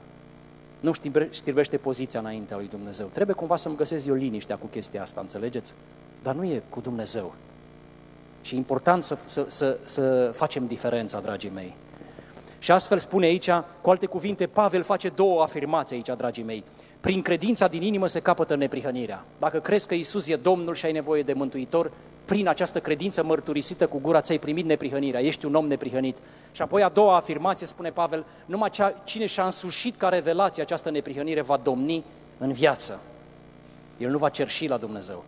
Nu 0.79 0.91
știrbește 1.29 1.77
poziția 1.77 2.19
înaintea 2.19 2.57
lui 2.57 2.67
Dumnezeu. 2.67 3.07
Trebuie 3.13 3.35
cumva 3.35 3.55
să-mi 3.55 3.75
găsesc 3.75 4.05
eu 4.05 4.13
liniștea 4.13 4.55
cu 4.55 4.65
chestia 4.65 5.01
asta, 5.01 5.21
înțelegeți? 5.21 5.73
Dar 6.23 6.35
nu 6.35 6.43
e 6.43 6.63
cu 6.69 6.79
Dumnezeu. 6.79 7.33
Și 8.41 8.53
e 8.53 8.57
important 8.57 9.03
să, 9.03 9.17
să, 9.25 9.45
să, 9.47 9.77
să 9.85 10.31
facem 10.35 10.67
diferența, 10.67 11.19
dragii 11.19 11.51
mei. 11.53 11.75
Și 12.59 12.71
astfel 12.71 12.99
spune 12.99 13.25
aici, 13.25 13.49
cu 13.81 13.89
alte 13.89 14.05
cuvinte, 14.05 14.47
Pavel 14.47 14.83
face 14.83 15.09
două 15.09 15.41
afirmații 15.41 15.95
aici, 15.95 16.17
dragii 16.17 16.43
mei. 16.43 16.63
Prin 16.99 17.21
credința 17.21 17.67
din 17.67 17.81
inimă 17.81 18.07
se 18.07 18.19
capătă 18.19 18.55
neprihănirea. 18.55 19.25
Dacă 19.39 19.59
crezi 19.59 19.87
că 19.87 19.93
Isus 19.93 20.27
e 20.27 20.35
Domnul 20.35 20.75
și 20.75 20.85
ai 20.85 20.91
nevoie 20.91 21.23
de 21.23 21.33
Mântuitor, 21.33 21.91
prin 22.27 22.47
această 22.47 22.79
credință 22.79 23.23
mărturisită 23.23 23.87
cu 23.87 23.99
gura 24.01 24.21
ți-ai 24.21 24.37
primit 24.37 24.65
neprihănirea, 24.65 25.21
ești 25.21 25.45
un 25.45 25.55
om 25.55 25.67
neprihănit. 25.67 26.17
Și 26.51 26.61
apoi 26.61 26.83
a 26.83 26.89
doua 26.89 27.15
afirmație, 27.15 27.67
spune 27.67 27.89
Pavel, 27.89 28.25
numai 28.45 28.69
cea, 28.69 28.93
cine 29.03 29.25
și-a 29.25 29.43
însușit 29.43 29.95
ca 29.95 30.09
revelație 30.09 30.63
această 30.63 30.89
neprihănire 30.89 31.41
va 31.41 31.57
domni 31.57 32.03
în 32.37 32.51
viață. 32.51 32.99
El 33.97 34.09
nu 34.09 34.17
va 34.17 34.29
cerși 34.29 34.67
la 34.67 34.77
Dumnezeu. 34.77 35.23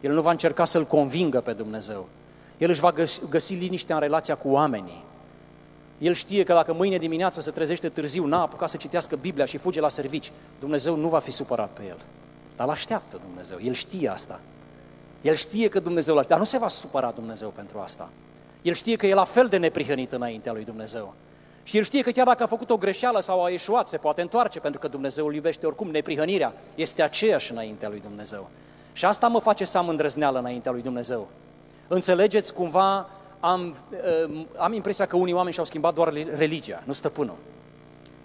El 0.00 0.12
nu 0.12 0.20
va 0.20 0.30
încerca 0.30 0.64
să-L 0.64 0.84
convingă 0.84 1.40
pe 1.40 1.52
Dumnezeu. 1.52 2.08
El 2.58 2.68
își 2.70 2.80
va 2.80 2.92
găsi 3.28 3.54
liniștea 3.54 3.94
în 3.94 4.00
relația 4.00 4.34
cu 4.34 4.48
oamenii. 4.48 5.04
El 5.98 6.12
știe 6.12 6.42
că 6.42 6.52
dacă 6.52 6.72
mâine 6.72 6.98
dimineață 6.98 7.40
se 7.40 7.50
trezește 7.50 7.88
târziu, 7.88 8.26
n-a 8.26 8.40
apucat 8.40 8.68
să 8.68 8.76
citească 8.76 9.16
Biblia 9.16 9.44
și 9.44 9.58
fuge 9.58 9.80
la 9.80 9.88
servici, 9.88 10.32
Dumnezeu 10.58 10.96
nu 10.96 11.08
va 11.08 11.18
fi 11.18 11.30
supărat 11.30 11.70
pe 11.70 11.82
el. 11.88 11.96
Dar 12.56 12.66
îl 12.66 12.72
așteaptă 12.72 13.18
Dumnezeu, 13.26 13.58
el 13.62 13.72
știe 13.72 14.08
asta. 14.08 14.40
El 15.20 15.34
știe 15.34 15.68
că 15.68 15.80
Dumnezeu 15.80 16.16
l 16.16 16.24
dar 16.28 16.38
nu 16.38 16.44
se 16.44 16.58
va 16.58 16.68
supăra 16.68 17.12
Dumnezeu 17.14 17.48
pentru 17.48 17.78
asta. 17.78 18.08
El 18.62 18.74
știe 18.74 18.96
că 18.96 19.06
e 19.06 19.14
la 19.14 19.24
fel 19.24 19.46
de 19.46 19.56
neprihănit 19.56 20.12
înaintea 20.12 20.52
lui 20.52 20.64
Dumnezeu. 20.64 21.14
Și 21.62 21.76
el 21.76 21.82
știe 21.82 22.02
că 22.02 22.10
chiar 22.10 22.26
dacă 22.26 22.42
a 22.42 22.46
făcut 22.46 22.70
o 22.70 22.76
greșeală 22.76 23.20
sau 23.20 23.44
a 23.44 23.50
eșuat, 23.50 23.88
se 23.88 23.96
poate 23.96 24.20
întoarce, 24.20 24.60
pentru 24.60 24.80
că 24.80 24.88
Dumnezeu 24.88 25.26
îl 25.26 25.34
iubește 25.34 25.66
oricum. 25.66 25.90
Neprihănirea 25.90 26.52
este 26.74 27.02
aceeași 27.02 27.52
înaintea 27.52 27.88
lui 27.88 28.00
Dumnezeu. 28.00 28.48
Și 28.92 29.04
asta 29.04 29.28
mă 29.28 29.38
face 29.38 29.64
să 29.64 29.78
am 29.78 29.88
îndrăzneală 29.88 30.38
înaintea 30.38 30.72
lui 30.72 30.82
Dumnezeu. 30.82 31.28
Înțelegeți 31.88 32.54
cumva 32.54 33.08
am, 33.40 33.76
uh, 34.26 34.46
am 34.56 34.72
impresia 34.72 35.06
că 35.06 35.16
unii 35.16 35.32
oameni 35.32 35.52
și-au 35.52 35.64
schimbat 35.64 35.94
doar 35.94 36.12
religia, 36.36 36.82
nu 36.84 36.92
stăpânul. 36.92 37.36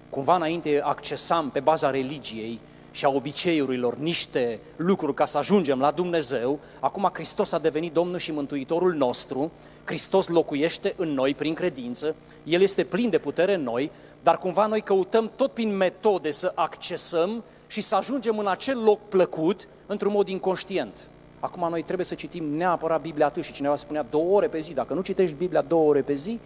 Cumva 0.09 0.35
înainte 0.35 0.81
accesam 0.83 1.49
pe 1.49 1.59
baza 1.59 1.89
religiei 1.89 2.59
și 2.95 3.05
a 3.05 3.09
obiceiurilor 3.09 3.97
niște 3.97 4.59
lucruri 4.75 5.13
ca 5.13 5.25
să 5.25 5.37
ajungem 5.37 5.79
la 5.79 5.91
Dumnezeu, 5.91 6.59
acum 6.79 7.09
Hristos 7.13 7.51
a 7.51 7.59
devenit 7.59 7.93
Domnul 7.93 8.17
și 8.17 8.31
Mântuitorul 8.31 8.93
nostru, 8.93 9.51
Hristos 9.83 10.27
locuiește 10.27 10.93
în 10.97 11.09
noi 11.09 11.33
prin 11.33 11.53
credință, 11.53 12.15
El 12.43 12.61
este 12.61 12.83
plin 12.83 13.09
de 13.09 13.17
putere 13.17 13.53
în 13.53 13.63
noi, 13.63 13.91
dar 14.23 14.37
cumva 14.37 14.65
noi 14.65 14.81
căutăm 14.81 15.31
tot 15.35 15.51
prin 15.51 15.75
metode 15.75 16.31
să 16.31 16.51
accesăm 16.55 17.43
și 17.67 17.81
să 17.81 17.95
ajungem 17.95 18.37
în 18.37 18.47
acel 18.47 18.83
loc 18.83 18.99
plăcut 19.09 19.67
într-un 19.85 20.11
mod 20.11 20.27
inconștient. 20.27 21.09
Acum 21.39 21.69
noi 21.69 21.83
trebuie 21.83 22.05
să 22.05 22.15
citim 22.15 22.43
neapărat 22.43 23.01
Biblia 23.01 23.25
atât 23.25 23.43
și 23.43 23.51
cineva 23.51 23.75
spunea 23.75 24.05
două 24.09 24.35
ore 24.35 24.47
pe 24.47 24.59
zi. 24.59 24.73
Dacă 24.73 24.93
nu 24.93 25.01
citești 25.01 25.35
Biblia 25.35 25.61
două 25.61 25.89
ore 25.89 26.01
pe 26.01 26.13
zi, 26.13 26.39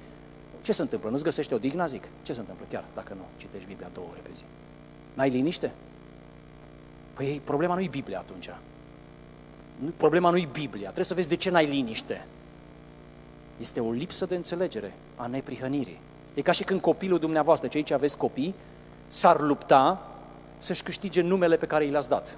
ce 0.62 0.72
se 0.72 0.82
întâmplă? 0.82 1.10
Nu-ți 1.10 1.24
găsește 1.24 1.56
o 1.56 1.58
digna, 1.58 1.86
zic? 1.86 2.04
Ce 2.24 2.34
se 2.34 2.40
întâmplă 2.40 2.66
chiar 2.70 2.84
dacă 2.96 3.14
nu 3.16 3.24
citești 3.38 3.68
Biblia 3.68 3.90
două 3.94 4.08
ore 4.12 4.20
pe 4.24 4.30
zi? 4.34 4.44
N-ai 5.14 5.30
liniște? 5.30 5.72
Păi 7.20 7.42
problema 7.44 7.74
nu 7.74 7.82
e 7.82 7.88
Biblia 7.88 8.20
atunci. 8.20 8.50
Problema 9.98 10.30
nu 10.30 10.38
e 10.38 10.48
Biblia. 10.52 10.84
Trebuie 10.84 11.06
să 11.06 11.14
vezi 11.14 11.28
de 11.28 11.36
ce 11.36 11.50
n-ai 11.50 11.66
liniște. 11.66 12.26
Este 13.58 13.80
o 13.80 13.92
lipsă 13.92 14.26
de 14.26 14.36
înțelegere 14.36 14.94
a 15.16 15.28
neprihănirii. 15.28 16.00
E 16.34 16.42
ca 16.42 16.52
și 16.52 16.64
când 16.64 16.82
copilul 16.82 17.20
dumneavoastră, 17.20 17.68
ce 17.68 17.78
aici 17.78 17.92
aveți 17.92 18.18
copii, 18.18 18.56
s-ar 19.08 19.40
lupta 19.40 20.08
să-și 20.58 20.84
câștige 20.84 21.22
numele 21.22 21.58
pe 21.58 21.66
care 21.66 21.86
i 21.86 21.90
l-ați 21.92 22.10
dat. 22.10 22.38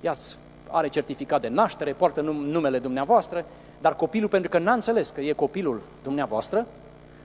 Ea 0.00 0.14
are 0.68 0.88
certificat 0.88 1.40
de 1.40 1.48
naștere, 1.48 1.92
poartă 1.92 2.20
numele 2.20 2.78
dumneavoastră, 2.78 3.44
dar 3.80 3.96
copilul, 3.96 4.28
pentru 4.28 4.50
că 4.50 4.58
n-a 4.58 4.72
înțeles 4.72 5.10
că 5.10 5.20
e 5.20 5.32
copilul 5.32 5.82
dumneavoastră, 6.02 6.66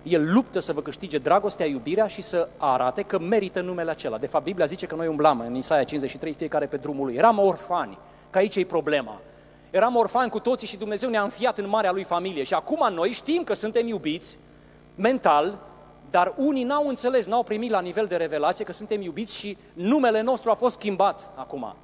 el 0.04 0.34
luptă 0.34 0.60
să 0.60 0.74
vă 0.74 0.82
câștige 0.82 1.18
dragostea, 1.18 1.66
iubirea 1.66 2.08
și 2.08 2.22
să 2.22 2.48
arate 2.58 3.02
că 3.02 3.20
merită 3.20 3.62
numele 3.62 3.92
acela. 3.92 4.18
De 4.18 4.28
fapt, 4.28 4.44
Biblia 4.44 4.66
zice 4.66 4.86
că 4.86 4.96
noi 4.96 5.08
umblam 5.08 5.40
în 5.40 5.56
Isaia 5.56 5.84
53, 5.84 6.34
fiecare 6.34 6.66
pe 6.66 6.78
drumul 6.78 7.06
lui. 7.06 7.16
Eram 7.16 7.40
orfani, 7.40 7.98
că 8.30 8.38
aici 8.38 8.56
e 8.56 8.66
problema. 8.66 9.22
Eram 9.70 9.96
orfani 9.96 10.30
cu 10.30 10.40
toții 10.40 10.68
și 10.68 10.78
Dumnezeu 10.78 11.10
ne-a 11.10 11.22
înfiat 11.22 11.58
în 11.58 11.70
marea 11.70 11.92
lui 11.92 12.04
familie. 12.04 12.44
Și 12.44 12.54
acum 12.54 12.94
noi 12.94 13.10
știm 13.10 13.44
că 13.44 13.54
suntem 13.54 13.88
iubiți 13.88 14.38
mental, 14.96 15.58
dar 16.10 16.34
unii 16.38 16.64
n-au 16.64 16.88
înțeles, 16.88 17.26
n-au 17.26 17.44
primit 17.44 17.72
la 17.72 17.82
nivel 17.82 18.06
de 18.06 18.16
revelație 18.16 18.66
că 18.66 18.72
suntem 18.72 19.02
iubiți 19.02 19.36
și 19.36 19.58
numele 19.74 20.22
nostru 20.22 20.50
a 20.50 20.54
fost 20.54 20.76
schimbat 20.76 21.30
acum. 21.36 21.76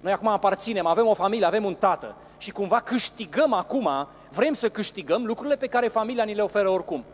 Noi 0.00 0.12
acum 0.12 0.28
aparținem, 0.28 0.86
avem 0.86 1.06
o 1.06 1.14
familie, 1.14 1.46
avem 1.46 1.64
un 1.64 1.74
tată 1.74 2.14
și 2.38 2.50
cumva 2.50 2.80
câștigăm 2.80 3.52
acum, 3.52 3.88
vrem 4.30 4.52
să 4.52 4.68
câștigăm 4.68 5.24
lucrurile 5.24 5.56
pe 5.56 5.66
care 5.66 5.88
familia 5.88 6.24
ni 6.24 6.34
le 6.34 6.42
oferă 6.42 6.68
oricum. 6.68 7.04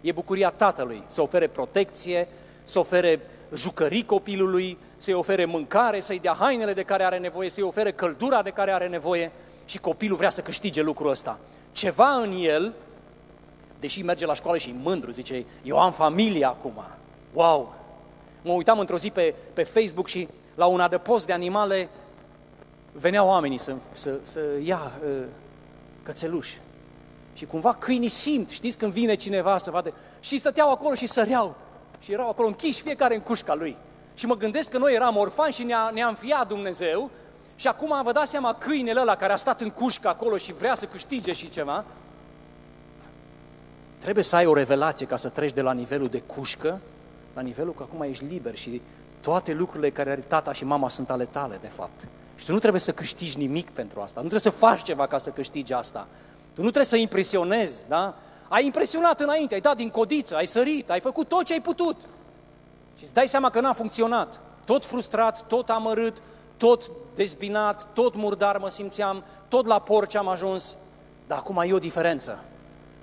E 0.00 0.12
bucuria 0.12 0.50
tatălui 0.50 1.02
să 1.06 1.22
ofere 1.22 1.46
protecție, 1.46 2.28
să 2.64 2.78
ofere 2.78 3.20
jucării 3.54 4.04
copilului, 4.04 4.78
să-i 4.96 5.14
ofere 5.14 5.44
mâncare, 5.44 6.00
să-i 6.00 6.18
dea 6.18 6.32
hainele 6.32 6.72
de 6.72 6.82
care 6.82 7.04
are 7.04 7.18
nevoie, 7.18 7.48
să-i 7.48 7.62
ofere 7.62 7.92
căldura 7.92 8.42
de 8.42 8.50
care 8.50 8.72
are 8.72 8.88
nevoie 8.88 9.32
și 9.64 9.78
copilul 9.78 10.16
vrea 10.16 10.28
să 10.28 10.40
câștige 10.40 10.82
lucrul 10.82 11.10
ăsta. 11.10 11.38
Ceva 11.72 12.08
în 12.08 12.32
el, 12.40 12.72
deși 13.80 14.02
merge 14.02 14.26
la 14.26 14.34
școală 14.34 14.58
și 14.58 14.74
mândru, 14.82 15.10
zice, 15.10 15.44
eu 15.62 15.80
am 15.80 15.92
familie 15.92 16.46
acum, 16.46 16.84
wow! 17.32 17.74
Mă 18.42 18.52
uitam 18.52 18.78
într-o 18.78 18.98
zi 18.98 19.10
pe, 19.10 19.34
pe 19.52 19.62
Facebook 19.62 20.06
și 20.08 20.28
la 20.54 20.66
un 20.66 20.80
adăpost 20.80 21.26
de 21.26 21.32
animale 21.32 21.88
veneau 22.94 23.28
oamenii 23.28 23.58
să, 23.58 23.74
să, 23.92 24.18
să 24.22 24.40
ia 24.62 24.92
uh, 25.04 25.24
cățeluși. 26.02 26.60
Și 27.34 27.46
cumva 27.46 27.72
câinii 27.72 28.08
simt, 28.08 28.50
știți 28.50 28.78
când 28.78 28.92
vine 28.92 29.14
cineva 29.14 29.58
să 29.58 29.70
vadă, 29.70 29.94
și 30.20 30.38
stăteau 30.38 30.70
acolo 30.70 30.94
și 30.94 31.06
săreau. 31.06 31.56
Și 32.00 32.12
erau 32.12 32.28
acolo 32.28 32.48
închiși 32.48 32.82
fiecare 32.82 33.14
în 33.14 33.20
cușca 33.20 33.54
lui. 33.54 33.76
Și 34.14 34.26
mă 34.26 34.36
gândesc 34.36 34.70
că 34.70 34.78
noi 34.78 34.94
eram 34.94 35.16
orfani 35.16 35.52
și 35.52 35.62
ne-a, 35.62 35.90
ne-a 35.92 36.06
înfiat 36.06 36.48
Dumnezeu 36.48 37.10
și 37.56 37.68
acum 37.68 38.02
vă 38.02 38.12
dați 38.12 38.30
seama 38.30 38.54
câinele 38.54 39.00
ăla 39.00 39.16
care 39.16 39.32
a 39.32 39.36
stat 39.36 39.60
în 39.60 39.70
cușcă 39.70 40.08
acolo 40.08 40.36
și 40.36 40.52
vrea 40.52 40.74
să 40.74 40.86
câștige 40.86 41.32
și 41.32 41.50
ceva, 41.50 41.84
trebuie 43.98 44.24
să 44.24 44.36
ai 44.36 44.46
o 44.46 44.54
revelație 44.54 45.06
ca 45.06 45.16
să 45.16 45.28
treci 45.28 45.52
de 45.52 45.60
la 45.60 45.72
nivelul 45.72 46.08
de 46.08 46.20
cușcă 46.20 46.80
la 47.34 47.40
nivelul 47.40 47.74
că 47.74 47.82
acum 47.82 48.02
ești 48.02 48.24
liber 48.24 48.54
și 48.54 48.82
toate 49.20 49.52
lucrurile 49.52 49.90
care 49.90 50.10
are 50.10 50.20
tata 50.20 50.52
și 50.52 50.64
mama 50.64 50.88
sunt 50.88 51.10
ale 51.10 51.24
tale, 51.24 51.58
de 51.60 51.68
fapt. 51.68 52.08
Și 52.34 52.44
tu 52.44 52.52
nu 52.52 52.58
trebuie 52.58 52.80
să 52.80 52.92
câștigi 52.92 53.38
nimic 53.38 53.70
pentru 53.70 54.00
asta, 54.00 54.20
nu 54.20 54.28
trebuie 54.28 54.52
să 54.52 54.58
faci 54.58 54.82
ceva 54.82 55.06
ca 55.06 55.18
să 55.18 55.30
câștigi 55.30 55.72
asta. 55.72 56.06
Tu 56.54 56.60
nu 56.60 56.70
trebuie 56.70 56.84
să 56.84 56.96
impresionezi, 56.96 57.88
da? 57.88 58.14
Ai 58.48 58.64
impresionat 58.64 59.20
înainte, 59.20 59.54
ai 59.54 59.60
dat 59.60 59.76
din 59.76 59.90
codiță, 59.90 60.36
ai 60.36 60.46
sărit, 60.46 60.90
ai 60.90 61.00
făcut 61.00 61.28
tot 61.28 61.44
ce 61.44 61.52
ai 61.52 61.60
putut. 61.60 62.00
Și 62.96 63.04
îți 63.04 63.14
dai 63.14 63.28
seama 63.28 63.50
că 63.50 63.60
n-a 63.60 63.72
funcționat. 63.72 64.40
Tot 64.66 64.84
frustrat, 64.84 65.46
tot 65.46 65.70
amărât, 65.70 66.22
tot 66.56 66.90
dezbinat, 67.14 67.88
tot 67.92 68.14
murdar 68.14 68.58
mă 68.58 68.68
simțeam, 68.68 69.24
tot 69.48 69.66
la 69.66 69.78
porci 69.78 70.14
am 70.14 70.28
ajuns. 70.28 70.76
Dar 71.26 71.38
acum 71.38 71.62
e 71.66 71.72
o 71.72 71.78
diferență. 71.78 72.44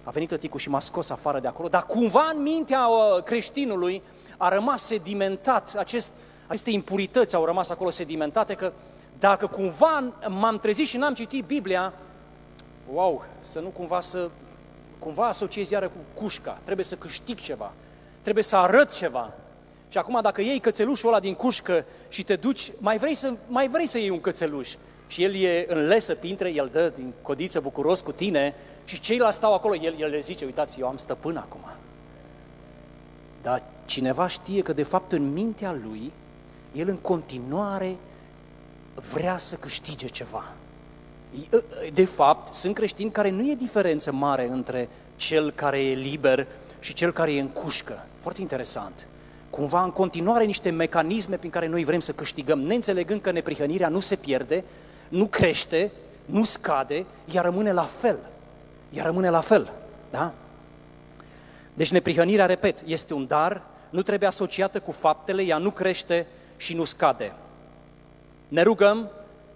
A 0.03 0.09
venit 0.09 0.29
tăticul 0.29 0.59
și 0.59 0.69
m-a 0.69 0.79
scos 0.79 1.09
afară 1.09 1.39
de 1.39 1.47
acolo, 1.47 1.67
dar 1.67 1.85
cumva 1.85 2.29
în 2.33 2.41
mintea 2.41 2.87
uh, 2.87 3.23
creștinului 3.23 4.03
a 4.37 4.49
rămas 4.49 4.83
sedimentat, 4.83 5.75
acest, 5.77 6.13
aceste 6.47 6.71
impurități 6.71 7.35
au 7.35 7.45
rămas 7.45 7.69
acolo 7.69 7.89
sedimentate, 7.89 8.53
că 8.53 8.71
dacă 9.21 9.47
cumva 9.47 10.13
m-am 10.27 10.57
trezit 10.57 10.87
și 10.87 10.97
n-am 10.97 11.13
citit 11.13 11.45
Biblia, 11.45 11.93
wow, 12.93 13.25
să 13.41 13.59
nu 13.59 13.67
cumva 13.67 13.99
să 13.99 14.29
cumva 14.99 15.27
asociez 15.27 15.69
iară 15.69 15.87
cu 15.87 16.21
cușca, 16.21 16.59
trebuie 16.63 16.85
să 16.85 16.95
câștig 16.95 17.39
ceva, 17.39 17.71
trebuie 18.21 18.43
să 18.43 18.55
arăt 18.55 18.91
ceva. 18.91 19.33
Și 19.89 19.97
acum 19.97 20.19
dacă 20.21 20.41
iei 20.41 20.59
cățelușul 20.59 21.09
ăla 21.09 21.19
din 21.19 21.33
cușcă 21.33 21.85
și 22.09 22.23
te 22.23 22.35
duci, 22.35 22.71
mai 22.79 22.97
vrei 22.97 23.13
să, 23.13 23.33
mai 23.47 23.67
vrei 23.69 23.85
să 23.85 23.97
iei 23.97 24.09
un 24.09 24.21
cățeluș 24.21 24.73
și 25.07 25.23
el 25.23 25.35
e 25.35 25.65
în 25.67 25.85
lesă 25.85 26.15
pintre, 26.15 26.53
el 26.53 26.69
dă 26.71 26.91
din 26.95 27.13
codiță 27.21 27.59
bucuros 27.59 28.01
cu 28.01 28.11
tine 28.11 28.55
și 28.85 28.99
ceilalți 28.99 29.37
stau 29.37 29.53
acolo, 29.53 29.75
el, 29.75 29.95
el 29.99 30.09
le 30.09 30.19
zice, 30.19 30.45
uitați, 30.45 30.79
eu 30.79 30.87
am 30.87 30.97
stăpân 30.97 31.37
acum. 31.37 31.65
Dar 33.41 33.63
cineva 33.85 34.27
știe 34.27 34.61
că 34.61 34.73
de 34.73 34.83
fapt 34.83 35.11
în 35.11 35.33
mintea 35.33 35.77
lui, 35.83 36.11
el 36.73 36.87
în 36.87 36.97
continuare 36.97 37.97
vrea 39.13 39.37
să 39.37 39.55
câștige 39.55 40.07
ceva. 40.07 40.43
De 41.93 42.05
fapt, 42.05 42.53
sunt 42.53 42.75
creștini 42.75 43.11
care 43.11 43.29
nu 43.29 43.49
e 43.49 43.55
diferență 43.55 44.11
mare 44.11 44.47
între 44.51 44.89
cel 45.15 45.51
care 45.51 45.83
e 45.83 45.93
liber 45.93 46.47
și 46.79 46.93
cel 46.93 47.11
care 47.11 47.33
e 47.33 47.39
în 47.39 47.47
cușcă. 47.47 48.05
Foarte 48.17 48.41
interesant. 48.41 49.07
Cumva 49.49 49.83
în 49.83 49.91
continuare 49.91 50.43
niște 50.45 50.69
mecanisme 50.69 51.35
prin 51.35 51.49
care 51.49 51.67
noi 51.67 51.83
vrem 51.83 51.99
să 51.99 52.11
câștigăm, 52.11 52.59
neînțelegând 52.59 53.21
că 53.21 53.31
neprihănirea 53.31 53.89
nu 53.89 53.99
se 53.99 54.15
pierde, 54.15 54.63
nu 55.09 55.25
crește, 55.25 55.91
nu 56.25 56.43
scade, 56.43 57.05
ea 57.33 57.41
rămâne 57.41 57.71
la 57.71 57.83
fel. 57.83 58.19
Ea 58.89 59.03
rămâne 59.03 59.29
la 59.29 59.39
fel. 59.39 59.73
Da? 60.09 60.33
Deci 61.73 61.91
neprihănirea, 61.91 62.45
repet, 62.45 62.83
este 62.85 63.13
un 63.13 63.27
dar, 63.27 63.61
nu 63.89 64.01
trebuie 64.01 64.29
asociată 64.29 64.79
cu 64.79 64.91
faptele, 64.91 65.41
ea 65.41 65.57
nu 65.57 65.71
crește 65.71 66.27
și 66.57 66.73
nu 66.73 66.83
scade. 66.83 67.33
Ne 68.51 68.61
rugăm, 68.61 69.09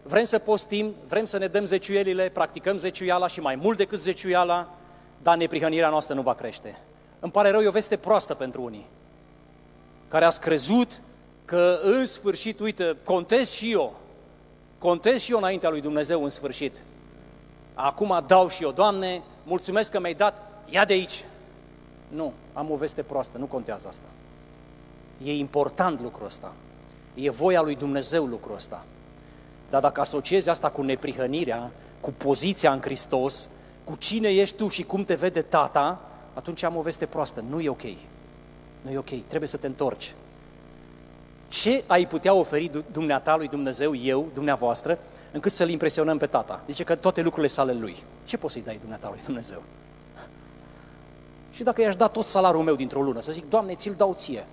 vrem 0.04 0.24
să 0.24 0.40
postim, 0.40 0.94
vrem 1.08 1.26
să 1.26 1.38
ne 1.38 1.48
dăm 1.48 1.66
zeciuielile, 1.66 2.30
practicăm 2.30 2.78
zeciuiala 2.78 3.28
și 3.28 3.40
mai 3.40 3.56
mult 3.56 3.78
decât 3.78 4.00
zeciuiala, 4.00 4.70
dar 5.22 5.38
neprihănirea 5.38 5.90
noastră 5.90 6.16
nu 6.16 6.22
va 6.22 6.34
crește. 6.34 6.78
Îmi 7.20 7.32
pare 7.32 7.50
rău, 7.50 7.62
e 7.62 7.68
o 7.68 7.72
veste 7.72 7.98
proastă 7.98 8.34
pentru 8.34 8.64
unii, 8.64 8.86
care 10.08 10.26
ați 10.26 10.42
crezut 10.42 11.02
că 11.46 11.80
în 11.82 12.06
sfârșit, 12.06 12.60
uite, 12.60 12.98
contez 13.04 13.52
și 13.52 13.72
eu, 13.72 13.96
contez 14.78 15.22
și 15.22 15.32
eu 15.32 15.38
înaintea 15.38 15.70
lui 15.70 15.82
Dumnezeu 15.82 16.24
în 16.24 16.30
sfârșit. 16.30 16.82
Acum 17.74 18.24
dau 18.28 18.48
și 18.48 18.64
eu, 18.64 18.72
Doamne, 18.72 19.24
mulțumesc 19.44 19.92
că 19.92 20.00
mi-ai 20.00 20.14
dat, 20.14 20.42
ia 20.70 20.86
de 20.86 20.94
aici. 20.94 21.26
Nu, 22.08 22.34
am 22.54 22.72
o 22.72 22.76
veste 22.76 23.04
proastă, 23.04 23.38
nu 23.38 23.46
contează 23.46 23.88
asta. 23.88 24.08
E 25.24 25.38
important 25.38 26.02
lucrul 26.02 26.26
ăsta. 26.26 26.54
E 27.16 27.30
voia 27.30 27.62
lui 27.62 27.76
Dumnezeu 27.76 28.26
lucrul 28.26 28.56
ăsta. 28.56 28.86
Dar 29.70 29.82
dacă 29.82 30.02
asociezi 30.02 30.50
asta 30.50 30.70
cu 30.70 30.82
neprihănirea, 30.82 31.72
cu 32.00 32.12
poziția 32.12 32.72
în 32.72 32.82
Hristos, 32.82 33.50
cu 33.84 33.96
cine 33.96 34.30
ești 34.30 34.56
tu 34.56 34.68
și 34.68 34.84
cum 34.84 35.06
te 35.06 35.16
vede 35.16 35.42
tata, 35.42 36.02
atunci 36.34 36.64
am 36.64 36.76
o 36.76 36.82
veste 36.82 37.06
proastă. 37.06 37.44
Nu 37.50 37.60
e 37.60 37.70
ok. 37.70 37.84
Nu 38.82 38.92
e 38.92 38.98
ok. 38.98 39.26
Trebuie 39.28 39.48
să 39.48 39.58
te 39.58 39.68
întorci. 39.68 40.14
Ce 41.48 41.84
ai 41.88 42.08
putea 42.08 42.34
oferi 42.34 42.72
dumneata 42.92 43.36
lui 43.36 43.48
Dumnezeu, 43.48 43.96
eu, 43.96 44.28
dumneavoastră, 44.34 45.00
încât 45.32 45.52
să-L 45.52 45.70
impresionăm 45.70 46.18
pe 46.18 46.26
tata? 46.26 46.64
Zice 46.68 46.84
că 46.84 46.96
toate 46.96 47.22
lucrurile 47.22 47.48
sale 47.48 47.74
lui. 47.74 48.04
Ce 48.24 48.38
poți 48.38 48.54
să-i 48.54 48.64
dai 48.64 48.78
dumneata 48.80 49.10
lui 49.10 49.20
Dumnezeu? 49.26 49.64
Și 51.52 51.64
dacă 51.64 51.82
i-aș 51.82 51.96
da 51.96 52.08
tot 52.08 52.26
salariul 52.26 52.64
meu 52.64 52.76
dintr-o 52.76 53.02
lună, 53.02 53.22
să 53.22 53.32
zic, 53.32 53.50
Doamne, 53.50 53.76
ți-l 53.76 53.94
dau 53.98 54.14
ție. 54.14 54.46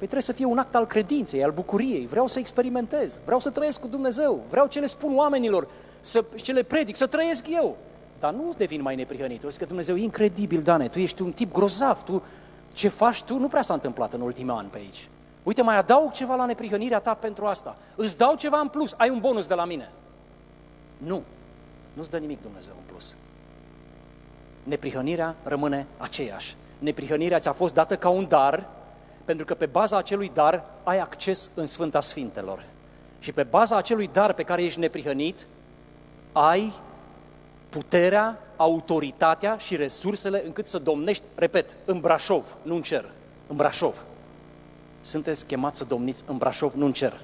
Păi 0.00 0.08
trebuie 0.08 0.22
să 0.22 0.32
fie 0.32 0.44
un 0.44 0.58
act 0.58 0.74
al 0.74 0.86
credinței, 0.86 1.44
al 1.44 1.50
bucuriei. 1.50 2.06
Vreau 2.06 2.26
să 2.26 2.38
experimentez, 2.38 3.20
vreau 3.24 3.40
să 3.40 3.50
trăiesc 3.50 3.80
cu 3.80 3.86
Dumnezeu, 3.86 4.42
vreau 4.48 4.66
ce 4.66 4.80
le 4.80 4.86
spun 4.86 5.16
oamenilor, 5.16 5.68
să, 6.00 6.24
ce 6.34 6.52
le 6.52 6.62
predic, 6.62 6.96
să 6.96 7.06
trăiesc 7.06 7.46
eu. 7.48 7.76
Dar 8.20 8.32
nu 8.32 8.52
devin 8.56 8.82
mai 8.82 8.94
neprihănit. 8.94 9.42
Eu 9.42 9.50
zic 9.50 9.58
că 9.58 9.66
Dumnezeu 9.66 9.96
e 9.96 10.02
incredibil, 10.02 10.62
Dane, 10.62 10.88
tu 10.88 10.98
ești 10.98 11.22
un 11.22 11.32
tip 11.32 11.52
grozav, 11.52 12.02
tu 12.02 12.22
ce 12.72 12.88
faci 12.88 13.22
tu 13.22 13.38
nu 13.38 13.48
prea 13.48 13.62
s-a 13.62 13.74
întâmplat 13.74 14.12
în 14.12 14.20
ultimii 14.20 14.52
ani 14.52 14.68
pe 14.68 14.78
aici. 14.78 15.08
Uite, 15.42 15.62
mai 15.62 15.76
adaug 15.76 16.12
ceva 16.12 16.34
la 16.34 16.44
neprihănirea 16.44 16.98
ta 16.98 17.14
pentru 17.14 17.46
asta. 17.46 17.76
Îți 17.96 18.16
dau 18.16 18.34
ceva 18.34 18.58
în 18.58 18.68
plus, 18.68 18.94
ai 18.96 19.10
un 19.10 19.20
bonus 19.20 19.46
de 19.46 19.54
la 19.54 19.64
mine. 19.64 19.90
Nu, 20.96 21.22
nu-ți 21.92 22.10
dă 22.10 22.18
nimic 22.18 22.42
Dumnezeu 22.42 22.72
în 22.76 22.84
plus. 22.86 23.14
Neprihănirea 24.62 25.36
rămâne 25.42 25.86
aceeași. 25.96 26.56
Neprihănirea 26.78 27.38
ți-a 27.38 27.52
fost 27.52 27.74
dată 27.74 27.96
ca 27.96 28.08
un 28.08 28.26
dar, 28.28 28.68
pentru 29.24 29.44
că 29.44 29.54
pe 29.54 29.66
baza 29.66 29.96
acelui 29.96 30.30
dar 30.34 30.64
ai 30.82 30.98
acces 30.98 31.50
în 31.54 31.66
Sfânta 31.66 32.00
Sfintelor. 32.00 32.64
Și 33.18 33.32
pe 33.32 33.42
baza 33.42 33.76
acelui 33.76 34.10
dar 34.12 34.32
pe 34.32 34.42
care 34.42 34.62
ești 34.62 34.80
neprihănit, 34.80 35.46
ai 36.32 36.72
puterea, 37.68 38.38
autoritatea 38.56 39.56
și 39.56 39.76
resursele 39.76 40.42
încât 40.44 40.66
să 40.66 40.78
domnești, 40.78 41.24
repet, 41.34 41.76
în 41.84 42.00
Brașov, 42.00 42.56
nu 42.62 42.74
în 42.74 42.82
cer, 42.82 43.04
în 43.46 43.56
Brașov. 43.56 44.04
Sunteți 45.00 45.46
chemați 45.46 45.78
să 45.78 45.84
domniți 45.84 46.24
în 46.26 46.36
Brașov, 46.36 46.74
nu 46.74 46.86
în 46.86 46.92
cer. 46.92 47.20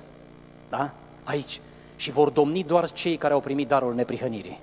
Da? 0.69 0.93
Aici. 1.25 1.61
Și 1.97 2.11
vor 2.11 2.31
domni 2.31 2.65
doar 2.65 2.91
cei 2.91 3.17
care 3.17 3.35
au 3.35 3.41
primit 3.41 3.69
darul 3.69 3.95
neprihănirii. 3.95 4.61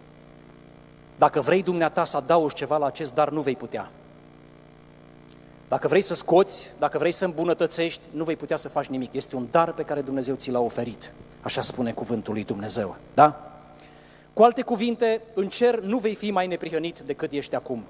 Dacă 1.18 1.42
vrei 1.42 1.64
dumneata 1.64 2.04
să 2.04 2.18
adaugi 2.18 2.56
ceva 2.56 2.78
la 2.78 2.86
acest 2.86 3.14
dar, 3.14 3.30
nu 3.30 3.42
vei 3.42 3.56
putea. 3.56 3.92
Dacă 5.74 5.88
vrei 5.88 6.02
să 6.02 6.14
scoți, 6.14 6.72
dacă 6.80 6.98
vrei 6.98 7.12
să 7.12 7.26
îmbunătățești, 7.26 8.02
nu 8.12 8.24
vei 8.24 8.36
putea 8.36 8.58
să 8.58 8.70
faci 8.70 8.86
nimic. 8.86 9.14
Este 9.14 9.36
un 9.36 9.48
dar 9.52 9.72
pe 9.72 9.84
care 9.84 10.02
Dumnezeu 10.02 10.36
ți 10.36 10.52
l-a 10.52 10.60
oferit. 10.60 11.12
Așa 11.42 11.62
spune 11.62 11.92
cuvântul 11.92 12.34
lui 12.34 12.44
Dumnezeu. 12.44 12.96
Da? 13.14 13.52
Cu 14.34 14.44
alte 14.44 14.62
cuvinte, 14.62 15.22
în 15.34 15.48
cer 15.48 15.80
nu 15.80 15.98
vei 15.98 16.16
fi 16.16 16.32
mai 16.32 16.48
neprihănit 16.48 17.00
decât 17.00 17.32
ești 17.32 17.56
acum. 17.56 17.84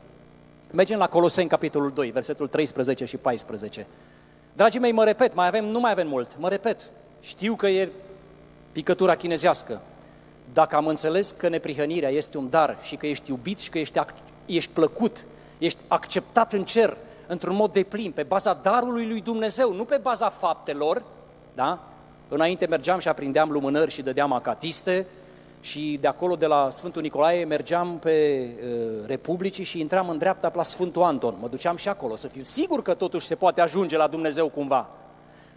Mergem 0.72 0.98
la 0.98 1.08
Coloseni, 1.08 1.50
capitolul 1.50 1.92
2, 1.92 2.12
versetul 2.12 2.48
13 2.48 3.06
și 3.06 3.18
14. 3.18 3.88
Dragii 4.54 4.80
mei, 4.80 4.92
mă 4.92 5.04
repet, 5.04 5.36
mai 5.36 5.48
avem, 5.48 5.66
nu 5.66 5.80
mai 5.80 5.92
avem 5.92 6.08
mult, 6.08 6.38
mă 6.40 6.50
repet. 6.50 6.90
Știu 7.22 7.56
că 7.56 7.68
e 7.68 7.92
picătura 8.72 9.16
chinezească. 9.16 9.82
Dacă 10.54 10.76
am 10.76 10.88
înțeles 10.88 11.32
că 11.32 11.48
neprihănirea 11.48 12.10
este 12.10 12.38
un 12.38 12.50
dar 12.50 12.78
și 12.82 12.96
că 12.96 13.08
ești 13.08 13.30
iubit 13.30 13.60
și 13.60 13.70
că 13.70 13.80
ești, 13.80 14.00
ești 14.46 14.72
plăcut, 14.74 15.26
ești 15.58 15.80
acceptat 15.88 16.54
în 16.54 16.64
cer, 16.64 16.98
într-un 17.28 17.56
mod 17.56 17.72
deplin, 17.72 18.12
pe 18.12 18.24
baza 18.24 18.54
darului 18.54 19.08
lui 19.08 19.22
Dumnezeu, 19.22 19.74
nu 19.74 19.86
pe 19.86 19.98
baza 19.98 20.30
faptelor, 20.30 21.04
da? 21.54 21.80
Înainte 22.28 22.66
mergeam 22.66 23.00
și 23.00 23.08
aprindeam 23.08 23.52
lumânări 23.52 23.92
și 23.92 24.02
dădeam 24.02 24.32
acatiste 24.32 25.08
și 25.62 25.98
de 26.02 26.08
acolo, 26.08 26.36
de 26.36 26.46
la 26.46 26.70
Sfântul 26.70 27.02
Nicolae, 27.02 27.46
mergeam 27.46 28.00
pe 28.00 28.48
uh, 28.64 29.06
Republicii 29.06 29.64
și 29.64 29.80
intram 29.80 30.10
în 30.10 30.18
dreapta 30.18 30.52
la 30.56 30.64
Sfântul 30.64 31.02
Anton. 31.02 31.36
Mă 31.40 31.48
duceam 31.48 31.76
și 31.76 31.90
acolo, 31.90 32.16
să 32.16 32.28
fiu 32.28 32.44
sigur 32.44 32.82
că 32.82 32.94
totuși 32.94 33.28
se 33.28 33.36
poate 33.36 33.62
ajunge 33.62 33.98
la 33.98 34.08
Dumnezeu 34.08 34.50
cumva. 34.50 34.90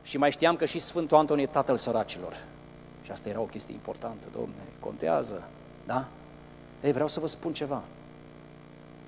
Și 0.02 0.18
mai 0.18 0.30
știam 0.30 0.56
că 0.56 0.64
și 0.64 0.78
Sfântul 0.78 1.16
Anton 1.16 1.38
e 1.38 1.46
tatăl 1.46 1.76
săracilor. 1.76 2.36
Și 3.02 3.10
asta 3.10 3.28
era 3.28 3.40
o 3.40 3.44
chestie 3.44 3.74
importantă, 3.74 4.28
domne, 4.32 4.62
contează, 4.80 5.42
da? 5.86 6.06
Ei, 6.82 6.92
vreau 6.92 7.08
să 7.08 7.20
vă 7.20 7.26
spun 7.26 7.52
ceva. 7.52 7.82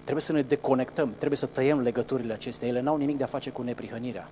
Trebuie 0.09 0.27
să 0.27 0.33
ne 0.33 0.43
deconectăm, 0.43 1.11
trebuie 1.17 1.39
să 1.39 1.47
tăiem 1.47 1.81
legăturile 1.81 2.33
acestea. 2.33 2.69
Ele 2.69 2.81
n-au 2.81 2.97
nimic 2.97 3.17
de 3.17 3.23
a 3.23 3.27
face 3.27 3.51
cu 3.51 3.63
neprihănirea. 3.63 4.29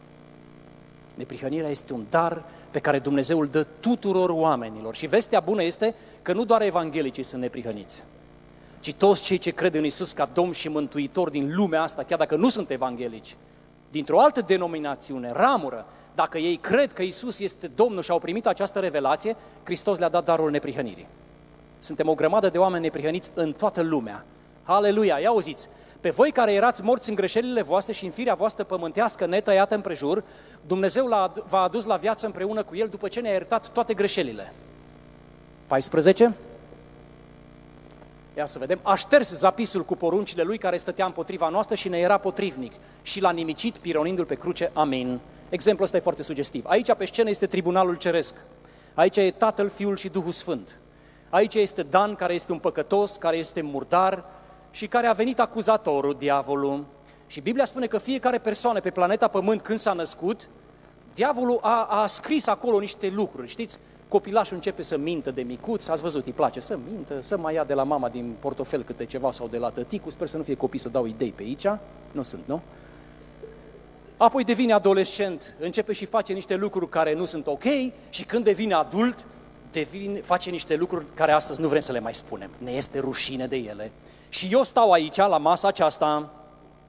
Neprihănirea 1.15 1.69
este 1.69 1.93
un 1.93 2.05
dar 2.11 2.43
pe 2.71 2.79
care 2.79 2.99
Dumnezeu 2.99 3.41
îl 3.41 3.47
dă 3.47 3.67
tuturor 3.81 4.31
oamenilor. 4.31 4.95
Și 4.95 5.07
vestea 5.07 5.41
bună 5.41 5.63
este 5.63 5.95
că 6.23 6.33
nu 6.33 6.45
doar 6.45 6.63
evanghelicii 6.63 7.23
sunt 7.23 7.41
neprihăniți, 7.41 8.05
ci 8.81 8.95
toți 8.95 9.23
cei 9.23 9.39
ce 9.39 9.51
cred 9.51 9.75
în 9.75 9.85
Isus 9.85 10.13
ca 10.13 10.29
Domn 10.35 10.53
și 10.53 10.69
Mântuitor 10.69 11.31
din 11.31 11.55
lumea 11.55 11.83
asta, 11.83 12.03
chiar 12.03 12.19
dacă 12.19 12.37
nu 12.37 12.49
sunt 12.49 12.71
evanghelici, 12.71 13.37
dintr-o 13.91 14.21
altă 14.21 14.41
denominațiune, 14.41 15.33
ramură, 15.33 15.87
dacă 16.15 16.39
ei 16.39 16.57
cred 16.57 16.93
că 16.93 17.03
Isus 17.03 17.39
este 17.39 17.71
Domnul 17.75 18.03
și 18.03 18.11
au 18.11 18.19
primit 18.19 18.47
această 18.47 18.79
revelație, 18.79 19.37
Hristos 19.63 19.99
le-a 19.99 20.09
dat 20.09 20.25
darul 20.25 20.51
neprihănirii. 20.51 21.07
Suntem 21.79 22.09
o 22.09 22.15
grămadă 22.15 22.49
de 22.49 22.59
oameni 22.59 22.83
neprihăniți 22.83 23.31
în 23.35 23.53
toată 23.53 23.83
lumea. 23.83 24.25
Aleluia! 24.67 25.19
Ia 25.19 25.29
auziți! 25.29 25.69
Pe 26.01 26.11
voi 26.11 26.31
care 26.31 26.53
erați 26.53 26.83
morți 26.83 27.09
în 27.09 27.15
greșelile 27.15 27.63
voastre 27.63 27.93
și 27.93 28.05
în 28.05 28.11
firea 28.11 28.35
voastră 28.35 28.65
pământească 28.65 29.27
netăiată 29.27 29.75
împrejur, 29.75 30.25
Dumnezeu 30.67 31.07
v-a 31.47 31.63
adus 31.63 31.85
la 31.85 31.97
viață 31.97 32.27
împreună 32.27 32.63
cu 32.63 32.77
El 32.77 32.89
după 32.89 33.09
ce 33.09 33.21
ne-a 33.21 33.31
iertat 33.31 33.69
toate 33.69 33.95
greșelile. 33.95 34.53
14. 35.67 36.35
Ia 38.37 38.47
să 38.47 38.59
vedem. 38.59 38.79
A 38.83 38.95
șters 38.95 39.33
zapisul 39.33 39.85
cu 39.85 39.97
poruncile 39.97 40.43
lui 40.43 40.59
care 40.59 40.77
stătea 40.77 41.07
împotriva 41.07 41.49
noastră 41.49 41.75
și 41.75 41.89
ne 41.89 41.99
era 41.99 42.19
potrivnic 42.19 42.73
și 43.03 43.21
l-a 43.21 43.31
nimicit 43.31 43.75
pironindu-l 43.75 44.25
pe 44.25 44.35
cruce. 44.35 44.71
Amin. 44.73 45.21
Exemplul 45.49 45.85
ăsta 45.85 45.97
e 45.97 46.01
foarte 46.01 46.23
sugestiv. 46.23 46.65
Aici 46.67 46.93
pe 46.93 47.05
scenă 47.05 47.29
este 47.29 47.47
tribunalul 47.47 47.97
ceresc. 47.97 48.35
Aici 48.95 49.17
e 49.17 49.31
Tatăl, 49.31 49.69
Fiul 49.69 49.97
și 49.97 50.09
Duhul 50.09 50.31
Sfânt. 50.31 50.79
Aici 51.31 51.55
este 51.55 51.83
Dan, 51.83 52.15
care 52.15 52.35
este 52.35 52.53
un 52.53 52.59
păcătos, 52.59 53.17
care 53.17 53.37
este 53.37 53.61
murdar 53.61 54.25
și 54.77 54.87
care 54.87 55.07
a 55.07 55.13
venit 55.13 55.41
acuzatorul, 55.41 56.17
diavolul. 56.19 56.87
Și 57.27 57.41
Biblia 57.41 57.65
spune 57.65 57.87
că 57.87 57.99
fiecare 57.99 58.39
persoană 58.39 58.81
pe 58.81 58.91
planeta 58.91 59.29
Pământ, 59.29 59.61
când 59.61 59.79
s-a 59.79 59.93
născut, 59.93 60.49
diavolul 61.15 61.59
a, 61.63 61.85
a 61.85 62.07
scris 62.07 62.47
acolo 62.47 62.79
niște 62.79 63.13
lucruri, 63.15 63.49
știți? 63.49 63.79
Copilașul 64.09 64.55
începe 64.55 64.83
să 64.83 64.97
mintă 64.97 65.31
de 65.31 65.43
micuț, 65.43 65.89
ați 65.89 66.03
văzut, 66.03 66.27
îi 66.27 66.33
place 66.33 66.61
să 66.61 66.79
mintă, 66.91 67.21
să 67.21 67.37
mai 67.37 67.55
ia 67.55 67.65
de 67.65 67.75
la 67.75 67.83
mama 67.83 68.09
din 68.09 68.35
portofel 68.39 68.83
câte 68.83 69.05
ceva 69.05 69.31
sau 69.31 69.49
de 69.49 69.59
la 69.59 69.71
tăticul, 69.71 70.11
sper 70.11 70.29
să 70.29 70.37
nu 70.37 70.43
fie 70.43 70.55
copii 70.55 70.79
să 70.79 70.89
dau 70.89 71.07
idei 71.07 71.33
pe 71.33 71.43
aici, 71.43 71.67
nu 72.13 72.23
sunt, 72.23 72.43
nu? 72.47 72.61
Apoi 74.17 74.45
devine 74.45 74.73
adolescent, 74.73 75.57
începe 75.61 75.93
și 75.93 76.05
face 76.05 76.33
niște 76.33 76.57
lucruri 76.57 76.89
care 76.89 77.15
nu 77.15 77.25
sunt 77.25 77.47
ok 77.47 77.65
și 78.09 78.25
când 78.27 78.45
devine 78.45 78.75
adult, 78.75 79.27
devine, 79.73 80.21
face 80.21 80.51
niște 80.51 80.77
lucruri 80.77 81.07
care 81.15 81.33
astăzi 81.33 81.61
nu 81.61 81.69
vrem 81.69 81.81
să 81.81 81.93
le 81.93 82.01
mai 82.01 82.15
spunem. 82.15 82.51
Ne 82.59 82.71
este 82.71 82.99
rușine 82.99 83.47
de 83.47 83.57
ele. 83.57 83.93
Și 84.29 84.49
eu 84.51 84.63
stau 84.63 84.93
aici, 84.93 85.17
la 85.17 85.39
masa 85.39 85.69
aceasta, 85.69 86.31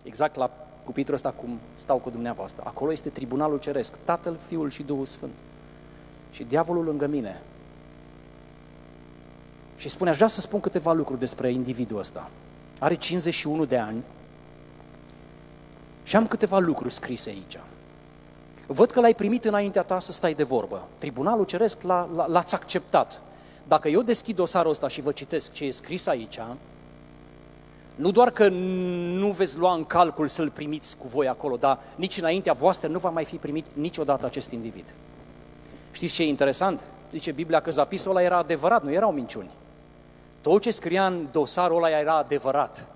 exact 0.03 0.35
la 0.35 0.51
cupitrul 0.85 1.15
ăsta 1.15 1.31
cum 1.31 1.59
stau 1.75 1.97
cu 1.97 2.09
dumneavoastră. 2.09 2.63
Acolo 2.65 2.91
este 2.91 3.09
tribunalul 3.09 3.59
ceresc, 3.59 3.97
Tatăl, 4.03 4.37
Fiul 4.47 4.69
și 4.69 4.83
Duhul 4.83 5.05
Sfânt. 5.05 5.33
Și 6.31 6.43
diavolul 6.43 6.83
lângă 6.83 7.07
mine. 7.07 7.41
Și 9.75 9.89
spune, 9.89 10.09
aș 10.09 10.15
vrea 10.15 10.27
să 10.27 10.41
spun 10.41 10.59
câteva 10.59 10.93
lucruri 10.93 11.19
despre 11.19 11.51
individul 11.51 11.99
ăsta. 11.99 12.29
Are 12.79 12.95
51 12.95 13.65
de 13.65 13.77
ani 13.77 14.03
și 16.03 16.15
am 16.15 16.27
câteva 16.27 16.59
lucruri 16.59 16.93
scrise 16.93 17.29
aici. 17.29 17.59
Văd 18.67 18.91
că 18.91 18.99
l-ai 18.99 19.15
primit 19.15 19.45
înaintea 19.45 19.81
ta 19.81 19.99
să 19.99 20.11
stai 20.11 20.33
de 20.33 20.43
vorbă. 20.43 20.87
Tribunalul 20.99 21.45
Ceresc 21.45 21.81
l-ați 22.27 22.55
acceptat. 22.55 23.21
Dacă 23.67 23.87
eu 23.87 24.01
deschid 24.01 24.35
dosarul 24.35 24.71
ăsta 24.71 24.87
și 24.87 25.01
vă 25.01 25.11
citesc 25.11 25.53
ce 25.53 25.65
e 25.65 25.71
scris 25.71 26.07
aici, 26.07 26.39
nu 27.97 28.11
doar 28.11 28.31
că 28.31 28.47
nu 28.49 29.31
veți 29.31 29.57
lua 29.57 29.73
în 29.73 29.85
calcul 29.85 30.27
să-l 30.27 30.49
primiți 30.49 30.97
cu 30.97 31.07
voi 31.07 31.27
acolo, 31.27 31.55
dar 31.55 31.79
nici 31.95 32.17
înaintea 32.17 32.53
voastră 32.53 32.87
nu 32.87 32.99
va 32.99 33.09
mai 33.09 33.25
fi 33.25 33.35
primit 33.35 33.65
niciodată 33.73 34.25
acest 34.25 34.51
individ. 34.51 34.93
Știți 35.91 36.13
ce 36.13 36.23
e 36.23 36.27
interesant? 36.27 36.85
Zice 37.11 37.31
Biblia 37.31 37.59
că 37.59 37.71
zapisul 37.71 38.11
ăla 38.11 38.21
era 38.21 38.37
adevărat, 38.37 38.83
nu 38.83 38.91
erau 38.91 39.11
minciuni. 39.11 39.49
Tot 40.41 40.61
ce 40.61 40.71
scria 40.71 41.05
în 41.05 41.27
dosarul 41.31 41.77
ăla 41.77 41.99
era 41.99 42.17
adevărat. 42.17 42.87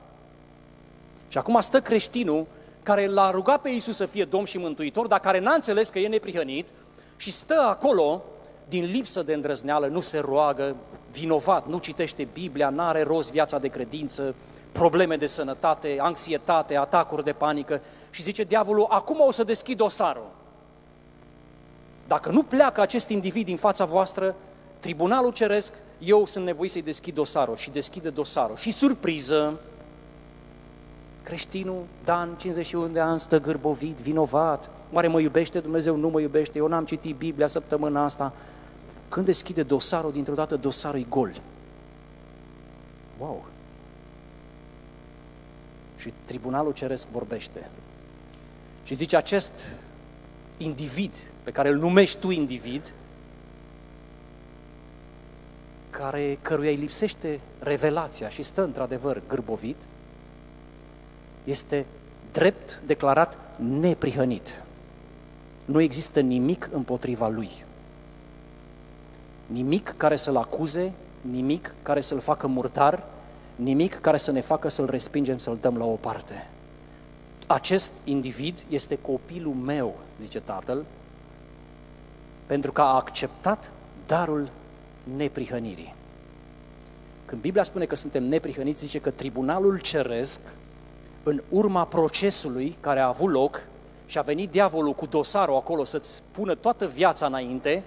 Și 1.27 1.37
acum 1.37 1.59
stă 1.59 1.81
creștinul 1.81 2.45
care 2.83 3.07
l-a 3.07 3.31
rugat 3.31 3.61
pe 3.61 3.69
Iisus 3.69 3.95
să 3.95 4.05
fie 4.05 4.25
Domn 4.25 4.45
și 4.45 4.57
Mântuitor, 4.57 5.07
dar 5.07 5.19
care 5.19 5.39
n-a 5.39 5.53
înțeles 5.53 5.89
că 5.89 5.99
e 5.99 6.07
neprihănit 6.07 6.67
și 7.17 7.31
stă 7.31 7.65
acolo 7.69 8.23
din 8.69 8.85
lipsă 8.85 9.23
de 9.23 9.33
îndrăzneală, 9.33 9.87
nu 9.87 9.99
se 9.99 10.19
roagă, 10.19 10.75
vinovat, 11.11 11.67
nu 11.67 11.77
citește 11.77 12.27
Biblia, 12.33 12.69
n-are 12.69 13.03
rost 13.03 13.31
viața 13.31 13.57
de 13.57 13.67
credință, 13.67 14.35
probleme 14.71 15.15
de 15.15 15.25
sănătate, 15.25 15.97
anxietate, 15.99 16.77
atacuri 16.77 17.23
de 17.23 17.33
panică 17.33 17.81
și 18.09 18.23
zice 18.23 18.43
diavolul, 18.43 18.85
acum 18.89 19.19
o 19.19 19.31
să 19.31 19.43
deschid 19.43 19.77
dosarul. 19.77 20.29
Dacă 22.07 22.29
nu 22.31 22.43
pleacă 22.43 22.81
acest 22.81 23.09
individ 23.09 23.45
din 23.45 23.57
fața 23.57 23.85
voastră, 23.85 24.35
tribunalul 24.79 25.31
ceresc, 25.31 25.73
eu 25.99 26.25
sunt 26.25 26.45
nevoit 26.45 26.71
să-i 26.71 26.81
deschid 26.81 27.13
dosarul 27.13 27.55
și 27.55 27.69
deschide 27.69 28.09
dosarul. 28.09 28.55
Și 28.55 28.71
surpriză, 28.71 29.59
creștinul 31.23 31.83
Dan, 32.03 32.35
51 32.37 32.87
de 32.87 32.99
ani, 32.99 33.19
stă 33.19 33.39
gârbovit, 33.39 33.97
vinovat, 33.97 34.69
oare 34.91 35.07
mă 35.07 35.19
iubește 35.19 35.59
Dumnezeu, 35.59 35.95
nu 35.95 36.09
mă 36.09 36.19
iubește, 36.19 36.57
eu 36.57 36.67
n-am 36.67 36.85
citit 36.85 37.15
Biblia 37.15 37.47
săptămâna 37.47 38.03
asta. 38.03 38.33
Când 39.09 39.25
deschide 39.25 39.63
dosarul, 39.63 40.11
dintr-o 40.11 40.33
dată 40.33 40.55
dosarul 40.55 40.99
e 40.99 41.05
gol. 41.09 41.31
Wow! 43.19 43.50
Și 46.01 46.13
tribunalul 46.25 46.73
ceresc 46.73 47.07
vorbește. 47.07 47.69
Și 48.83 48.95
zice, 48.95 49.15
acest 49.15 49.75
individ, 50.57 51.15
pe 51.43 51.51
care 51.51 51.69
îl 51.69 51.77
numești 51.77 52.19
tu 52.19 52.29
individ, 52.29 52.93
care, 55.89 56.37
căruia 56.41 56.69
îi 56.69 56.75
lipsește 56.75 57.39
revelația 57.59 58.29
și 58.29 58.41
stă 58.41 58.63
într-adevăr 58.63 59.21
gârbovit, 59.27 59.75
este 61.43 61.85
drept 62.31 62.81
declarat 62.85 63.37
neprihănit. 63.79 64.63
Nu 65.65 65.81
există 65.81 66.19
nimic 66.19 66.69
împotriva 66.71 67.27
lui. 67.27 67.49
Nimic 69.45 69.93
care 69.97 70.15
să-l 70.15 70.35
acuze, 70.35 70.93
nimic 71.21 71.73
care 71.83 72.01
să-l 72.01 72.19
facă 72.19 72.47
murdar, 72.47 73.03
nimic 73.55 73.99
care 73.99 74.17
să 74.17 74.31
ne 74.31 74.41
facă 74.41 74.69
să-l 74.69 74.89
respingem, 74.89 75.37
să-l 75.37 75.57
dăm 75.61 75.77
la 75.77 75.85
o 75.85 75.95
parte. 75.95 76.47
Acest 77.47 77.93
individ 78.03 78.65
este 78.69 78.97
copilul 78.97 79.53
meu, 79.53 79.95
zice 80.21 80.39
tatăl, 80.39 80.85
pentru 82.45 82.71
că 82.71 82.81
a 82.81 82.95
acceptat 82.95 83.71
darul 84.05 84.49
neprihănirii. 85.15 85.95
Când 87.25 87.41
Biblia 87.41 87.63
spune 87.63 87.85
că 87.85 87.95
suntem 87.95 88.23
neprihăniți, 88.23 88.79
zice 88.79 88.99
că 88.99 89.09
tribunalul 89.09 89.79
ceresc, 89.79 90.41
în 91.23 91.41
urma 91.49 91.85
procesului 91.85 92.77
care 92.79 92.99
a 92.99 93.07
avut 93.07 93.31
loc, 93.31 93.65
și 94.05 94.17
a 94.17 94.21
venit 94.21 94.51
diavolul 94.51 94.93
cu 94.93 95.05
dosarul 95.05 95.55
acolo 95.55 95.83
să-ți 95.83 96.23
pună 96.31 96.55
toată 96.55 96.87
viața 96.87 97.25
înainte, 97.25 97.83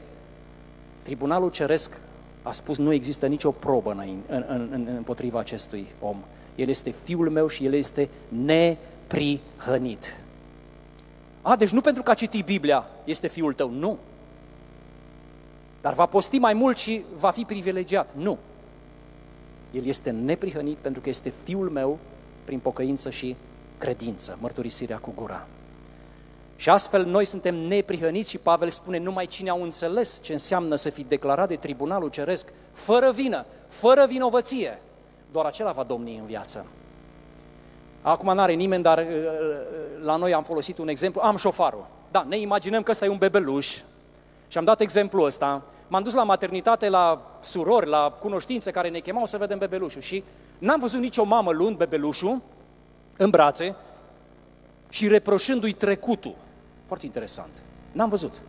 tribunalul 1.02 1.50
ceresc 1.50 2.00
a 2.44 2.52
spus 2.52 2.78
nu 2.78 2.92
există 2.92 3.26
nicio 3.26 3.50
probă 3.50 3.90
în, 3.90 4.18
în, 4.26 4.68
în, 4.70 4.88
împotriva 4.96 5.38
acestui 5.38 5.86
om. 6.00 6.16
El 6.54 6.68
este 6.68 6.90
fiul 6.90 7.30
meu 7.30 7.46
și 7.46 7.64
el 7.64 7.74
este 7.74 8.08
neprihănit. 8.28 10.16
A, 11.42 11.56
deci 11.56 11.70
nu 11.70 11.80
pentru 11.80 12.02
că 12.02 12.10
a 12.10 12.14
citit 12.14 12.44
Biblia 12.44 12.86
este 13.04 13.28
fiul 13.28 13.52
tău, 13.52 13.70
nu. 13.70 13.98
Dar 15.80 15.94
va 15.94 16.06
posti 16.06 16.38
mai 16.38 16.54
mult 16.54 16.76
și 16.76 17.04
va 17.16 17.30
fi 17.30 17.44
privilegiat, 17.44 18.10
nu. 18.14 18.38
El 19.70 19.86
este 19.86 20.10
neprihănit 20.10 20.76
pentru 20.76 21.00
că 21.00 21.08
este 21.08 21.30
fiul 21.44 21.70
meu 21.70 21.98
prin 22.44 22.58
pocăință 22.58 23.10
și 23.10 23.36
credință, 23.78 24.38
mărturisirea 24.40 24.98
cu 24.98 25.12
gura. 25.16 25.46
Și 26.64 26.70
astfel 26.70 27.04
noi 27.04 27.24
suntem 27.24 27.54
neprihăniți 27.54 28.30
și 28.30 28.38
Pavel 28.38 28.70
spune 28.70 28.98
numai 28.98 29.26
cine 29.26 29.50
au 29.50 29.62
înțeles 29.62 30.20
ce 30.22 30.32
înseamnă 30.32 30.74
să 30.74 30.90
fi 30.90 31.04
declarat 31.04 31.48
de 31.48 31.56
tribunalul 31.56 32.08
ceresc, 32.08 32.52
fără 32.72 33.10
vină, 33.10 33.44
fără 33.68 34.06
vinovăție, 34.06 34.80
doar 35.32 35.44
acela 35.44 35.70
va 35.70 35.82
domni 35.82 36.16
în 36.16 36.26
viață. 36.26 36.66
Acum 38.02 38.34
n-are 38.34 38.52
nimeni, 38.52 38.82
dar 38.82 38.98
uh, 38.98 39.04
uh, 39.04 40.04
la 40.04 40.16
noi 40.16 40.34
am 40.34 40.42
folosit 40.42 40.78
un 40.78 40.88
exemplu. 40.88 41.20
Am 41.20 41.36
șofarul. 41.36 41.86
Da, 42.10 42.26
ne 42.28 42.38
imaginăm 42.38 42.82
că 42.82 42.90
ăsta 42.90 43.04
e 43.04 43.08
un 43.08 43.18
bebeluș 43.18 43.78
și 44.48 44.58
am 44.58 44.64
dat 44.64 44.80
exemplul 44.80 45.24
ăsta. 45.24 45.62
M-am 45.88 46.02
dus 46.02 46.14
la 46.14 46.22
maternitate, 46.22 46.88
la 46.88 47.30
surori, 47.40 47.88
la 47.88 48.16
cunoștințe 48.20 48.70
care 48.70 48.88
ne 48.88 48.98
chemau 48.98 49.26
să 49.26 49.38
vedem 49.38 49.58
bebelușul 49.58 50.00
și 50.00 50.24
n-am 50.58 50.80
văzut 50.80 51.00
nicio 51.00 51.24
mamă 51.24 51.50
luând 51.50 51.76
bebelușul 51.76 52.42
în 53.16 53.30
brațe 53.30 53.74
și 54.88 55.08
reproșându-i 55.08 55.72
trecutul. 55.72 56.42
Foarte 56.86 57.06
interesant. 57.06 57.60
N-am 57.92 58.08
văzut. 58.08 58.40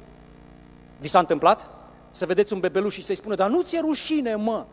Vi 0.99 1.07
s-a 1.07 1.19
întâmplat? 1.19 1.67
Să 2.09 2.25
vedeți 2.25 2.53
un 2.53 2.59
bebeluș 2.59 2.93
și 2.93 3.03
să-i 3.03 3.15
spună, 3.15 3.35
dar 3.35 3.49
nu 3.49 3.61
ți-e 3.61 3.79
rușine, 3.79 4.35
mă, 4.35 4.65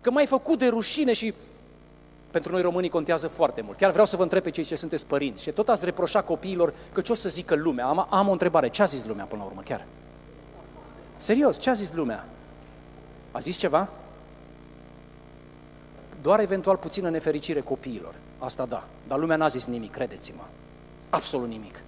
că 0.00 0.10
m-ai 0.10 0.26
făcut 0.26 0.58
de 0.58 0.66
rușine 0.66 1.12
și 1.12 1.34
pentru 2.30 2.52
noi 2.52 2.62
românii 2.62 2.90
contează 2.90 3.28
foarte 3.28 3.60
mult. 3.60 3.76
Chiar 3.76 3.90
vreau 3.90 4.06
să 4.06 4.16
vă 4.16 4.22
întreb 4.22 4.42
pe 4.42 4.50
cei 4.50 4.64
ce 4.64 4.74
sunteți 4.74 5.06
părinți 5.06 5.42
și 5.42 5.50
tot 5.50 5.68
ați 5.68 5.84
reproșa 5.84 6.22
copiilor 6.22 6.74
că 6.92 7.00
ce 7.00 7.12
o 7.12 7.14
să 7.14 7.28
zică 7.28 7.54
lumea. 7.54 7.86
Am, 7.86 8.06
am 8.10 8.28
o 8.28 8.32
întrebare, 8.32 8.68
ce 8.68 8.82
a 8.82 8.84
zis 8.84 9.04
lumea 9.04 9.24
până 9.24 9.42
la 9.42 9.48
urmă, 9.48 9.60
chiar? 9.60 9.86
Serios, 11.16 11.58
ce 11.58 11.70
a 11.70 11.72
zis 11.72 11.92
lumea? 11.92 12.26
A 13.30 13.38
zis 13.38 13.56
ceva? 13.56 13.90
Doar 16.22 16.40
eventual 16.40 16.76
puțină 16.76 17.10
nefericire 17.10 17.60
copiilor. 17.60 18.14
Asta 18.38 18.66
da. 18.66 18.84
Dar 19.06 19.18
lumea 19.18 19.36
n-a 19.36 19.48
zis 19.48 19.66
nimic, 19.66 19.90
credeți-mă. 19.90 20.42
Absolut 21.10 21.48
nimic. 21.48 21.82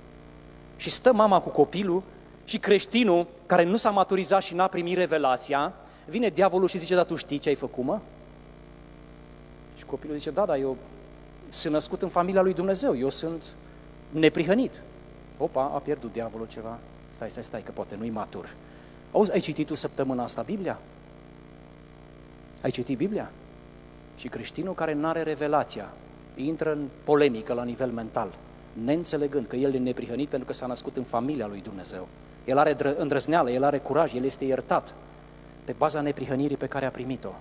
Și 0.81 0.91
stă 0.91 1.12
mama 1.12 1.41
cu 1.41 1.49
copilul 1.49 2.03
și 2.45 2.59
creștinul, 2.59 3.26
care 3.47 3.64
nu 3.64 3.76
s-a 3.76 3.91
maturizat 3.91 4.43
și 4.43 4.55
n-a 4.55 4.66
primit 4.66 4.97
revelația, 4.97 5.72
vine 6.07 6.28
diavolul 6.28 6.68
și 6.68 6.78
zice, 6.78 6.95
da, 6.95 7.03
tu 7.03 7.14
știi 7.14 7.39
ce 7.39 7.49
ai 7.49 7.55
făcut, 7.55 7.85
mă? 7.85 8.01
Și 9.76 9.85
copilul 9.85 10.16
zice, 10.16 10.31
da, 10.31 10.45
da, 10.45 10.57
eu 10.57 10.76
sunt 11.49 11.72
născut 11.72 12.03
în 12.03 12.09
familia 12.09 12.43
lui 12.43 12.55
Dumnezeu, 12.55 12.97
eu 12.97 13.09
sunt 13.09 13.43
neprihănit. 14.11 14.83
Opa, 15.39 15.62
a 15.62 15.78
pierdut 15.78 16.12
diavolul 16.12 16.47
ceva. 16.47 16.78
Stai, 17.11 17.31
stai, 17.31 17.45
stai, 17.45 17.62
că 17.62 17.70
poate 17.70 17.95
nu-i 17.99 18.11
matur. 18.11 18.55
Auzi, 19.12 19.33
ai 19.33 19.41
citit 19.41 19.66
tu 19.66 19.74
săptămâna 19.74 20.22
asta 20.22 20.43
Biblia? 20.43 20.81
Ai 22.62 22.70
citit 22.70 22.97
Biblia? 22.97 23.31
Și 24.16 24.28
creștinul 24.28 24.74
care 24.74 24.93
nu 24.93 25.07
are 25.07 25.22
revelația, 25.22 25.93
intră 26.35 26.72
în 26.72 26.89
polemică 27.05 27.53
la 27.53 27.64
nivel 27.64 27.91
mental, 27.91 28.35
neînțelegând 28.73 29.47
că 29.47 29.57
el 29.57 29.75
e 29.75 29.79
neprihănit 29.79 30.29
pentru 30.29 30.47
că 30.47 30.53
s-a 30.53 30.66
născut 30.66 30.97
în 30.97 31.05
familia 31.05 31.47
lui 31.47 31.61
Dumnezeu. 31.61 32.09
El 32.45 32.59
are 32.59 32.77
îndrăzneală, 32.97 33.51
el 33.51 33.64
are 33.64 33.79
curaj, 33.79 34.14
el 34.14 34.25
este 34.25 34.45
iertat 34.45 34.95
pe 35.64 35.75
baza 35.79 36.01
neprihănirii 36.01 36.57
pe 36.57 36.66
care 36.66 36.87
a 36.87 36.91
primit-o. 36.91 37.33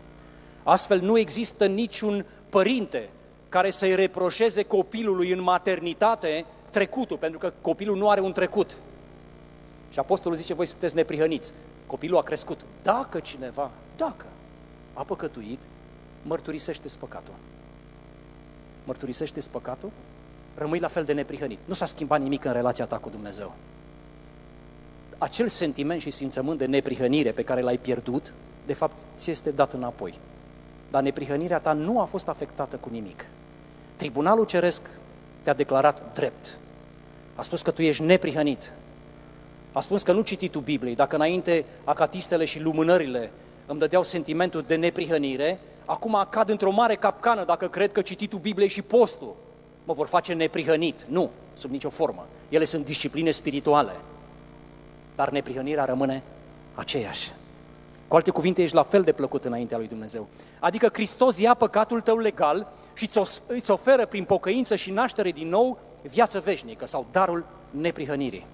Astfel 0.64 1.02
nu 1.02 1.18
există 1.18 1.66
niciun 1.66 2.26
părinte 2.50 3.10
care 3.50 3.70
să-i 3.70 3.96
reproșeze 3.96 4.64
copilului 4.64 5.32
în 5.32 5.42
maternitate 5.42 6.46
trecutul, 6.70 7.18
pentru 7.18 7.40
că 7.40 7.54
copilul 7.62 7.98
nu 7.98 8.10
are 8.10 8.22
un 8.22 8.32
trecut. 8.32 8.78
Și 9.92 10.00
apostolul 10.00 10.38
zice, 10.38 10.54
voi 10.54 10.66
sunteți 10.66 10.96
neprihăniți. 10.96 11.54
Copilul 11.88 12.18
a 12.18 12.22
crescut. 12.22 12.66
Dacă 12.82 13.20
cineva, 13.20 13.72
dacă 13.98 14.26
a 14.94 15.04
păcătuit, 15.04 15.60
mărturisește 16.24 16.88
păcatul. 17.00 17.34
mărturisește 18.86 19.42
păcatul, 19.52 19.92
rămâi 20.60 20.80
la 20.80 20.88
fel 20.88 21.04
de 21.04 21.14
neprihănit. 21.14 21.60
Nu 21.66 21.74
s-a 21.74 21.86
schimbat 21.86 22.22
nimic 22.22 22.46
în 22.46 22.52
relația 22.52 22.86
ta 22.86 22.98
cu 22.98 23.10
Dumnezeu. 23.10 23.54
Acel 25.18 25.48
sentiment 25.48 26.02
și 26.02 26.10
simțământ 26.10 26.58
de 26.58 26.66
neprihănire 26.66 27.32
pe 27.32 27.44
care 27.44 27.62
l-ai 27.62 27.78
pierdut, 27.78 28.34
de 28.66 28.74
fapt, 28.74 28.98
ți 29.16 29.32
este 29.32 29.52
dat 29.52 29.74
înapoi. 29.74 30.14
Dar 30.90 31.02
neprihănirea 31.02 31.60
ta 31.60 31.74
nu 31.74 32.00
a 32.00 32.06
fost 32.06 32.28
afectată 32.28 32.76
cu 32.76 32.90
nimic. 32.92 33.26
Tribunalul 33.96 34.46
Ceresc 34.46 34.90
te-a 35.42 35.54
declarat 35.54 36.14
drept. 36.14 36.60
A 37.36 37.42
spus 37.42 37.62
că 37.62 37.72
tu 37.72 37.82
ești 37.82 38.04
neprihănit. 38.04 38.74
A 39.72 39.80
spus 39.80 40.04
că 40.04 40.12
nu 40.12 40.22
citi 40.22 40.50
tu 40.50 40.60
Bibliei. 40.60 40.96
Dacă 40.96 41.16
înainte 41.16 41.66
acatistele 41.84 42.46
și 42.46 42.60
lumânările 42.60 43.32
îmi 43.66 43.80
dădeau 43.80 44.04
sentimentul 44.04 44.64
de 44.68 44.76
neprihănire, 44.76 45.60
acum 45.86 46.28
cad 46.30 46.50
într-o 46.50 46.72
mare 46.72 46.96
capcană 46.96 47.46
dacă 47.46 47.68
cred 47.68 47.92
că 47.92 48.02
cititul 48.02 48.40
Bibliei 48.40 48.70
și 48.70 48.82
postul 48.82 49.36
mă 49.90 49.96
vor 49.96 50.08
face 50.08 50.34
neprihănit. 50.34 51.06
Nu, 51.08 51.30
sub 51.54 51.72
nicio 51.72 51.90
formă. 51.90 52.28
Ele 52.50 52.64
sunt 52.64 52.86
discipline 52.86 53.32
spirituale. 53.32 53.92
Dar 55.16 55.30
neprihănirea 55.30 55.86
rămâne 55.86 56.24
aceeași. 56.74 57.32
Cu 58.08 58.16
alte 58.16 58.32
cuvinte, 58.32 58.62
ești 58.62 58.76
la 58.76 58.84
fel 58.84 59.02
de 59.02 59.12
plăcut 59.12 59.46
înaintea 59.46 59.78
lui 59.78 59.88
Dumnezeu. 59.88 60.28
Adică 60.60 60.90
Hristos 60.94 61.40
ia 61.40 61.54
păcatul 61.54 62.02
tău 62.02 62.18
legal 62.18 62.68
și 62.94 63.10
îți 63.48 63.72
oferă 63.72 64.06
prin 64.06 64.24
pocăință 64.24 64.76
și 64.76 64.92
naștere 64.92 65.32
din 65.32 65.48
nou 65.48 65.80
viață 66.02 66.40
veșnică 66.40 66.86
sau 66.86 67.06
darul 67.12 67.46
neprihănirii. 67.72 68.46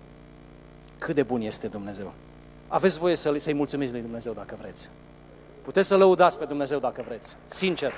Cât 0.97 1.15
de 1.15 1.23
bun 1.23 1.41
este 1.41 1.67
Dumnezeu. 1.67 2.13
Aveți 2.67 2.99
voie 2.99 3.15
să, 3.15 3.35
să-i 3.37 3.53
mulțumiți 3.53 3.91
lui 3.91 4.01
Dumnezeu 4.01 4.33
dacă 4.33 4.57
vreți. 4.61 4.89
Puteți 5.61 5.87
să 5.87 5.97
lăudați 5.97 6.39
pe 6.39 6.45
Dumnezeu 6.45 6.79
dacă 6.79 7.03
vreți. 7.07 7.35
Sincer. 7.45 7.91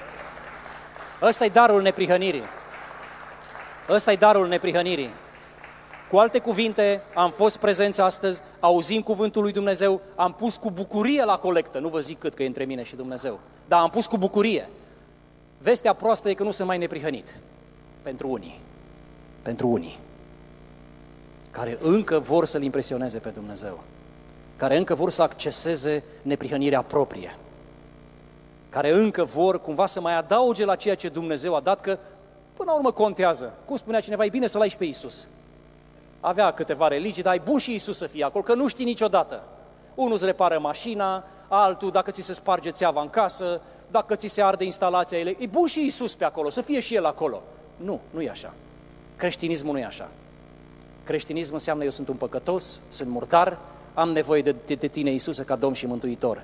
Ăsta 1.22 1.46
e 1.46 1.50
darul 1.50 1.82
neprihănirii. 1.82 2.44
Ăsta 3.90 4.12
e 4.12 4.16
darul 4.16 4.48
neprihănirii. 4.48 5.10
Cu 6.10 6.18
alte 6.18 6.40
cuvinte, 6.40 7.02
am 7.14 7.32
fost 7.32 7.58
prezenți 7.58 8.02
astăzi, 8.02 8.42
auzim 8.60 9.02
cuvântul 9.02 9.42
lui 9.42 9.52
Dumnezeu, 9.52 10.02
am 10.16 10.34
pus 10.34 10.56
cu 10.56 10.72
bucurie 10.72 11.24
la 11.24 11.38
colectă, 11.38 11.80
nu 11.80 11.88
vă 11.88 12.00
zic 12.00 12.20
cât 12.20 12.34
că 12.34 12.44
e 12.44 12.48
între 12.48 12.64
mine 12.64 12.84
și 12.84 12.96
Dumnezeu, 12.96 13.40
dar 13.68 13.82
am 13.82 13.90
pus 13.90 14.06
cu 14.06 14.18
bucurie. 14.18 14.70
Vestea 15.58 15.94
proastă 15.94 16.30
e 16.30 16.34
că 16.34 16.44
nu 16.44 16.52
sunt 16.52 16.68
mai 16.68 16.78
neprihănit. 16.78 17.40
Pentru 18.02 18.28
unii. 18.30 18.60
Pentru 19.42 19.68
unii. 19.68 20.00
Care 21.52 21.78
încă 21.82 22.20
vor 22.20 22.46
să-L 22.46 22.62
impresioneze 22.62 23.18
pe 23.18 23.30
Dumnezeu. 23.30 23.84
Care 24.56 24.78
încă 24.78 24.94
vor 24.96 25.10
să 25.10 25.22
acceseze 25.22 26.04
neprihănirea 26.22 26.82
proprie. 26.82 27.38
Care 28.70 28.92
încă 28.92 29.24
vor 29.24 29.62
cumva 29.62 29.86
să 29.86 30.02
mai 30.02 30.18
adauge 30.18 30.66
la 30.66 30.76
ceea 30.76 30.96
ce 30.96 31.10
Dumnezeu 31.10 31.56
a 31.56 31.60
dat, 31.60 31.82
că 31.82 31.98
până 32.58 32.72
la 32.72 32.78
urmă 32.78 32.92
contează. 32.92 33.54
Cum 33.66 33.76
spunea 33.76 34.00
cineva, 34.00 34.26
e 34.26 34.30
bine 34.30 34.48
să-L 34.48 34.62
ai 34.62 34.70
și 34.70 34.78
pe 34.78 34.86
Isus 34.86 35.28
avea 36.20 36.52
câteva 36.52 36.88
religii, 36.88 37.24
dar 37.24 37.36
e 37.36 37.42
bun 37.44 37.58
și 37.58 37.74
Isus 37.74 37.98
să 37.98 38.08
fie 38.08 38.24
acolo, 38.24 38.44
că 38.44 38.54
nu 38.54 38.68
știi 38.68 38.86
niciodată. 38.86 39.44
Unul 39.96 40.14
îți 40.14 40.26
repară 40.26 40.60
mașina, 40.60 41.24
altul 41.48 41.92
dacă 41.92 42.12
ți 42.12 42.22
se 42.22 42.34
sparge 42.34 42.72
țeava 42.72 43.02
în 43.02 43.10
casă, 43.10 43.62
dacă 43.92 44.16
ți 44.16 44.28
se 44.28 44.42
arde 44.42 44.64
instalația, 44.64 45.20
e 45.20 45.48
bun 45.50 45.68
și 45.68 45.86
Isus 45.86 46.16
pe 46.16 46.26
acolo, 46.26 46.50
să 46.50 46.62
fie 46.62 46.80
și 46.80 46.96
El 46.96 47.06
acolo. 47.06 47.42
Nu, 47.76 48.00
nu 48.10 48.22
e 48.22 48.30
așa. 48.30 48.54
Creștinismul 49.16 49.74
nu 49.74 49.80
e 49.80 49.86
așa. 49.86 50.10
Creștinismul 51.04 51.54
înseamnă 51.54 51.84
eu 51.84 51.90
sunt 51.90 52.08
un 52.08 52.16
păcătos, 52.16 52.82
sunt 52.90 53.10
murdar, 53.10 53.58
am 53.94 54.10
nevoie 54.10 54.42
de, 54.42 54.56
de, 54.66 54.76
de 54.76 54.88
tine, 54.88 55.10
Iisuse, 55.10 55.44
ca 55.44 55.56
Domn 55.56 55.74
și 55.74 55.86
Mântuitor. 55.86 56.44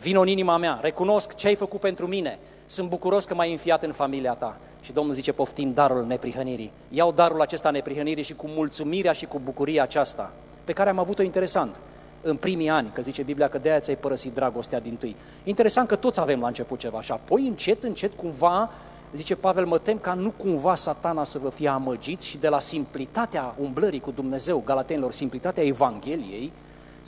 Vino 0.00 0.20
în 0.20 0.28
inima 0.28 0.56
mea, 0.56 0.78
recunosc 0.82 1.34
ce 1.34 1.46
ai 1.46 1.54
făcut 1.54 1.80
pentru 1.80 2.06
mine, 2.06 2.38
sunt 2.66 2.88
bucuros 2.88 3.24
că 3.24 3.34
m-ai 3.34 3.50
înfiat 3.50 3.82
în 3.82 3.92
familia 3.92 4.32
ta. 4.32 4.56
Și 4.80 4.92
Domnul 4.92 5.14
zice, 5.14 5.32
poftim 5.32 5.72
darul 5.72 6.06
neprihănirii. 6.06 6.72
Iau 6.88 7.12
darul 7.12 7.40
acesta 7.40 7.70
neprihănirii 7.70 8.22
și 8.22 8.34
cu 8.34 8.46
mulțumirea 8.48 9.12
și 9.12 9.26
cu 9.26 9.40
bucuria 9.44 9.82
aceasta, 9.82 10.32
pe 10.64 10.72
care 10.72 10.90
am 10.90 10.98
avut-o 10.98 11.22
interesant 11.22 11.80
în 12.22 12.36
primii 12.36 12.68
ani, 12.68 12.90
că 12.92 13.02
zice 13.02 13.22
Biblia 13.22 13.48
că 13.48 13.58
de 13.58 13.70
aia 13.70 13.78
ți-ai 13.78 13.96
părăsit 13.96 14.34
dragostea 14.34 14.80
din 14.80 14.96
tâi. 14.96 15.16
Interesant 15.44 15.88
că 15.88 15.96
toți 15.96 16.20
avem 16.20 16.40
la 16.40 16.46
început 16.46 16.78
ceva 16.78 17.00
și 17.00 17.12
apoi 17.12 17.46
încet, 17.46 17.82
încet, 17.82 18.16
cumva, 18.16 18.70
zice 19.14 19.36
Pavel, 19.36 19.66
mă 19.66 19.78
tem 19.78 19.98
ca 19.98 20.14
nu 20.14 20.30
cumva 20.30 20.74
satana 20.74 21.24
să 21.24 21.38
vă 21.38 21.48
fie 21.48 21.68
amăgit 21.68 22.20
și 22.20 22.38
de 22.38 22.48
la 22.48 22.60
simplitatea 22.60 23.54
umblării 23.58 24.00
cu 24.00 24.10
Dumnezeu, 24.10 24.62
Galatenilor, 24.66 25.12
simplitatea 25.12 25.64
Evangheliei, 25.64 26.52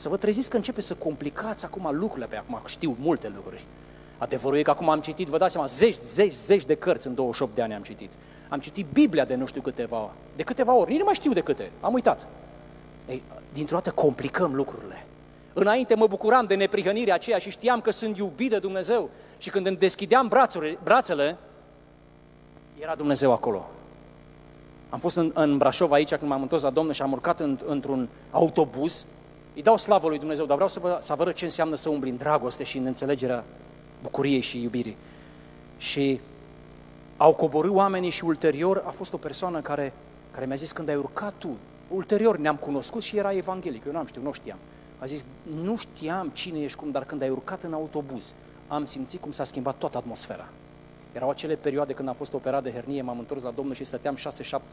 să 0.03 0.09
vă 0.09 0.17
treziți 0.17 0.51
că 0.51 0.57
începe 0.57 0.81
să 0.81 0.95
complicați 0.95 1.65
acum 1.65 1.89
lucrurile, 1.93 2.27
pe 2.27 2.37
acum 2.37 2.61
știu 2.67 2.97
multe 3.01 3.33
lucruri. 3.35 3.65
Adevărul 4.19 4.59
e 4.59 4.63
că 4.63 4.71
acum 4.71 4.89
am 4.89 5.01
citit, 5.01 5.29
vă 5.29 5.37
dați 5.37 5.53
seama, 5.53 5.67
zeci, 5.67 5.95
zeci, 5.95 6.33
zeci 6.33 6.65
de 6.65 6.75
cărți 6.75 7.07
în 7.07 7.15
28 7.15 7.55
de 7.55 7.63
ani 7.63 7.75
am 7.75 7.83
citit. 7.83 8.13
Am 8.49 8.59
citit 8.59 8.87
Biblia 8.93 9.25
de 9.25 9.35
nu 9.35 9.47
știu 9.47 9.61
câteva, 9.61 10.11
de 10.37 10.43
câteva 10.43 10.75
ori, 10.75 10.91
nici 10.91 10.99
nu 10.99 11.05
mai 11.05 11.15
știu 11.15 11.33
de 11.33 11.41
câte, 11.41 11.71
am 11.81 11.93
uitat. 11.93 12.27
Ei, 13.09 13.23
dintr-o 13.53 13.77
dată 13.77 13.91
complicăm 13.91 14.55
lucrurile. 14.55 15.07
Înainte 15.53 15.95
mă 15.95 16.07
bucuram 16.07 16.47
de 16.47 16.55
neprihănirea 16.55 17.15
aceea 17.15 17.39
și 17.39 17.51
știam 17.51 17.81
că 17.81 17.91
sunt 17.91 18.17
iubit 18.19 18.51
de 18.51 18.59
Dumnezeu. 18.59 19.11
Și 19.39 19.51
când 19.51 19.67
îmi 19.67 19.77
deschideam 19.77 20.29
brațele, 20.29 20.79
brațele, 20.83 21.37
era 22.79 22.95
Dumnezeu 22.95 23.33
acolo. 23.33 23.71
Am 24.91 24.99
fost 24.99 25.17
în, 25.17 25.31
în 25.35 25.59
Brașov 25.59 25.93
aici 25.93 26.15
când 26.15 26.31
m-am 26.31 26.43
întors 26.43 26.63
la 26.63 26.71
Domnul 26.71 26.93
și 26.93 27.03
am 27.03 27.13
urcat 27.13 27.41
în, 27.41 27.59
într-un 27.67 28.09
autobuz. 28.31 29.07
Îi 29.55 29.63
dau 29.63 29.77
slavă 29.77 30.09
lui 30.09 30.19
Dumnezeu, 30.19 30.45
dar 30.45 30.55
vreau 30.55 30.69
să 30.69 30.81
vă, 30.81 30.99
să 31.01 31.15
vă 31.15 31.23
arăt 31.23 31.35
ce 31.35 31.45
înseamnă 31.45 31.75
să 31.75 31.89
umbli 31.89 32.11
în 32.11 32.17
dragoste 32.17 32.65
și 32.65 32.79
în 32.79 32.87
înțelegerea 32.87 33.45
bucuriei 34.03 34.41
și 34.41 34.63
iubirii. 34.63 34.97
Și 35.77 36.21
au 37.17 37.35
coborât 37.35 37.73
oamenii 37.73 38.11
și 38.11 38.25
ulterior 38.25 38.83
a 38.87 38.91
fost 38.91 39.13
o 39.13 39.17
persoană 39.17 39.61
care, 39.61 39.93
care 40.31 40.47
mi-a 40.47 40.57
zis 40.57 40.73
când 40.73 40.89
ai 40.89 40.97
urcat 40.97 41.35
tu, 41.39 41.57
ulterior 41.89 42.37
ne-am 42.37 42.57
cunoscut 42.57 43.03
și 43.03 43.17
era 43.17 43.33
evanghelic, 43.33 43.85
eu 43.85 43.93
n-am 43.93 44.07
știut, 44.07 44.25
nu 44.25 44.33
știam. 44.33 44.59
A 44.99 45.05
zis, 45.05 45.25
nu 45.63 45.77
știam 45.77 46.29
cine 46.29 46.59
ești 46.59 46.79
cum, 46.79 46.91
dar 46.91 47.05
când 47.05 47.23
ai 47.23 47.31
urcat 47.31 47.63
în 47.63 47.73
autobuz, 47.73 48.35
am 48.69 48.85
simțit 48.85 49.21
cum 49.21 49.33
s-a 49.33 49.45
schimbat 49.45 49.77
toată 49.77 49.97
atmosfera. 49.97 50.49
Erau 51.13 51.31
acele 51.31 51.55
perioade 51.55 51.93
când 51.93 52.09
am 52.09 52.15
fost 52.15 52.33
operat 52.33 52.63
de 52.63 52.73
hernie, 52.73 53.03
m-am 53.03 53.19
întors 53.19 53.43
la 53.43 53.51
Domnul 53.51 53.75
și 53.75 53.85
stăteam 53.85 54.17
6-7 54.17 54.21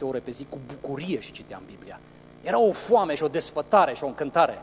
ore 0.01 0.19
pe 0.19 0.32
zi 0.32 0.45
cu 0.49 0.57
bucurie 0.67 1.19
și 1.19 1.32
citeam 1.32 1.61
Biblia. 1.65 1.99
Era 2.42 2.60
o 2.60 2.72
foame 2.72 3.16
și 3.16 3.24
o 3.24 3.28
desfătare 3.28 3.94
și 3.94 4.04
o 4.04 4.08
încântare. 4.08 4.62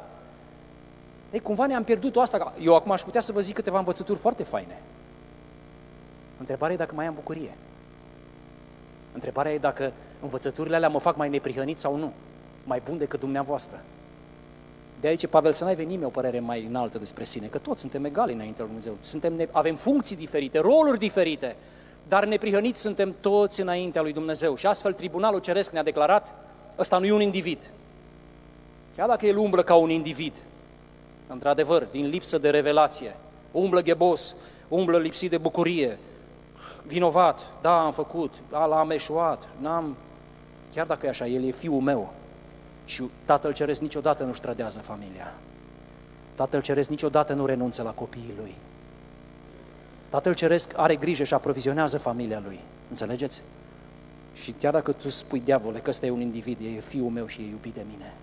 Ei, 1.33 1.41
cumva 1.41 1.67
ne-am 1.67 1.85
pierdut-o 1.85 2.21
asta. 2.21 2.53
Eu 2.61 2.75
acum 2.75 2.91
aș 2.91 3.03
putea 3.03 3.21
să 3.21 3.33
vă 3.33 3.41
zic 3.41 3.55
câteva 3.55 3.79
învățături 3.79 4.19
foarte 4.19 4.43
faine. 4.43 4.83
Întrebarea 6.39 6.75
e 6.75 6.79
dacă 6.79 6.95
mai 6.95 7.07
am 7.07 7.15
bucurie. 7.15 7.55
Întrebarea 9.13 9.53
e 9.53 9.59
dacă 9.59 9.93
învățăturile 10.23 10.77
alea 10.77 10.89
mă 10.89 10.99
fac 10.99 11.17
mai 11.17 11.29
neprihănit 11.29 11.79
sau 11.79 11.97
nu. 11.97 12.13
Mai 12.65 12.83
bun 12.85 12.99
decât 12.99 13.21
dumneavoastră. 13.21 13.81
De 15.01 15.09
aici 15.09 15.27
Pavel 15.27 15.53
să 15.53 15.65
n-ai 15.65 15.75
venit 15.75 16.05
o 16.05 16.09
părere 16.09 16.41
mai 16.41 16.65
înaltă 16.69 16.99
despre 16.99 17.25
sine, 17.25 17.47
că 17.47 17.59
toți 17.59 17.81
suntem 17.81 18.05
egali 18.05 18.33
înaintea 18.33 18.65
lui 18.65 18.67
Dumnezeu. 18.67 18.97
Suntem, 19.01 19.49
avem 19.51 19.75
funcții 19.75 20.17
diferite, 20.17 20.59
roluri 20.59 20.99
diferite, 20.99 21.57
dar 22.09 22.25
neprihăniți 22.25 22.81
suntem 22.81 23.15
toți 23.21 23.61
înaintea 23.61 24.03
lui 24.03 24.13
Dumnezeu. 24.13 24.55
Și 24.57 24.67
astfel 24.67 24.93
Tribunalul 24.93 25.41
Ceresc 25.41 25.73
ne-a 25.73 25.83
declarat, 25.83 26.35
ăsta 26.79 26.99
nu 26.99 27.05
e 27.05 27.13
un 27.13 27.21
individ. 27.21 27.61
Chiar 28.97 29.09
dacă 29.09 29.27
el 29.27 29.37
umblă 29.37 29.63
ca 29.63 29.75
un 29.75 29.91
individ, 29.91 30.33
într-adevăr, 31.27 31.87
din 31.91 32.09
lipsă 32.09 32.39
de 32.39 32.51
revelație, 32.51 33.17
umblă 33.53 33.81
ghebos, 33.81 34.35
umblă 34.69 34.99
lipsit 34.99 35.31
de 35.31 35.39
bucurie, 35.39 35.99
vinovat, 36.87 37.53
da, 37.61 37.85
am 37.85 37.93
făcut, 37.93 38.35
da, 38.51 38.65
l-am 38.65 38.91
eșuat, 38.91 39.49
n-am... 39.61 39.97
Chiar 40.73 40.87
dacă 40.87 41.07
e 41.07 41.09
așa, 41.09 41.27
el 41.27 41.45
e 41.45 41.51
fiul 41.51 41.81
meu, 41.81 42.13
și 42.85 43.03
Tatăl 43.25 43.53
Ceresc 43.53 43.81
niciodată 43.81 44.25
nu-și 44.25 44.41
trădează 44.41 44.79
familia. 44.79 45.35
Tatăl 46.35 46.63
Ceresc 46.63 46.89
niciodată 46.89 47.33
nu 47.33 47.47
renunță 47.47 47.83
la 47.83 47.91
copiii 47.91 48.35
lui. 48.39 48.55
Tatăl 50.09 50.35
Ceresc 50.35 50.73
are 50.77 50.97
grijă 50.97 51.25
și 51.25 51.35
aprovizionează 51.35 51.99
familia 51.99 52.43
lui. 52.45 52.61
Înțelegeți? 52.89 53.43
Și 54.43 54.55
chiar 54.59 54.73
dacă 54.73 54.93
tu 54.93 55.09
spui, 55.09 55.41
diavole, 55.41 55.79
că 55.79 55.91
ăsta 55.91 56.07
e 56.07 56.11
un 56.11 56.21
individ, 56.21 56.59
e 56.61 56.81
fiul 56.81 57.11
meu 57.11 57.27
și 57.27 57.41
e 57.41 57.49
iubit 57.49 57.75
de 57.75 57.85
mine, 57.91 58.15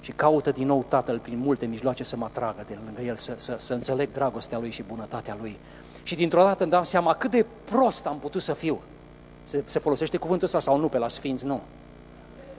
și 0.00 0.12
caută 0.12 0.50
din 0.50 0.66
nou 0.66 0.84
Tatăl 0.88 1.18
prin 1.18 1.38
multe 1.38 1.66
mijloace 1.66 2.04
să 2.04 2.16
mă 2.16 2.24
atragă 2.24 2.64
de 2.66 2.78
lângă 2.84 3.02
El, 3.02 3.16
să, 3.16 3.34
să, 3.36 3.56
să 3.58 3.74
înțeleg 3.74 4.10
dragostea 4.10 4.58
Lui 4.58 4.70
și 4.70 4.82
bunătatea 4.82 5.36
Lui. 5.40 5.58
Și 6.02 6.14
dintr-o 6.14 6.42
dată 6.42 6.62
îmi 6.62 6.72
dau 6.72 6.84
seama 6.84 7.14
cât 7.14 7.30
de 7.30 7.46
prost 7.64 8.06
am 8.06 8.18
putut 8.18 8.42
să 8.42 8.52
fiu. 8.52 8.80
Se, 9.42 9.62
se 9.66 9.78
folosește 9.78 10.16
cuvântul 10.16 10.46
ăsta 10.46 10.58
sau 10.58 10.78
nu 10.78 10.88
pe 10.88 10.98
la 10.98 11.08
Sfinți? 11.08 11.46
Nu. 11.46 11.62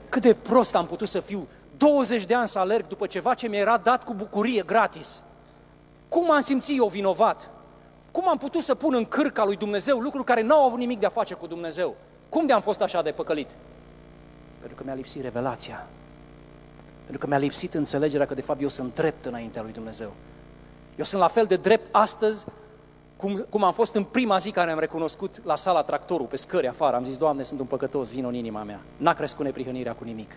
Cât 0.08 0.22
de 0.22 0.34
prost 0.34 0.74
am 0.74 0.86
putut 0.86 1.08
să 1.08 1.20
fiu 1.20 1.46
20 1.76 2.24
de 2.24 2.34
ani 2.34 2.48
să 2.48 2.58
alerg 2.58 2.86
după 2.86 3.06
ceva 3.06 3.34
ce 3.34 3.48
mi-era 3.48 3.76
dat 3.76 4.04
cu 4.04 4.14
bucurie, 4.14 4.62
gratis. 4.62 5.22
Cum 6.08 6.30
am 6.30 6.40
simțit 6.40 6.78
eu 6.78 6.86
vinovat? 6.86 7.50
Cum 8.10 8.28
am 8.28 8.38
putut 8.38 8.62
să 8.62 8.74
pun 8.74 8.94
în 8.94 9.04
cârca 9.04 9.44
lui 9.44 9.56
Dumnezeu 9.56 9.98
lucruri 9.98 10.24
care 10.24 10.42
n-au 10.42 10.66
avut 10.66 10.78
nimic 10.78 10.98
de 10.98 11.06
a 11.06 11.08
face 11.08 11.34
cu 11.34 11.46
Dumnezeu? 11.46 11.96
Cum 12.30 12.46
de 12.46 12.52
am 12.52 12.60
fost 12.60 12.80
așa 12.80 13.02
de 13.02 13.10
păcălit? 13.10 13.56
Pentru 14.58 14.76
că 14.76 14.82
mi-a 14.84 14.94
lipsit 14.94 15.22
revelația. 15.22 15.86
Pentru 17.02 17.18
că 17.18 17.26
mi-a 17.26 17.38
lipsit 17.38 17.74
înțelegerea 17.74 18.26
că 18.26 18.34
de 18.34 18.40
fapt 18.40 18.60
eu 18.60 18.68
sunt 18.68 18.94
drept 18.94 19.24
înaintea 19.24 19.62
lui 19.62 19.72
Dumnezeu. 19.72 20.12
Eu 20.96 21.04
sunt 21.04 21.20
la 21.20 21.28
fel 21.28 21.46
de 21.46 21.56
drept 21.56 21.94
astăzi 21.94 22.46
cum, 23.16 23.46
cum 23.48 23.64
am 23.64 23.72
fost 23.72 23.94
în 23.94 24.04
prima 24.04 24.38
zi 24.38 24.50
care 24.50 24.70
am 24.70 24.78
recunoscut 24.78 25.44
la 25.44 25.56
sala 25.56 25.82
tractorul, 25.82 26.26
pe 26.26 26.36
scări 26.36 26.68
afară, 26.68 26.96
am 26.96 27.04
zis, 27.04 27.16
Doamne, 27.16 27.42
sunt 27.42 27.60
un 27.60 27.66
păcătos, 27.66 28.12
vin 28.12 28.24
în 28.24 28.34
inima 28.34 28.62
mea. 28.62 28.80
N-a 28.96 29.14
crescut 29.14 29.44
neprihănirea 29.44 29.92
cu 29.92 30.04
nimic. 30.04 30.36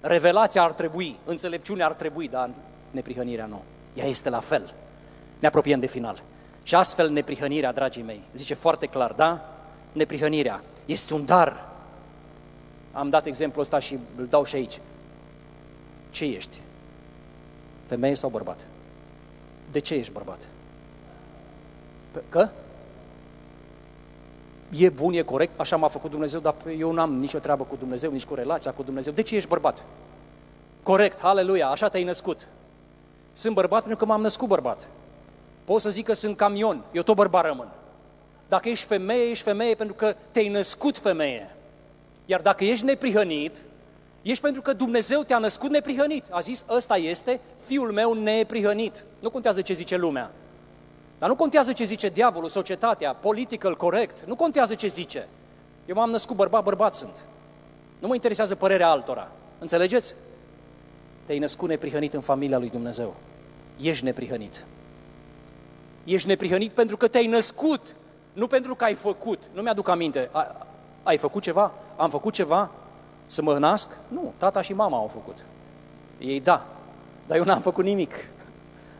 Revelația 0.00 0.62
ar 0.62 0.72
trebui, 0.72 1.16
înțelepciunea 1.24 1.86
ar 1.86 1.92
trebui, 1.92 2.28
dar 2.28 2.50
neprihănirea 2.90 3.46
nu. 3.46 3.62
Ea 3.94 4.06
este 4.06 4.30
la 4.30 4.40
fel. 4.40 4.74
Ne 5.38 5.46
apropiem 5.46 5.80
de 5.80 5.86
final. 5.86 6.22
Și 6.62 6.74
astfel 6.74 7.10
neprihănirea, 7.10 7.72
dragii 7.72 8.02
mei, 8.02 8.20
zice 8.34 8.54
foarte 8.54 8.86
clar, 8.86 9.12
da? 9.12 9.48
Neprihănirea 9.92 10.62
este 10.84 11.14
un 11.14 11.24
dar. 11.24 11.72
Am 12.92 13.10
dat 13.10 13.26
exemplul 13.26 13.62
ăsta 13.62 13.78
și 13.78 13.98
îl 14.16 14.26
dau 14.26 14.44
și 14.44 14.56
aici. 14.56 14.80
Ce 16.10 16.24
ești? 16.24 16.60
Femeie 17.86 18.14
sau 18.14 18.30
bărbat? 18.30 18.66
De 19.72 19.78
ce 19.78 19.94
ești 19.94 20.12
bărbat? 20.12 20.48
Că? 22.28 22.48
E 24.70 24.88
bun, 24.88 25.12
e 25.12 25.22
corect, 25.22 25.60
așa 25.60 25.76
m-a 25.76 25.88
făcut 25.88 26.10
Dumnezeu, 26.10 26.40
dar 26.40 26.54
eu 26.78 26.92
n-am 26.92 27.12
nicio 27.12 27.38
treabă 27.38 27.64
cu 27.64 27.76
Dumnezeu, 27.76 28.10
nici 28.12 28.24
cu 28.24 28.34
relația 28.34 28.72
cu 28.72 28.82
Dumnezeu. 28.82 29.12
De 29.12 29.22
ce 29.22 29.36
ești 29.36 29.48
bărbat? 29.48 29.84
Corect, 30.82 31.24
aleluia, 31.24 31.68
așa 31.68 31.88
te-ai 31.88 32.04
născut. 32.04 32.48
Sunt 33.32 33.54
bărbat 33.54 33.80
pentru 33.80 33.98
că 33.98 34.04
m-am 34.04 34.20
născut 34.20 34.48
bărbat. 34.48 34.88
Pot 35.64 35.80
să 35.80 35.90
zic 35.90 36.04
că 36.04 36.12
sunt 36.12 36.36
camion, 36.36 36.84
eu 36.92 37.02
tot 37.02 37.14
bărbat 37.14 37.44
rămân. 37.44 37.68
Dacă 38.48 38.68
ești 38.68 38.86
femeie, 38.86 39.30
ești 39.30 39.44
femeie 39.44 39.74
pentru 39.74 39.94
că 39.94 40.16
te-ai 40.30 40.48
născut 40.48 40.98
femeie. 40.98 41.50
Iar 42.26 42.40
dacă 42.40 42.64
ești 42.64 42.84
neprihănit, 42.84 43.64
ești 44.22 44.42
pentru 44.42 44.62
că 44.62 44.72
Dumnezeu 44.72 45.22
te-a 45.22 45.38
născut 45.38 45.70
neprihănit. 45.70 46.26
A 46.30 46.40
zis, 46.40 46.64
ăsta 46.68 46.96
este 46.96 47.40
fiul 47.66 47.92
meu 47.92 48.12
neprihănit. 48.12 49.04
Nu 49.18 49.30
contează 49.30 49.60
ce 49.60 49.72
zice 49.72 49.96
lumea. 49.96 50.32
Dar 51.18 51.28
nu 51.28 51.34
contează 51.34 51.72
ce 51.72 51.84
zice 51.84 52.08
diavolul, 52.08 52.48
societatea, 52.48 53.14
political 53.14 53.76
corect, 53.76 54.24
nu 54.26 54.34
contează 54.34 54.74
ce 54.74 54.86
zice. 54.86 55.28
Eu 55.86 55.94
m-am 55.94 56.10
născut 56.10 56.36
bărbat, 56.36 56.62
bărbat 56.62 56.94
sunt. 56.94 57.24
Nu 58.00 58.08
mă 58.08 58.14
interesează 58.14 58.54
părerea 58.54 58.88
altora. 58.88 59.30
Înțelegeți? 59.58 60.14
Te-ai 61.24 61.38
născut 61.38 61.68
neprihănit 61.68 62.14
în 62.14 62.20
familia 62.20 62.58
lui 62.58 62.70
Dumnezeu. 62.70 63.14
Ești 63.80 64.04
neprihănit. 64.04 64.64
Ești 66.04 66.28
neprihănit 66.28 66.70
pentru 66.70 66.96
că 66.96 67.08
te-ai 67.08 67.26
născut, 67.26 67.96
nu 68.34 68.46
pentru 68.46 68.74
că 68.74 68.84
ai 68.84 68.94
făcut. 68.94 69.50
Nu 69.52 69.62
mi-aduc 69.62 69.88
aminte. 69.88 70.28
A, 70.32 70.66
ai 71.02 71.16
făcut 71.16 71.42
ceva? 71.42 71.72
Am 71.96 72.10
făcut 72.10 72.32
ceva? 72.32 72.70
Să 73.26 73.42
mă 73.42 73.58
nasc? 73.58 73.88
Nu, 74.08 74.32
tata 74.36 74.62
și 74.62 74.72
mama 74.72 74.96
au 74.96 75.06
făcut. 75.06 75.44
Ei 76.18 76.40
da, 76.40 76.66
dar 77.26 77.36
eu 77.36 77.44
n-am 77.44 77.60
făcut 77.60 77.84
nimic. 77.84 78.12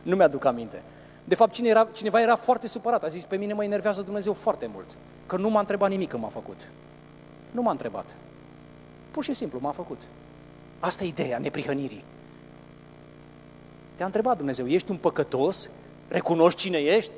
Nu 0.01 0.15
mi-aduc 0.15 0.45
aminte. 0.45 0.83
De 1.23 1.35
fapt, 1.35 1.53
cine 1.53 1.67
era, 1.67 1.87
cineva 1.93 2.21
era 2.21 2.35
foarte 2.35 2.67
supărat. 2.67 3.03
A 3.03 3.07
zis, 3.07 3.23
pe 3.23 3.35
mine 3.35 3.53
mă 3.53 3.63
enervează 3.63 4.01
Dumnezeu 4.01 4.33
foarte 4.33 4.69
mult. 4.73 4.87
Că 5.25 5.37
nu 5.37 5.49
m-a 5.49 5.59
întrebat 5.59 5.89
nimic 5.89 6.09
când 6.09 6.21
m-a 6.21 6.29
făcut. 6.29 6.67
Nu 7.51 7.61
m-a 7.61 7.71
întrebat. 7.71 8.15
Pur 9.11 9.23
și 9.23 9.33
simplu 9.33 9.59
m-a 9.61 9.71
făcut. 9.71 10.01
Asta 10.79 11.03
e 11.03 11.07
ideea 11.07 11.37
neprihănirii. 11.37 12.03
Te-a 13.95 14.05
întrebat 14.05 14.37
Dumnezeu, 14.37 14.67
ești 14.67 14.91
un 14.91 14.97
păcătos? 14.97 15.69
Recunoști 16.07 16.59
cine 16.59 16.77
ești? 16.77 17.11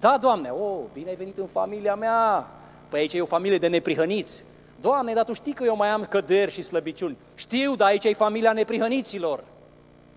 Da, 0.00 0.18
Doamne, 0.20 0.48
oh, 0.48 0.80
bine 0.92 1.08
ai 1.08 1.14
venit 1.14 1.38
în 1.38 1.46
familia 1.46 1.94
mea. 1.94 2.50
Păi 2.88 3.00
aici 3.00 3.12
e 3.12 3.20
o 3.20 3.26
familie 3.26 3.58
de 3.58 3.66
neprihăniți. 3.66 4.44
Doamne, 4.80 5.12
dar 5.12 5.24
tu 5.24 5.32
știi 5.32 5.52
că 5.52 5.64
eu 5.64 5.76
mai 5.76 5.88
am 5.88 6.04
căderi 6.04 6.50
și 6.50 6.62
slăbiciuni. 6.62 7.16
Știu, 7.34 7.74
dar 7.74 7.88
aici 7.88 8.04
e 8.04 8.12
familia 8.12 8.52
neprihăniților. 8.52 9.44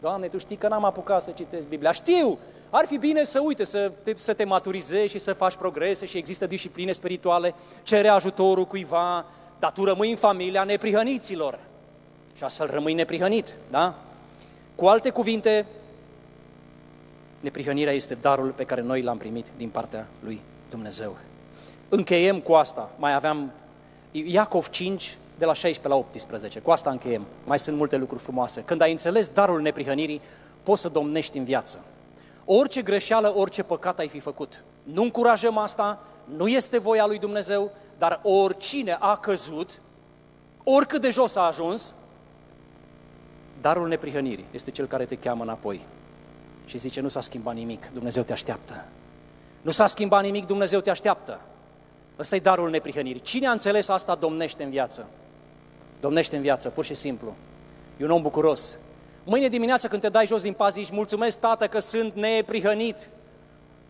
Doamne, 0.01 0.27
tu 0.27 0.37
știi 0.37 0.55
că 0.55 0.67
n-am 0.67 0.85
apucat 0.85 1.21
să 1.21 1.31
citesc 1.31 1.67
Biblia. 1.67 1.91
Știu, 1.91 2.37
ar 2.69 2.85
fi 2.85 2.97
bine 2.97 3.23
să 3.23 3.39
uite, 3.39 3.63
să 3.63 3.91
te, 4.03 4.11
să 4.15 4.33
te 4.33 4.43
maturizezi 4.43 5.11
și 5.11 5.19
să 5.19 5.33
faci 5.33 5.55
progrese 5.55 6.05
și 6.05 6.17
există 6.17 6.45
discipline 6.45 6.91
spirituale, 6.91 7.53
cere 7.83 8.07
ajutorul 8.07 8.65
cuiva, 8.65 9.25
dar 9.59 9.71
tu 9.71 9.83
rămâi 9.83 10.09
în 10.09 10.17
familia 10.17 10.63
neprihăniților. 10.63 11.59
Și 12.35 12.43
astfel 12.43 12.69
rămâi 12.71 12.93
neprihănit, 12.93 13.55
da? 13.69 13.95
Cu 14.75 14.85
alte 14.85 15.09
cuvinte, 15.09 15.65
neprihănirea 17.41 17.93
este 17.93 18.13
darul 18.13 18.49
pe 18.49 18.63
care 18.63 18.81
noi 18.81 19.01
l-am 19.01 19.17
primit 19.17 19.45
din 19.57 19.69
partea 19.69 20.07
lui 20.23 20.41
Dumnezeu. 20.69 21.17
Încheiem 21.89 22.39
cu 22.39 22.53
asta. 22.53 22.91
Mai 22.97 23.13
aveam 23.13 23.51
Iacov 24.11 24.69
5, 24.69 25.17
de 25.37 25.45
la 25.45 25.53
16 25.53 25.87
la 25.87 25.95
18. 25.95 26.59
Cu 26.59 26.71
asta 26.71 26.89
încheiem. 26.89 27.25
Mai 27.43 27.59
sunt 27.59 27.77
multe 27.77 27.97
lucruri 27.97 28.21
frumoase. 28.21 28.63
Când 28.63 28.81
ai 28.81 28.91
înțeles 28.91 29.27
darul 29.27 29.61
neprihănirii, 29.61 30.21
poți 30.63 30.81
să 30.81 30.89
domnești 30.89 31.37
în 31.37 31.43
viață. 31.43 31.79
Orice 32.45 32.81
greșeală, 32.81 33.35
orice 33.35 33.63
păcat 33.63 33.99
ai 33.99 34.07
fi 34.07 34.19
făcut. 34.19 34.63
Nu 34.83 35.01
încurajăm 35.01 35.57
asta, 35.57 35.99
nu 36.35 36.47
este 36.47 36.77
voia 36.77 37.05
lui 37.05 37.19
Dumnezeu, 37.19 37.71
dar 37.97 38.19
oricine 38.23 38.97
a 38.99 39.17
căzut, 39.17 39.81
oricât 40.63 41.01
de 41.01 41.09
jos 41.09 41.35
a 41.35 41.41
ajuns, 41.41 41.95
darul 43.61 43.87
neprihănirii 43.87 44.45
este 44.51 44.71
cel 44.71 44.85
care 44.85 45.05
te 45.05 45.15
cheamă 45.15 45.43
înapoi. 45.43 45.85
Și 46.65 46.77
zice, 46.77 47.01
nu 47.01 47.07
s-a 47.07 47.21
schimbat 47.21 47.53
nimic, 47.53 47.89
Dumnezeu 47.93 48.23
te 48.23 48.31
așteaptă. 48.31 48.85
Nu 49.61 49.71
s-a 49.71 49.87
schimbat 49.87 50.23
nimic, 50.23 50.45
Dumnezeu 50.45 50.79
te 50.79 50.89
așteaptă. 50.89 51.39
Ăsta 52.19 52.35
e 52.35 52.39
darul 52.39 52.69
neprihănirii. 52.69 53.21
Cine 53.21 53.47
a 53.47 53.51
înțeles 53.51 53.87
asta 53.87 54.15
domnește 54.15 54.63
în 54.63 54.69
viață. 54.69 55.05
domnește 55.99 56.35
în 56.35 56.41
viață, 56.41 56.69
pur 56.69 56.85
și 56.85 56.93
simplu. 56.93 57.35
E 57.97 58.03
un 58.03 58.11
om 58.11 58.21
bucuros. 58.21 58.77
Mâine 59.23 59.47
dimineață 59.47 59.87
când 59.87 60.01
te 60.01 60.09
dai 60.09 60.25
jos 60.25 60.41
din 60.41 60.53
pas, 60.53 60.73
zici, 60.73 60.91
mulțumesc, 60.91 61.39
Tată, 61.39 61.67
că 61.67 61.79
sunt 61.79 62.15
neprihănit. 62.15 63.09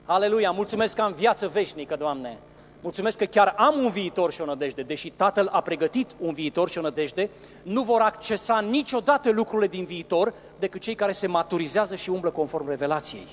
Aleluia, 0.06 0.52
mulțumesc 0.52 0.96
că 0.96 1.02
am 1.02 1.14
viață 1.14 1.48
veșnică, 1.48 1.96
Doamne. 1.96 2.38
Mulțumesc 2.82 3.18
că 3.18 3.26
chiar 3.26 3.54
am 3.58 3.84
un 3.84 3.90
viitor 3.90 4.32
și 4.32 4.42
o 4.42 4.46
nădejde, 4.46 4.82
deși 4.82 5.10
Tatăl 5.10 5.50
a 5.52 5.62
pregătit 5.62 6.12
un 6.20 6.34
viitor 6.34 6.70
și 6.70 6.78
o 6.78 6.82
nădejde, 6.82 7.30
nu 7.64 7.82
vor 7.82 8.02
accesa 8.02 8.60
niciodată 8.60 9.32
lucrurile 9.32 9.68
din 9.68 9.84
viitor 9.84 10.34
decât 10.60 10.82
cei 10.82 10.96
care 10.96 11.12
se 11.12 11.28
maturizează 11.28 11.96
și 11.96 12.10
umblă 12.10 12.30
conform 12.30 12.68
revelației. 12.68 13.28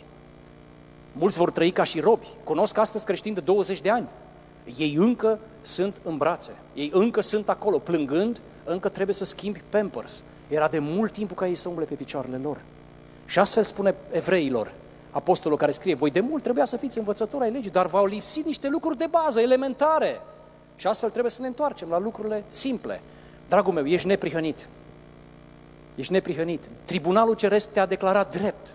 Mulți 1.13 1.37
vor 1.37 1.51
trăi 1.51 1.71
ca 1.71 1.83
și 1.83 2.01
robi. 2.01 2.27
Cunosc 2.45 2.79
astăzi 2.79 3.05
creștini 3.05 3.35
de 3.35 3.41
20 3.41 3.81
de 3.81 3.91
ani. 3.91 4.09
Ei 4.77 4.95
încă 4.95 5.39
sunt 5.63 6.01
în 6.05 6.17
brațe. 6.17 6.51
Ei 6.75 6.91
încă 6.95 7.21
sunt 7.21 7.49
acolo, 7.49 7.79
plângând, 7.79 8.41
încă 8.65 8.89
trebuie 8.89 9.15
să 9.15 9.25
schimbi 9.25 9.63
pampers. 9.69 10.23
Era 10.49 10.69
de 10.69 10.79
mult 10.79 11.13
timp 11.13 11.35
ca 11.35 11.47
ei 11.47 11.55
să 11.55 11.69
umble 11.69 11.85
pe 11.85 11.95
picioarele 11.95 12.37
lor. 12.37 12.61
Și 13.25 13.39
astfel 13.39 13.63
spune 13.63 13.95
evreilor, 14.11 14.73
apostolul 15.11 15.59
care 15.59 15.71
scrie, 15.71 15.95
voi 15.95 16.11
de 16.11 16.21
mult 16.21 16.43
trebuia 16.43 16.65
să 16.65 16.77
fiți 16.77 16.99
învățători 16.99 17.45
ai 17.45 17.51
legii, 17.51 17.71
dar 17.71 17.87
v-au 17.87 18.07
lipsit 18.07 18.45
niște 18.45 18.69
lucruri 18.69 18.97
de 18.97 19.07
bază, 19.07 19.41
elementare. 19.41 20.21
Și 20.77 20.87
astfel 20.87 21.11
trebuie 21.11 21.31
să 21.31 21.41
ne 21.41 21.47
întoarcem 21.47 21.89
la 21.89 21.99
lucrurile 21.99 22.45
simple. 22.49 23.01
Dragul 23.49 23.73
meu, 23.73 23.87
ești 23.87 24.07
neprihănit. 24.07 24.69
Ești 25.95 26.13
neprihănit. 26.13 26.69
Tribunalul 26.85 27.35
Ceresc 27.35 27.73
te-a 27.73 27.87
declarat 27.87 28.37
drept. 28.37 28.75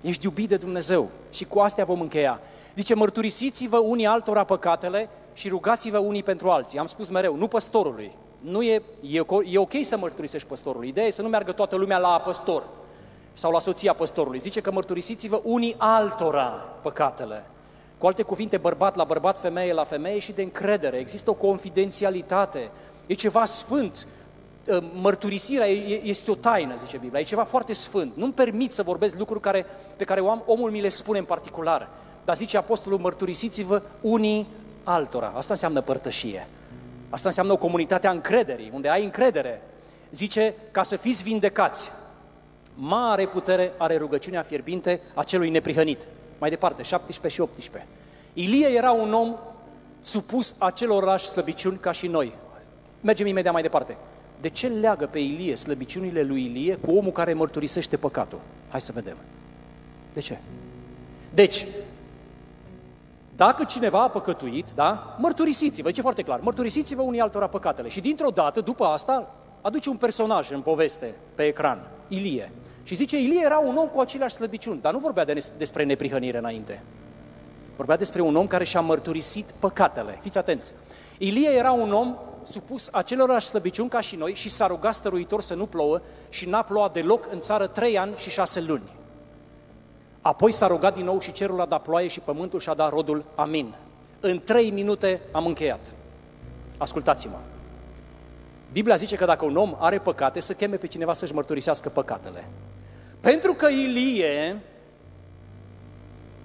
Ești 0.00 0.24
iubit 0.24 0.48
de 0.48 0.56
Dumnezeu. 0.56 1.08
Și 1.30 1.44
cu 1.44 1.58
astea 1.58 1.84
vom 1.84 2.00
încheia. 2.00 2.40
Zice, 2.76 2.94
mărturisiți-vă 2.94 3.78
unii 3.78 4.06
altora 4.06 4.44
păcatele 4.44 5.08
și 5.32 5.48
rugați-vă 5.48 5.98
unii 5.98 6.22
pentru 6.22 6.50
alții. 6.50 6.78
Am 6.78 6.86
spus 6.86 7.08
mereu, 7.08 7.36
nu 7.36 7.48
păstorului. 7.48 8.12
Nu 8.40 8.62
e, 8.62 8.82
e, 9.00 9.22
e 9.44 9.58
ok 9.58 9.72
să 9.82 9.96
mărturisești 9.96 10.48
păstorului. 10.48 10.88
Ideea 10.88 11.06
e 11.06 11.10
să 11.10 11.22
nu 11.22 11.28
meargă 11.28 11.52
toată 11.52 11.76
lumea 11.76 11.98
la 11.98 12.20
păstor 12.20 12.64
sau 13.32 13.50
la 13.50 13.58
soția 13.58 13.92
păstorului. 13.92 14.38
Zice 14.38 14.60
că 14.60 14.72
mărturisiți-vă 14.72 15.40
unii 15.44 15.74
altora 15.78 16.44
păcatele. 16.82 17.44
Cu 17.98 18.06
alte 18.06 18.22
cuvinte, 18.22 18.56
bărbat 18.56 18.96
la 18.96 19.04
bărbat, 19.04 19.40
femeie 19.40 19.72
la 19.72 19.84
femeie 19.84 20.18
și 20.18 20.32
de 20.32 20.42
încredere. 20.42 20.96
Există 20.96 21.30
o 21.30 21.34
confidențialitate. 21.34 22.70
E 23.06 23.14
ceva 23.14 23.44
sfânt. 23.44 24.06
Ă, 24.68 24.82
mărturisirea 25.00 25.66
este 26.02 26.30
o 26.30 26.34
taină, 26.34 26.74
zice 26.76 26.96
Biblia. 26.96 27.20
E 27.20 27.24
ceva 27.24 27.44
foarte 27.44 27.72
sfânt. 27.72 28.12
Nu-mi 28.16 28.32
permit 28.32 28.72
să 28.72 28.82
vorbesc 28.82 29.18
lucruri 29.18 29.40
care, 29.40 29.66
pe 29.96 30.04
care 30.04 30.20
omul 30.44 30.70
mi 30.70 30.80
le 30.80 30.88
spune 30.88 31.18
în 31.18 31.24
particular. 31.24 31.88
Dar 32.24 32.36
zice 32.36 32.56
Apostolul, 32.56 32.98
mărturisiți-vă 32.98 33.82
unii 34.00 34.46
altora. 34.84 35.32
Asta 35.36 35.52
înseamnă 35.52 35.80
părtășie. 35.80 36.48
Asta 37.10 37.28
înseamnă 37.28 37.52
o 37.52 37.56
comunitate 37.56 38.06
a 38.06 38.10
încrederii, 38.10 38.70
unde 38.74 38.88
ai 38.88 39.04
încredere. 39.04 39.62
Zice, 40.10 40.54
ca 40.70 40.82
să 40.82 40.96
fiți 40.96 41.22
vindecați. 41.22 41.92
Mare 42.74 43.26
putere 43.26 43.72
are 43.76 43.96
rugăciunea 43.96 44.42
fierbinte 44.42 45.00
a 45.14 45.22
celui 45.22 45.50
neprihănit. 45.50 46.06
Mai 46.38 46.50
departe, 46.50 46.82
17 46.82 47.40
și 47.40 47.48
18. 47.48 47.90
Ilie 48.32 48.66
era 48.66 48.90
un 48.90 49.12
om 49.12 49.36
supus 50.00 50.54
acelorași 50.58 51.28
slăbiciuni 51.28 51.78
ca 51.78 51.92
și 51.92 52.06
noi. 52.06 52.32
Mergem 53.00 53.26
imediat 53.26 53.52
mai 53.52 53.62
departe. 53.62 53.96
De 54.40 54.48
ce 54.48 54.68
leagă 54.68 55.06
pe 55.06 55.18
Ilie 55.18 55.56
slăbiciunile 55.56 56.22
lui 56.22 56.44
Ilie 56.44 56.74
cu 56.74 56.90
omul 56.90 57.12
care 57.12 57.32
mărturisește 57.32 57.96
păcatul? 57.96 58.40
Hai 58.68 58.80
să 58.80 58.92
vedem. 58.92 59.16
De 60.12 60.20
ce? 60.20 60.38
Deci, 61.34 61.66
dacă 63.36 63.64
cineva 63.64 64.02
a 64.02 64.08
păcătuit, 64.08 64.66
da, 64.74 65.16
mărturisiți-vă, 65.18 65.90
ce 65.90 66.00
foarte 66.00 66.22
clar, 66.22 66.40
mărturisiți-vă 66.40 67.02
unii 67.02 67.20
altora 67.20 67.46
păcatele. 67.46 67.88
Și 67.88 68.00
dintr-o 68.00 68.28
dată, 68.28 68.60
după 68.60 68.84
asta, 68.84 69.34
aduce 69.60 69.88
un 69.88 69.96
personaj 69.96 70.50
în 70.50 70.60
poveste, 70.60 71.14
pe 71.34 71.42
ecran, 71.42 71.86
Ilie. 72.10 72.52
Și 72.82 72.94
zice, 72.94 73.18
Ilie 73.18 73.40
era 73.44 73.58
un 73.58 73.76
om 73.76 73.86
cu 73.86 74.00
aceleași 74.00 74.34
slăbiciuni, 74.34 74.80
dar 74.80 74.92
nu 74.92 74.98
vorbea 74.98 75.24
de, 75.24 75.44
despre 75.56 75.84
neprihănire 75.84 76.38
înainte. 76.38 76.82
Vorbea 77.76 77.96
despre 77.96 78.20
un 78.20 78.36
om 78.36 78.46
care 78.46 78.64
și-a 78.64 78.80
mărturisit 78.80 79.44
păcatele. 79.58 80.18
Fiți 80.20 80.38
atenți! 80.38 80.72
Ilie 81.18 81.50
era 81.50 81.72
un 81.72 81.92
om 81.92 82.16
supus 82.42 82.88
acelorași 82.92 83.46
slăbiciuni 83.46 83.88
ca 83.88 84.00
și 84.00 84.16
noi 84.16 84.34
și 84.34 84.48
s-a 84.48 84.66
rugat 84.66 84.94
stăruitor 84.94 85.40
să 85.40 85.54
nu 85.54 85.66
plouă 85.66 86.00
și 86.28 86.48
n-a 86.48 86.62
plouat 86.62 86.92
deloc 86.92 87.28
în 87.32 87.40
țară 87.40 87.66
trei 87.66 87.98
ani 87.98 88.16
și 88.16 88.30
șase 88.30 88.60
luni. 88.60 88.90
Apoi 90.20 90.52
s-a 90.52 90.66
rugat 90.66 90.94
din 90.94 91.04
nou 91.04 91.20
și 91.20 91.32
cerul 91.32 91.60
a 91.60 91.66
dat 91.66 91.82
ploaie 91.82 92.08
și 92.08 92.20
pământul 92.20 92.60
și-a 92.60 92.74
dat 92.74 92.90
rodul. 92.90 93.24
Amin. 93.34 93.74
În 94.20 94.40
trei 94.44 94.70
minute 94.70 95.20
am 95.32 95.46
încheiat. 95.46 95.92
Ascultați-mă. 96.78 97.36
Biblia 98.72 98.96
zice 98.96 99.16
că 99.16 99.24
dacă 99.24 99.44
un 99.44 99.56
om 99.56 99.76
are 99.78 99.98
păcate, 99.98 100.40
să 100.40 100.52
cheme 100.52 100.76
pe 100.76 100.86
cineva 100.86 101.12
să-și 101.12 101.34
mărturisească 101.34 101.88
păcatele. 101.88 102.44
Pentru 103.20 103.52
că 103.52 103.68
Ilie 103.68 104.60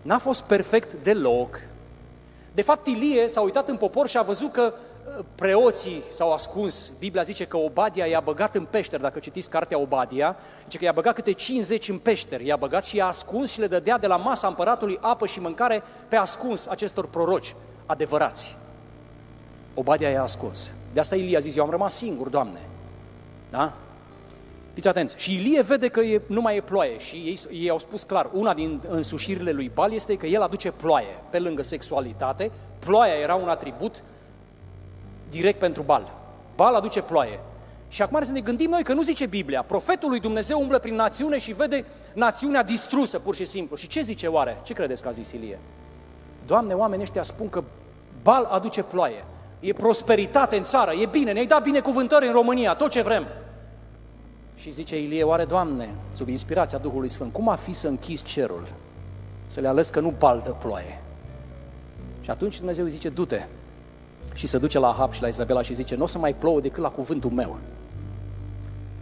n-a 0.02 0.18
fost 0.18 0.44
perfect 0.44 0.94
deloc. 0.94 1.60
De 2.54 2.62
fapt, 2.62 2.88
Ilie 2.88 3.28
s-a 3.28 3.42
uitat 3.42 3.70
în 3.70 3.78
popor 3.78 4.08
și 4.08 4.18
a 4.18 4.22
văzut 4.22 4.52
că 4.52 4.74
preoții 5.36 6.04
s-au 6.12 6.34
ascuns. 6.34 6.92
Biblia 7.00 7.24
zice 7.24 7.46
că 7.46 7.58
Obadia 7.58 8.06
i-a 8.06 8.20
băgat 8.20 8.56
în 8.56 8.66
peșteri, 8.70 9.02
dacă 9.02 9.20
citiți 9.20 9.50
cartea 9.50 9.80
Obadia, 9.80 10.36
zice 10.64 10.78
că 10.78 10.84
i-a 10.84 10.92
băgat 10.92 11.16
câte 11.16 11.32
50 11.32 11.90
în 11.90 11.98
peșteri, 11.98 12.46
i-a 12.46 12.56
băgat 12.56 12.86
și 12.86 12.96
i-a 12.96 13.08
ascuns 13.08 13.52
și 13.52 13.60
le 13.60 13.68
dădea 13.68 13.98
de 13.98 14.08
la 14.08 14.18
masa 14.18 14.48
împăratului 14.48 14.98
apă 15.02 15.26
și 15.26 15.40
mâncare 15.40 15.84
pe 16.08 16.16
ascuns 16.16 16.68
acestor 16.68 17.08
proroci 17.08 17.56
adevărați. 17.86 18.56
Obadia 19.74 20.10
i-a 20.10 20.22
ascuns. 20.22 20.72
De 20.96 21.02
asta 21.02 21.16
Ilie 21.16 21.38
a 21.38 21.40
zis, 21.40 21.56
eu 21.56 21.64
am 21.64 21.70
rămas 21.70 21.94
singur, 21.96 22.28
Doamne. 22.28 22.60
Da? 23.50 23.74
Fiți 24.74 24.88
atenți. 24.88 25.16
Și 25.18 25.34
Ilie 25.34 25.62
vede 25.62 25.88
că 25.88 26.00
e, 26.00 26.22
nu 26.28 26.42
mai 26.42 26.56
e 26.56 26.62
ploaie 26.62 26.98
și 26.98 27.16
ei, 27.16 27.40
ei 27.52 27.70
au 27.70 27.80
spus 27.80 28.04
clar, 28.04 28.30
una 28.34 28.54
din 28.54 28.82
însușirile 28.88 29.52
lui 29.52 29.72
Bal 29.74 29.94
este 29.94 30.18
că 30.18 30.26
el 30.26 30.42
aduce 30.42 30.72
ploaie. 30.72 31.18
Pe 31.30 31.40
lângă 31.40 31.64
sexualitate, 31.64 32.52
ploaia 32.80 33.14
era 33.14 33.36
un 33.36 33.48
atribut 33.48 34.04
direct 35.30 35.60
pentru 35.60 35.82
Bal. 35.82 36.14
Bal 36.56 36.76
aduce 36.76 37.02
ploaie. 37.02 37.40
Și 37.88 38.02
acum 38.02 38.24
să 38.24 38.32
ne 38.32 38.40
gândim 38.40 38.70
noi 38.70 38.84
că 38.84 38.94
nu 38.94 39.02
zice 39.02 39.26
Biblia. 39.26 39.62
Profetul 39.62 40.10
lui 40.10 40.20
Dumnezeu 40.20 40.60
umblă 40.60 40.80
prin 40.80 40.96
națiune 40.96 41.38
și 41.38 41.54
vede 41.54 41.86
națiunea 42.14 42.64
distrusă, 42.64 43.20
pur 43.20 43.36
și 43.36 43.46
simplu. 43.46 43.76
Și 43.76 43.88
ce 43.88 44.02
zice 44.02 44.28
oare? 44.28 44.58
Ce 44.64 44.74
credeți 44.74 45.02
că 45.02 45.08
a 45.08 45.12
zis 45.12 45.32
Ilie? 45.32 45.60
Doamne, 46.46 46.74
oamenii 46.74 47.04
ăștia 47.04 47.24
spun 47.24 47.50
că 47.50 47.64
Bal 48.22 48.44
aduce 48.44 48.84
ploaie. 48.84 49.24
E 49.66 49.74
prosperitate 49.74 50.58
în 50.58 50.64
țară, 50.64 50.92
e 50.92 51.06
bine, 51.06 51.32
ne-ai 51.32 51.46
dat 51.46 51.64
binecuvântări 51.64 52.28
în 52.28 52.34
România, 52.34 52.76
tot 52.76 52.90
ce 52.90 53.02
vrem. 53.02 53.26
Și 54.56 54.72
zice 54.72 55.02
Ilie, 55.02 55.24
oare, 55.24 55.46
Doamne, 55.46 55.96
sub 56.14 56.28
inspirația 56.28 56.78
Duhului 56.78 57.10
Sfânt, 57.10 57.34
cum 57.34 57.50
a 57.50 57.56
fi 57.56 57.74
să 57.74 57.88
închizi 57.88 58.24
cerul? 58.24 58.68
Să 59.48 59.60
le 59.60 59.68
ales 59.68 59.90
că 59.90 60.00
nu 60.00 60.14
baldă 60.18 60.50
ploaie. 60.60 61.02
Și 62.22 62.30
atunci 62.30 62.58
Dumnezeu 62.58 62.86
zice, 62.86 63.10
du-te, 63.10 63.48
și 64.34 64.48
se 64.48 64.58
duce 64.58 64.80
la 64.80 64.88
Ahab 64.88 65.12
și 65.12 65.22
la 65.22 65.28
Izabela 65.28 65.62
și 65.62 65.74
zice, 65.74 65.96
nu 65.96 66.04
o 66.04 66.08
să 66.08 66.18
mai 66.18 66.34
plouă 66.34 66.60
decât 66.60 66.84
la 66.84 66.90
cuvântul 66.90 67.30
meu. 67.30 67.58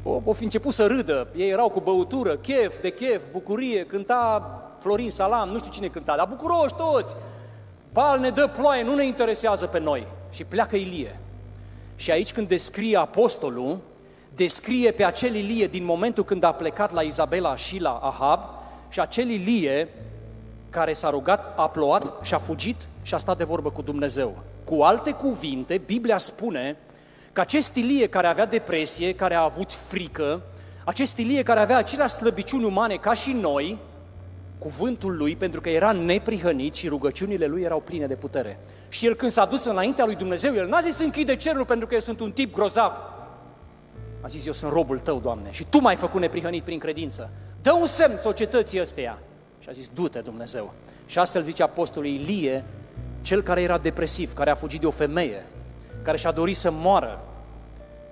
O, 0.03 0.21
o 0.23 0.33
fi 0.33 0.43
început 0.43 0.73
să 0.73 0.85
râdă, 0.85 1.27
ei 1.35 1.49
erau 1.49 1.69
cu 1.69 1.79
băutură, 1.79 2.35
chef 2.35 2.81
de 2.81 2.89
chef, 2.89 3.21
bucurie, 3.31 3.85
cânta 3.85 4.57
Florin 4.79 5.09
Salam, 5.09 5.49
nu 5.49 5.57
știu 5.57 5.71
cine 5.71 5.87
cânta, 5.87 6.15
dar 6.15 6.27
bucuroși 6.27 6.75
toți. 6.77 7.15
Bal 7.93 8.19
ne 8.19 8.29
dă 8.29 8.49
ploaie, 8.57 8.83
nu 8.83 8.95
ne 8.95 9.05
interesează 9.05 9.65
pe 9.65 9.79
noi. 9.79 10.07
Și 10.33 10.43
pleacă 10.43 10.75
Ilie. 10.75 11.19
Și 11.95 12.11
aici 12.11 12.33
când 12.33 12.47
descrie 12.47 12.97
apostolul, 12.97 13.79
descrie 14.35 14.91
pe 14.91 15.03
acel 15.03 15.35
Ilie 15.35 15.67
din 15.67 15.83
momentul 15.83 16.23
când 16.23 16.43
a 16.43 16.51
plecat 16.51 16.91
la 16.91 17.01
Izabela 17.01 17.55
și 17.55 17.79
la 17.79 17.99
Ahab 18.03 18.39
și 18.89 18.99
acel 18.99 19.29
Ilie 19.29 19.89
care 20.69 20.93
s-a 20.93 21.09
rugat, 21.09 21.53
a 21.57 21.69
plouat 21.69 22.13
și 22.21 22.33
a 22.33 22.37
fugit 22.37 22.75
și 23.01 23.13
a 23.13 23.17
stat 23.17 23.37
de 23.37 23.43
vorbă 23.43 23.69
cu 23.69 23.81
Dumnezeu. 23.81 24.37
Cu 24.63 24.81
alte 24.81 25.11
cuvinte, 25.11 25.77
Biblia 25.77 26.17
spune 26.17 26.77
că 27.33 27.41
acest 27.41 27.75
Ilie 27.75 28.07
care 28.07 28.27
avea 28.27 28.45
depresie, 28.45 29.15
care 29.15 29.35
a 29.35 29.43
avut 29.43 29.73
frică, 29.73 30.41
acest 30.85 31.17
Ilie 31.17 31.43
care 31.43 31.59
avea 31.59 31.77
aceleași 31.77 32.13
slăbiciuni 32.13 32.63
umane 32.63 32.95
ca 32.95 33.13
și 33.13 33.31
noi, 33.31 33.79
cuvântul 34.63 35.17
lui, 35.17 35.35
pentru 35.35 35.61
că 35.61 35.69
era 35.69 35.91
neprihănit 35.91 36.73
și 36.73 36.87
rugăciunile 36.87 37.45
lui 37.45 37.61
erau 37.61 37.79
pline 37.79 38.05
de 38.05 38.15
putere. 38.15 38.59
Și 38.89 39.05
el 39.05 39.15
când 39.15 39.31
s-a 39.31 39.45
dus 39.45 39.65
înaintea 39.65 40.05
lui 40.05 40.15
Dumnezeu, 40.15 40.53
el 40.55 40.67
n-a 40.67 40.79
zis 40.79 40.99
închide 40.99 41.35
cerul 41.35 41.65
pentru 41.65 41.87
că 41.87 41.93
eu 41.93 41.99
sunt 41.99 42.19
un 42.19 42.31
tip 42.31 42.53
grozav. 42.53 42.91
A 44.21 44.27
zis, 44.27 44.45
eu 44.45 44.51
sunt 44.51 44.71
robul 44.71 44.99
tău, 44.99 45.19
Doamne, 45.19 45.51
și 45.51 45.65
tu 45.69 45.79
m-ai 45.79 45.95
făcut 45.95 46.21
neprihănit 46.21 46.63
prin 46.63 46.79
credință. 46.79 47.29
Dă 47.61 47.71
un 47.71 47.85
semn 47.85 48.17
societății 48.17 48.81
ăsteia. 48.81 49.19
Și 49.59 49.69
a 49.69 49.71
zis, 49.71 49.89
du-te, 49.93 50.19
Dumnezeu. 50.19 50.73
Și 51.05 51.19
astfel 51.19 51.41
zice 51.41 51.63
apostolul 51.63 52.09
Ilie, 52.09 52.63
cel 53.21 53.41
care 53.41 53.61
era 53.61 53.77
depresiv, 53.77 54.33
care 54.33 54.49
a 54.49 54.55
fugit 54.55 54.79
de 54.79 54.85
o 54.85 54.91
femeie, 54.91 55.45
care 56.01 56.17
și-a 56.17 56.31
dorit 56.31 56.55
să 56.55 56.71
moară, 56.71 57.21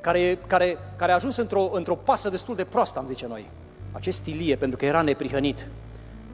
care, 0.02 0.38
care, 0.48 0.78
care 0.96 1.12
a 1.12 1.16
ajuns 1.16 1.36
într-o, 1.36 1.70
într-o 1.74 1.96
pasă 1.96 2.30
destul 2.30 2.56
de 2.56 2.64
proastă, 2.64 3.00
am 3.00 3.08
zice 3.08 3.28
noi. 3.28 3.50
Acest 3.92 4.26
Ilie, 4.26 4.56
pentru 4.56 4.78
că 4.78 4.86
era 4.86 5.02
neprihănit, 5.02 5.68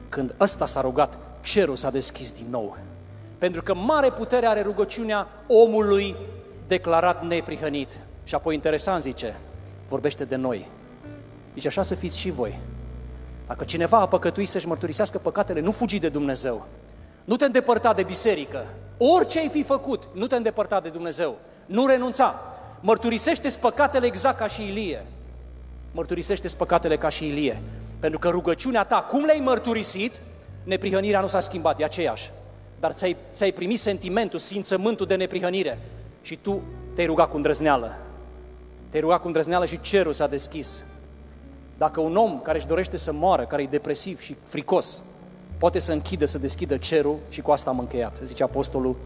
când 0.08 0.34
ăsta 0.40 0.66
s-a 0.66 0.80
rugat, 0.80 1.18
cerul 1.40 1.76
s-a 1.76 1.90
deschis 1.90 2.32
din 2.32 2.46
nou. 2.50 2.76
Pentru 3.38 3.62
că 3.62 3.74
mare 3.74 4.10
putere 4.10 4.46
are 4.46 4.62
rugăciunea 4.62 5.26
omului 5.46 6.16
declarat 6.66 7.26
neprihănit. 7.26 7.98
Și 8.24 8.34
apoi 8.34 8.54
interesant 8.54 9.02
zice, 9.02 9.36
vorbește 9.88 10.24
de 10.24 10.36
noi. 10.36 10.68
Deci 11.54 11.66
așa 11.66 11.82
să 11.82 11.94
fiți 11.94 12.18
și 12.18 12.30
voi. 12.30 12.58
Dacă 13.46 13.64
cineva 13.64 13.98
a 13.98 14.08
păcătuit 14.08 14.48
să-și 14.48 14.66
mărturisească 14.66 15.18
păcatele, 15.18 15.60
nu 15.60 15.70
fugi 15.70 15.98
de 15.98 16.08
Dumnezeu. 16.08 16.66
Nu 17.24 17.36
te 17.36 17.44
îndepărta 17.44 17.92
de 17.92 18.02
biserică. 18.02 18.66
Orice 18.96 19.38
ai 19.38 19.48
fi 19.48 19.62
făcut, 19.62 20.08
nu 20.12 20.26
te 20.26 20.36
îndepărta 20.36 20.80
de 20.80 20.88
Dumnezeu. 20.88 21.36
Nu 21.66 21.86
renunța. 21.86 22.40
mărturisește 22.80 23.48
păcatele 23.60 24.06
exact 24.06 24.38
ca 24.38 24.46
și 24.46 24.62
Ilie. 24.62 25.06
mărturisește 25.92 26.48
păcatele 26.56 26.96
ca 26.96 27.08
și 27.08 27.26
Ilie. 27.26 27.62
Pentru 27.98 28.18
că 28.18 28.28
rugăciunea 28.28 28.84
ta, 28.84 29.02
cum 29.02 29.24
le-ai 29.24 29.40
mărturisit, 29.44 30.22
neprihănirea 30.64 31.20
nu 31.20 31.26
s-a 31.26 31.40
schimbat, 31.40 31.80
e 31.80 31.84
aceeași. 31.84 32.30
Dar 32.80 32.92
ți-ai, 32.92 33.16
ți-ai 33.32 33.52
primit 33.52 33.78
sentimentul, 33.78 34.38
simțământul 34.38 35.06
de 35.06 35.14
neprihănire 35.14 35.78
și 36.22 36.36
tu 36.36 36.62
te-ai 36.94 37.06
rugat 37.06 37.28
cu 37.28 37.36
îndrăzneală. 37.36 37.96
Te-ai 38.88 39.02
rugat 39.02 39.20
cu 39.20 39.26
îndrăzneală 39.26 39.66
și 39.66 39.80
cerul 39.80 40.12
s-a 40.12 40.26
deschis. 40.26 40.84
Dacă 41.78 42.00
un 42.00 42.16
om 42.16 42.40
care 42.40 42.58
își 42.58 42.66
dorește 42.66 42.96
să 42.96 43.12
moară, 43.12 43.44
care 43.44 43.62
e 43.62 43.66
depresiv 43.66 44.20
și 44.20 44.36
fricos, 44.44 45.02
poate 45.58 45.78
să 45.78 45.92
închidă, 45.92 46.26
să 46.26 46.38
deschidă 46.38 46.76
cerul 46.76 47.16
și 47.28 47.40
cu 47.40 47.50
asta 47.50 47.70
am 47.70 47.78
încheiat. 47.78 48.20
Zice 48.24 48.42
apostolul, 48.42 48.96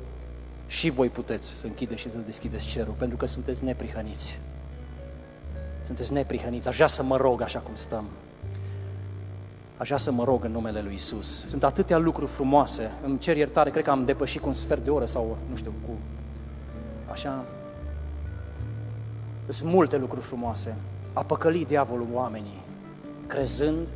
și 0.67 0.91
voi 0.91 1.09
puteți 1.09 1.51
să 1.51 1.67
închideți 1.67 2.01
și 2.01 2.11
să 2.11 2.17
deschideți 2.27 2.67
cerul, 2.67 2.95
pentru 2.99 3.17
că 3.17 3.27
sunteți 3.27 3.65
neprihăniți. 3.65 4.39
Sunteți 5.85 6.13
neprihăniți. 6.13 6.69
Aș 6.69 6.75
vrea 6.75 6.87
să 6.87 7.03
mă 7.03 7.17
rog 7.17 7.41
așa 7.41 7.59
cum 7.59 7.75
stăm. 7.75 8.05
Aș 9.83 9.89
vrea 9.89 10.01
să 10.01 10.13
mă 10.13 10.25
rog 10.25 10.45
în 10.45 10.53
numele 10.53 10.81
Lui 10.81 10.95
Isus. 10.95 11.47
Sunt 11.47 11.65
atâtea 11.65 11.99
lucruri 11.99 12.31
frumoase. 12.31 12.91
Îmi 13.05 13.19
cer 13.19 13.37
iertare, 13.37 13.71
cred 13.71 13.85
că 13.85 13.91
am 13.91 14.05
depășit 14.05 14.41
cu 14.41 14.47
un 14.47 14.53
sfert 14.53 14.85
de 14.85 14.91
oră 14.91 15.05
sau, 15.05 15.37
nu 15.51 15.57
știu, 15.57 15.73
cu... 15.87 15.93
Așa... 17.11 17.45
Sunt 19.49 19.73
multe 19.73 19.99
lucruri 19.99 20.25
frumoase. 20.25 20.77
A 21.13 21.23
păcălit 21.23 21.67
diavolul 21.67 22.07
oamenii, 22.13 22.63
crezând, 23.27 23.89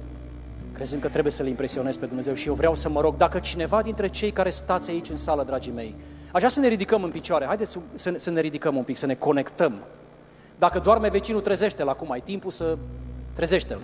crezând 0.73 1.03
că 1.03 1.09
trebuie 1.09 1.33
să-L 1.33 1.47
impresionez 1.47 1.97
pe 1.97 2.07
Dumnezeu. 2.07 2.35
Și 2.35 2.49
eu 2.49 2.55
vreau 2.55 2.75
să 2.75 2.89
mă 2.89 3.01
rog, 3.01 3.17
dacă 3.17 3.39
cineva 3.39 3.83
dintre 3.83 4.09
cei 4.09 4.31
care 4.31 4.51
stați 4.51 4.91
aici 4.91 5.09
în 5.09 5.17
sală, 5.17 5.45
dragii 5.45 5.73
mei, 5.73 5.95
aș 6.25 6.39
vrea 6.39 6.49
să 6.49 6.61
ne 6.61 6.69
ridicăm 6.69 7.03
în 7.03 7.11
picioare, 7.11 7.45
haideți 7.45 7.79
să, 7.95 8.15
să 8.17 8.31
ne 8.31 8.41
ridicăm 8.41 8.77
un 8.77 8.83
pic, 8.83 8.97
să 8.97 9.07
ne 9.07 9.15
conectăm. 9.15 9.75
Dacă 10.59 10.79
doarme 10.79 11.09
vecinul, 11.09 11.41
trezește-l 11.41 11.89
acum, 11.89 12.11
ai 12.11 12.21
timpul 12.21 12.51
să 12.51 12.77
trezește-l. 13.33 13.81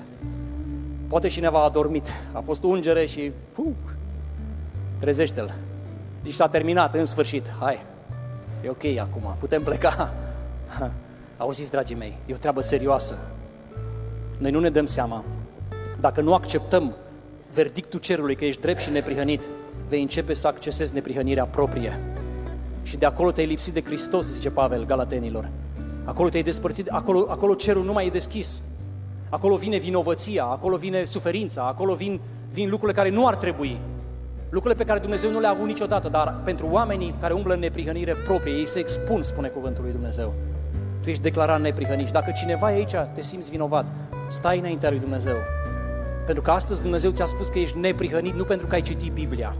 Poate 1.12 1.28
cineva 1.28 1.64
a 1.64 1.68
dormit, 1.68 2.12
a 2.32 2.40
fost 2.40 2.62
ungere 2.62 3.04
și 3.04 3.32
puh, 3.52 3.72
trezește-l. 4.98 5.54
Deci 6.22 6.32
s-a 6.32 6.48
terminat, 6.48 6.94
în 6.94 7.04
sfârșit, 7.04 7.52
hai, 7.60 7.84
e 8.64 8.68
ok 8.68 8.84
acum, 9.00 9.36
putem 9.38 9.62
pleca. 9.62 10.14
Auziți, 11.36 11.70
dragii 11.70 11.96
mei, 11.96 12.18
e 12.26 12.32
o 12.32 12.36
treabă 12.36 12.60
serioasă. 12.60 13.18
Noi 14.38 14.50
nu 14.50 14.60
ne 14.60 14.70
dăm 14.70 14.86
seama. 14.86 15.24
Dacă 16.00 16.20
nu 16.20 16.34
acceptăm 16.34 16.94
verdictul 17.54 18.00
cerului 18.00 18.34
că 18.34 18.44
ești 18.44 18.60
drept 18.60 18.80
și 18.80 18.90
neprihănit, 18.90 19.48
vei 19.88 20.00
începe 20.00 20.34
să 20.34 20.46
accesezi 20.46 20.94
neprihănirea 20.94 21.44
proprie. 21.44 22.00
Și 22.82 22.96
de 22.96 23.06
acolo 23.06 23.32
te-ai 23.32 23.46
lipsit 23.46 23.74
de 23.74 23.82
Hristos, 23.82 24.30
zice 24.30 24.50
Pavel 24.50 24.84
Galatenilor. 24.84 25.50
Acolo 26.04 26.28
te-ai 26.28 26.42
despărțit, 26.42 26.88
acolo, 26.88 27.26
acolo 27.28 27.54
cerul 27.54 27.84
nu 27.84 27.92
mai 27.92 28.06
e 28.06 28.10
deschis. 28.10 28.62
Acolo 29.32 29.56
vine 29.56 29.76
vinovăția, 29.76 30.44
acolo 30.44 30.76
vine 30.76 31.04
suferința, 31.04 31.62
acolo 31.62 31.94
vin, 31.94 32.20
vin 32.50 32.68
lucrurile 32.68 32.98
care 32.98 33.10
nu 33.14 33.26
ar 33.26 33.34
trebui. 33.34 33.80
Lucrurile 34.50 34.82
pe 34.82 34.88
care 34.88 34.98
Dumnezeu 34.98 35.30
nu 35.30 35.40
le-a 35.40 35.50
avut 35.50 35.66
niciodată, 35.66 36.08
dar 36.08 36.40
pentru 36.44 36.68
oamenii 36.70 37.14
care 37.20 37.32
umblă 37.32 37.54
în 37.54 37.60
neprihănire 37.60 38.14
proprie, 38.24 38.52
ei 38.52 38.66
se 38.66 38.78
expun, 38.78 39.22
spune 39.22 39.48
cuvântul 39.48 39.82
lui 39.82 39.92
Dumnezeu. 39.92 40.34
Tu 41.02 41.08
ești 41.08 41.22
declarat 41.22 41.60
neprihănit 41.60 42.06
și 42.06 42.12
dacă 42.12 42.30
cineva 42.30 42.70
e 42.72 42.74
aici, 42.74 42.94
te 43.14 43.20
simți 43.20 43.50
vinovat, 43.50 43.92
stai 44.28 44.58
înaintea 44.58 44.90
lui 44.90 44.98
Dumnezeu. 44.98 45.36
Pentru 46.26 46.42
că 46.42 46.50
astăzi 46.50 46.82
Dumnezeu 46.82 47.10
ți-a 47.10 47.26
spus 47.26 47.48
că 47.48 47.58
ești 47.58 47.78
neprihănit 47.78 48.34
nu 48.34 48.44
pentru 48.44 48.66
că 48.66 48.74
ai 48.74 48.82
citit 48.82 49.12
Biblia, 49.12 49.56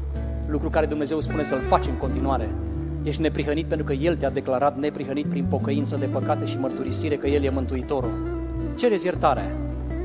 lucru 0.47 0.71
care 0.71 0.87
Dumnezeu 0.87 1.21
spune 1.21 1.43
să-l 1.43 1.61
faci 1.61 1.87
în 1.87 1.97
continuare. 1.97 2.55
Ești 3.03 3.23
neprihănit 3.23 3.67
pentru 3.67 3.87
că 3.87 3.93
El 3.93 4.17
te-a 4.17 4.31
declarat 4.31 4.79
neprihănit 4.79 5.27
prin 5.27 5.45
pocăință 5.45 5.97
de 5.97 6.07
păcate 6.07 6.45
și 6.45 6.59
mărturisire 6.59 7.15
că 7.15 7.27
El 7.27 7.43
e 7.43 7.51
Mântuitorul. 7.51 8.32
Cereți 8.75 9.05
iertare. 9.05 9.57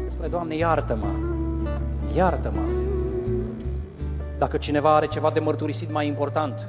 Spune, 0.07 0.27
Doamne, 0.27 0.55
iartă-mă, 0.55 1.07
iartă-mă. 2.15 2.61
Dacă 4.37 4.57
cineva 4.57 4.95
are 4.95 5.07
ceva 5.07 5.31
de 5.33 5.39
mărturisit 5.39 5.91
mai 5.91 6.07
important, 6.07 6.67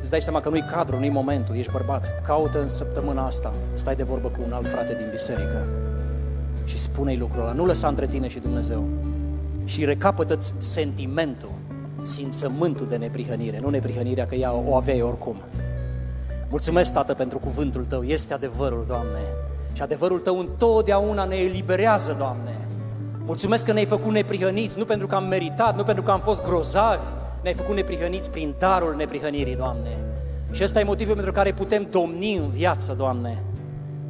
îți 0.00 0.10
dai 0.10 0.20
seama 0.20 0.40
că 0.40 0.48
nu-i 0.48 0.64
cadru, 0.72 0.98
nu-i 0.98 1.08
momentul, 1.08 1.56
ești 1.56 1.72
bărbat, 1.72 2.22
caută 2.22 2.60
în 2.60 2.68
săptămâna 2.68 3.26
asta, 3.26 3.52
stai 3.72 3.96
de 3.96 4.02
vorbă 4.02 4.28
cu 4.28 4.40
un 4.46 4.52
alt 4.52 4.68
frate 4.68 4.94
din 4.94 5.06
biserică 5.10 5.66
și 6.64 6.78
spune-i 6.78 7.16
lucrul 7.16 7.42
ăla, 7.42 7.52
nu 7.52 7.66
lăsa 7.66 7.88
între 7.88 8.06
tine 8.06 8.28
și 8.28 8.38
Dumnezeu. 8.38 8.88
Și 9.64 9.84
recapătă 9.84 10.36
sentimentul, 10.58 11.52
simțământul 12.02 12.88
de 12.88 12.96
neprihănire, 12.96 13.60
nu 13.60 13.68
neprihănirea 13.68 14.26
că 14.26 14.34
ea 14.34 14.52
o 14.52 14.76
aveai 14.76 15.02
oricum. 15.02 15.36
Mulțumesc, 16.48 16.92
Tată, 16.92 17.14
pentru 17.14 17.38
cuvântul 17.38 17.86
Tău, 17.86 18.02
este 18.02 18.34
adevărul, 18.34 18.84
Doamne. 18.86 19.18
Și 19.80 19.86
adevărul 19.86 20.20
Tău 20.20 20.38
întotdeauna 20.38 21.24
ne 21.24 21.36
eliberează, 21.36 22.14
Doamne. 22.18 22.68
Mulțumesc 23.24 23.64
că 23.64 23.72
ne-ai 23.72 23.84
făcut 23.84 24.12
neprihăniți, 24.12 24.78
nu 24.78 24.84
pentru 24.84 25.06
că 25.06 25.14
am 25.14 25.24
meritat, 25.24 25.76
nu 25.76 25.82
pentru 25.82 26.02
că 26.02 26.10
am 26.10 26.20
fost 26.20 26.42
grozavi, 26.42 27.06
ne-ai 27.42 27.54
făcut 27.54 27.74
neprihăniți 27.74 28.30
prin 28.30 28.54
darul 28.58 28.94
neprihănirii, 28.96 29.56
Doamne. 29.56 29.98
Și 30.50 30.62
ăsta 30.62 30.80
e 30.80 30.84
motivul 30.84 31.14
pentru 31.14 31.32
care 31.32 31.52
putem 31.52 31.86
domni 31.90 32.36
în 32.36 32.48
viață, 32.48 32.92
Doamne. 32.92 33.42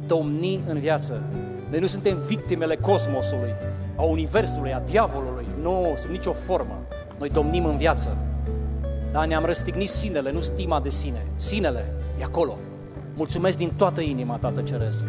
Domni 0.05 0.63
în 0.67 0.79
viață. 0.79 1.21
Noi 1.69 1.79
nu 1.79 1.87
suntem 1.87 2.17
victimele 2.17 2.75
cosmosului, 2.75 3.53
a 3.95 4.01
universului, 4.01 4.73
a 4.73 4.79
diavolului. 4.79 5.45
Nu, 5.61 5.93
sub 5.95 6.09
nicio 6.09 6.31
formă. 6.31 6.79
Noi 7.17 7.29
domnim 7.29 7.65
în 7.65 7.77
viață. 7.77 8.17
Dar 9.11 9.25
ne-am 9.25 9.45
răstignit 9.45 9.89
sinele, 9.89 10.31
nu 10.31 10.39
stima 10.39 10.79
de 10.79 10.89
sine. 10.89 11.25
Sinele 11.35 11.93
e 12.19 12.23
acolo. 12.23 12.57
Mulțumesc 13.15 13.57
din 13.57 13.71
toată 13.77 14.01
inima, 14.01 14.37
Tată 14.37 14.61
Ceresc. 14.61 15.05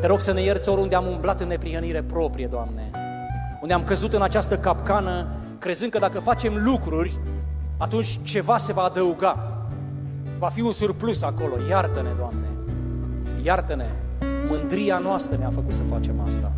Te 0.00 0.06
rog 0.06 0.20
să 0.20 0.32
ne 0.32 0.42
ierți 0.42 0.68
oriunde 0.68 0.94
am 0.94 1.06
umblat 1.06 1.40
în 1.40 1.48
neprihănire 1.48 2.02
proprie, 2.02 2.46
Doamne. 2.46 2.90
Unde 3.60 3.74
am 3.74 3.84
căzut 3.84 4.12
în 4.12 4.22
această 4.22 4.56
capcană, 4.56 5.26
crezând 5.58 5.90
că 5.90 5.98
dacă 5.98 6.20
facem 6.20 6.64
lucruri, 6.64 7.18
atunci 7.76 8.20
ceva 8.22 8.56
se 8.56 8.72
va 8.72 8.82
adăuga. 8.82 9.62
Va 10.38 10.48
fi 10.48 10.60
un 10.60 10.72
surplus 10.72 11.22
acolo. 11.22 11.54
Iartă-ne, 11.68 12.10
Doamne. 12.18 12.46
Iartă-ne. 13.42 13.88
Mândria 14.48 14.98
noastră 14.98 15.36
ne-a 15.36 15.50
făcut 15.50 15.74
să 15.74 15.82
facem 15.82 16.20
asta. 16.26 16.52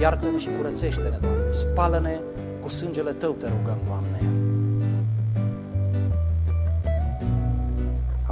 Iartă-ne 0.00 0.38
și 0.38 0.48
curățește-ne, 0.56 1.18
Doamne. 1.20 1.50
Spală-ne 1.50 2.20
cu 2.60 2.68
sângele 2.68 3.12
Tău, 3.12 3.30
te 3.30 3.46
rugăm, 3.48 3.78
Doamne. 3.86 4.39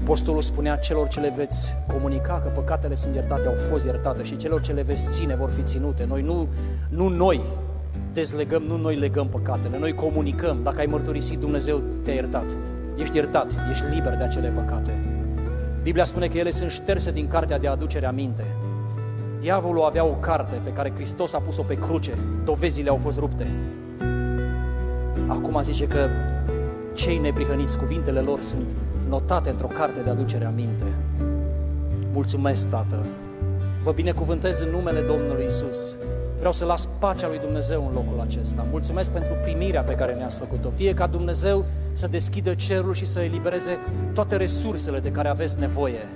Apostolul 0.09 0.43
spunea 0.43 0.77
celor 0.77 1.09
ce 1.09 1.21
le 1.21 1.33
veți 1.37 1.75
comunica 1.93 2.41
că 2.43 2.49
păcatele 2.49 2.95
sunt 2.95 3.15
iertate, 3.15 3.47
au 3.47 3.55
fost 3.71 3.85
iertate 3.85 4.23
și 4.23 4.37
celor 4.37 4.61
ce 4.61 4.73
le 4.73 4.83
veți 4.83 5.07
ține 5.11 5.37
vor 5.37 5.51
fi 5.51 5.63
ținute. 5.63 6.05
Noi 6.05 6.23
nu, 6.23 6.49
nu 6.89 7.09
noi 7.09 7.41
dezlegăm, 8.13 8.63
nu 8.63 8.77
noi 8.77 8.97
legăm 8.97 9.29
păcatele, 9.29 9.79
noi 9.79 9.95
comunicăm. 9.95 10.59
Dacă 10.63 10.79
ai 10.79 10.87
mărturisit, 10.87 11.39
Dumnezeu 11.39 11.81
te-a 12.03 12.15
iertat. 12.15 12.57
Ești 12.97 13.17
iertat, 13.17 13.57
ești 13.71 13.85
liber 13.95 14.17
de 14.17 14.23
acele 14.23 14.49
păcate. 14.49 14.93
Biblia 15.83 16.05
spune 16.05 16.27
că 16.27 16.39
ele 16.39 16.51
sunt 16.51 16.71
șterse 16.71 17.11
din 17.13 17.27
cartea 17.27 17.59
de 17.59 17.69
aducere 17.69 18.07
aminte. 18.07 18.45
Diavolul 19.41 19.83
avea 19.83 20.05
o 20.05 20.15
carte 20.21 20.61
pe 20.65 20.73
care 20.73 20.93
Hristos 20.95 21.33
a 21.33 21.39
pus-o 21.39 21.63
pe 21.63 21.79
cruce, 21.79 22.13
dovezile 22.45 22.89
au 22.89 22.97
fost 22.97 23.19
rupte. 23.19 23.47
Acum 25.27 25.63
zice 25.63 25.87
că 25.87 26.09
cei 26.95 27.19
neprihăniți, 27.19 27.79
cuvintele 27.79 28.21
lor 28.21 28.41
sunt 28.41 28.75
notate 29.09 29.51
într-o 29.51 29.67
carte 29.67 30.01
de 30.01 30.11
aducere 30.11 30.45
aminte. 30.45 30.85
Mulțumesc, 32.13 32.71
Tată! 32.71 33.07
Vă 33.83 33.93
binecuvântez 33.93 34.61
în 34.61 34.71
numele 34.71 35.01
Domnului 35.01 35.45
Isus. 35.45 35.97
Vreau 36.39 36.53
să 36.53 36.65
las 36.65 36.89
pacea 36.99 37.29
lui 37.29 37.39
Dumnezeu 37.39 37.87
în 37.89 37.95
locul 37.95 38.21
acesta. 38.21 38.67
Mulțumesc 38.71 39.11
pentru 39.11 39.35
primirea 39.43 39.83
pe 39.83 39.95
care 39.95 40.15
ne-ați 40.15 40.39
făcut-o. 40.39 40.71
Fie 40.71 40.95
ca 40.95 41.07
Dumnezeu 41.07 41.65
să 41.93 42.07
deschidă 42.07 42.55
cerul 42.55 42.95
și 42.95 43.05
să 43.05 43.21
elibereze 43.21 43.79
toate 44.15 44.37
resursele 44.37 44.99
de 44.99 45.11
care 45.11 45.29
aveți 45.29 45.59
nevoie. 45.59 46.09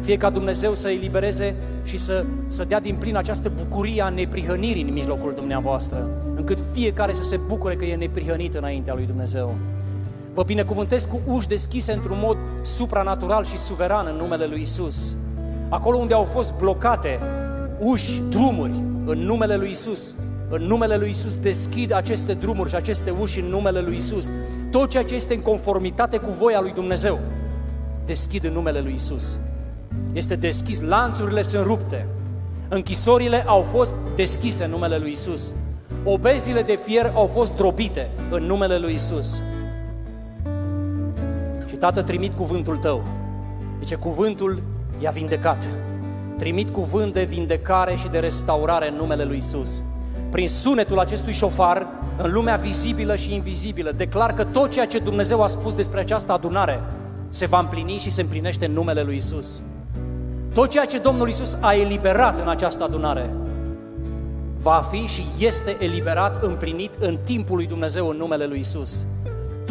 Fie 0.00 0.16
ca 0.16 0.30
Dumnezeu 0.30 0.74
să 0.74 0.88
elibereze 0.88 1.54
și 1.84 1.96
să, 1.96 2.24
să 2.48 2.64
dea 2.64 2.80
din 2.80 2.94
plin 2.94 3.16
această 3.16 3.52
bucurie 3.56 4.02
a 4.02 4.08
neprihănirii 4.08 4.82
în 4.82 4.92
mijlocul 4.92 5.32
dumneavoastră, 5.34 6.08
încât 6.36 6.58
fiecare 6.72 7.12
să 7.12 7.22
se 7.22 7.40
bucure 7.48 7.76
că 7.76 7.84
e 7.84 7.96
neprihănit 7.96 8.54
înaintea 8.54 8.94
lui 8.94 9.06
Dumnezeu. 9.06 9.54
Vă 10.34 10.42
binecuvântez 10.42 11.04
cu 11.04 11.20
uși 11.26 11.48
deschise 11.48 11.92
într-un 11.92 12.18
mod 12.20 12.36
supranatural 12.62 13.44
și 13.44 13.58
suveran 13.58 14.06
în 14.06 14.16
numele 14.16 14.46
Lui 14.46 14.60
Isus. 14.60 15.16
Acolo 15.68 15.96
unde 15.96 16.14
au 16.14 16.24
fost 16.24 16.54
blocate 16.58 17.20
uși, 17.78 18.22
drumuri, 18.28 18.84
în 19.04 19.18
numele 19.18 19.56
Lui 19.56 19.70
Isus, 19.70 20.14
în 20.48 20.62
numele 20.62 20.96
Lui 20.96 21.10
Isus 21.10 21.36
deschid 21.36 21.92
aceste 21.92 22.32
drumuri 22.32 22.68
și 22.68 22.74
aceste 22.74 23.14
uși 23.20 23.40
în 23.40 23.46
numele 23.46 23.80
Lui 23.80 23.96
Isus. 23.96 24.30
Tot 24.70 24.90
ceea 24.90 25.04
ce 25.04 25.14
este 25.14 25.34
în 25.34 25.40
conformitate 25.40 26.16
cu 26.16 26.30
voia 26.30 26.60
Lui 26.60 26.72
Dumnezeu, 26.72 27.18
deschid 28.04 28.44
în 28.44 28.52
numele 28.52 28.80
Lui 28.80 28.92
Isus. 28.94 29.38
Este 30.12 30.34
deschis, 30.34 30.80
lanțurile 30.80 31.42
sunt 31.42 31.64
rupte. 31.64 32.06
Închisorile 32.68 33.44
au 33.46 33.62
fost 33.62 33.94
deschise 34.14 34.64
în 34.64 34.70
numele 34.70 34.98
lui 34.98 35.10
Isus. 35.10 35.52
Obezile 36.04 36.62
de 36.62 36.78
fier 36.84 37.12
au 37.14 37.26
fost 37.26 37.56
drobite 37.56 38.10
în 38.30 38.42
numele 38.42 38.78
lui 38.78 38.94
Isus. 38.94 39.42
Și 41.80 41.86
Tată, 41.86 42.02
trimit 42.02 42.36
cuvântul 42.36 42.78
Tău. 42.78 43.02
Zice, 43.78 43.94
cuvântul 43.94 44.62
i-a 44.98 45.10
vindecat. 45.10 45.68
Trimit 46.38 46.70
cuvânt 46.70 47.12
de 47.12 47.24
vindecare 47.24 47.94
și 47.94 48.08
de 48.08 48.18
restaurare 48.18 48.88
în 48.88 48.94
numele 48.94 49.24
lui 49.24 49.36
Isus. 49.36 49.82
Prin 50.30 50.48
sunetul 50.48 50.98
acestui 50.98 51.32
șofar, 51.32 51.86
în 52.22 52.32
lumea 52.32 52.56
vizibilă 52.56 53.16
și 53.16 53.34
invizibilă, 53.34 53.90
declar 53.90 54.32
că 54.32 54.44
tot 54.44 54.70
ceea 54.70 54.86
ce 54.86 54.98
Dumnezeu 54.98 55.42
a 55.42 55.46
spus 55.46 55.74
despre 55.74 56.00
această 56.00 56.32
adunare 56.32 56.82
se 57.28 57.46
va 57.46 57.58
împlini 57.58 57.98
și 57.98 58.10
se 58.10 58.20
împlinește 58.20 58.66
în 58.66 58.72
numele 58.72 59.02
lui 59.02 59.16
Isus. 59.16 59.60
Tot 60.54 60.70
ceea 60.70 60.84
ce 60.84 60.98
Domnul 60.98 61.28
Isus 61.28 61.56
a 61.60 61.74
eliberat 61.74 62.38
în 62.38 62.48
această 62.48 62.84
adunare 62.84 63.30
va 64.58 64.82
fi 64.90 65.06
și 65.06 65.24
este 65.38 65.76
eliberat, 65.78 66.42
împlinit 66.42 66.94
în 66.98 67.18
timpul 67.24 67.56
lui 67.56 67.66
Dumnezeu 67.66 68.08
în 68.08 68.16
numele 68.16 68.46
lui 68.46 68.58
Isus. 68.58 69.04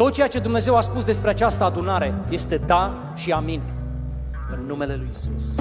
Tot 0.00 0.12
ceea 0.12 0.28
ce 0.28 0.38
Dumnezeu 0.38 0.76
a 0.76 0.80
spus 0.80 1.04
despre 1.04 1.30
această 1.30 1.64
adunare 1.64 2.14
este 2.28 2.56
da 2.56 3.12
și 3.14 3.32
amin 3.32 3.60
în 4.50 4.66
numele 4.66 4.94
lui 4.96 5.08
Isus. 5.10 5.54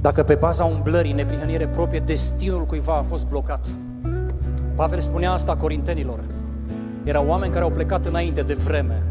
Dacă 0.00 0.22
pe 0.22 0.34
baza 0.34 0.64
umblării, 0.64 1.12
neprihănire 1.12 1.68
proprie, 1.68 2.00
destinul 2.00 2.66
cuiva 2.66 2.96
a 2.96 3.02
fost 3.02 3.26
blocat. 3.26 3.66
Pavel 4.74 5.00
spunea 5.00 5.32
asta 5.32 5.56
corintenilor. 5.56 6.20
Erau 7.04 7.26
oameni 7.26 7.52
care 7.52 7.64
au 7.64 7.70
plecat 7.70 8.06
înainte 8.06 8.42
de 8.42 8.54
vreme. 8.54 9.02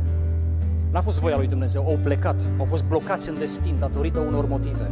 N-a 0.91 1.01
fost 1.01 1.19
voia 1.19 1.37
lui 1.37 1.47
Dumnezeu, 1.47 1.85
au 1.85 1.97
plecat, 2.03 2.49
au 2.59 2.65
fost 2.65 2.85
blocați 2.85 3.29
în 3.29 3.37
destin 3.39 3.75
datorită 3.79 4.19
unor 4.19 4.47
motive. 4.47 4.87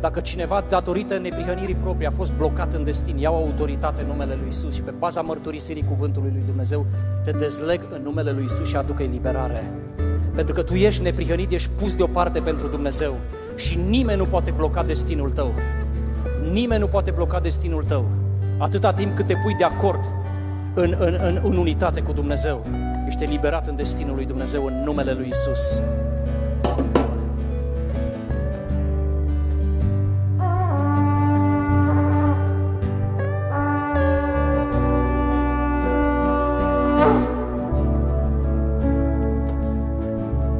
Dacă 0.00 0.20
cineva, 0.20 0.64
datorită 0.68 1.18
neprihănirii 1.18 1.74
proprii, 1.74 2.06
a 2.06 2.10
fost 2.10 2.32
blocat 2.32 2.72
în 2.72 2.84
destin, 2.84 3.16
iau 3.16 3.34
autoritate 3.34 4.02
în 4.02 4.06
numele 4.06 4.34
lui 4.34 4.48
Isus 4.48 4.74
și 4.74 4.82
pe 4.82 4.90
baza 4.98 5.20
mărturisirii 5.20 5.84
cuvântului 5.88 6.30
lui 6.32 6.42
Dumnezeu, 6.46 6.86
te 7.24 7.30
dezleg 7.30 7.80
în 7.90 8.02
numele 8.02 8.30
lui 8.30 8.44
Isus 8.44 8.68
și 8.68 8.76
aduc 8.76 9.00
eliberare. 9.00 9.70
Pentru 10.34 10.54
că 10.54 10.62
tu 10.62 10.74
ești 10.74 11.02
neprihănit, 11.02 11.50
ești 11.50 11.70
pus 11.80 11.94
deoparte 11.94 12.40
pentru 12.40 12.68
Dumnezeu 12.68 13.14
și 13.56 13.78
nimeni 13.88 14.18
nu 14.18 14.24
poate 14.24 14.50
bloca 14.50 14.82
destinul 14.82 15.30
tău. 15.30 15.52
Nimeni 16.52 16.80
nu 16.80 16.86
poate 16.86 17.10
bloca 17.10 17.40
destinul 17.40 17.84
tău. 17.84 18.04
Atâta 18.58 18.92
timp 18.92 19.16
cât 19.16 19.26
te 19.26 19.34
pui 19.42 19.54
de 19.54 19.64
acord 19.64 20.10
în, 20.74 20.94
în, 20.98 21.18
în, 21.20 21.40
în 21.42 21.56
unitate 21.56 22.00
cu 22.00 22.12
Dumnezeu, 22.12 22.66
ești 23.06 23.24
eliberat 23.24 23.66
în 23.66 23.76
destinul 23.76 24.14
lui 24.14 24.26
Dumnezeu 24.26 24.64
în 24.66 24.82
numele 24.84 25.12
lui 25.12 25.28
Isus. 25.28 25.80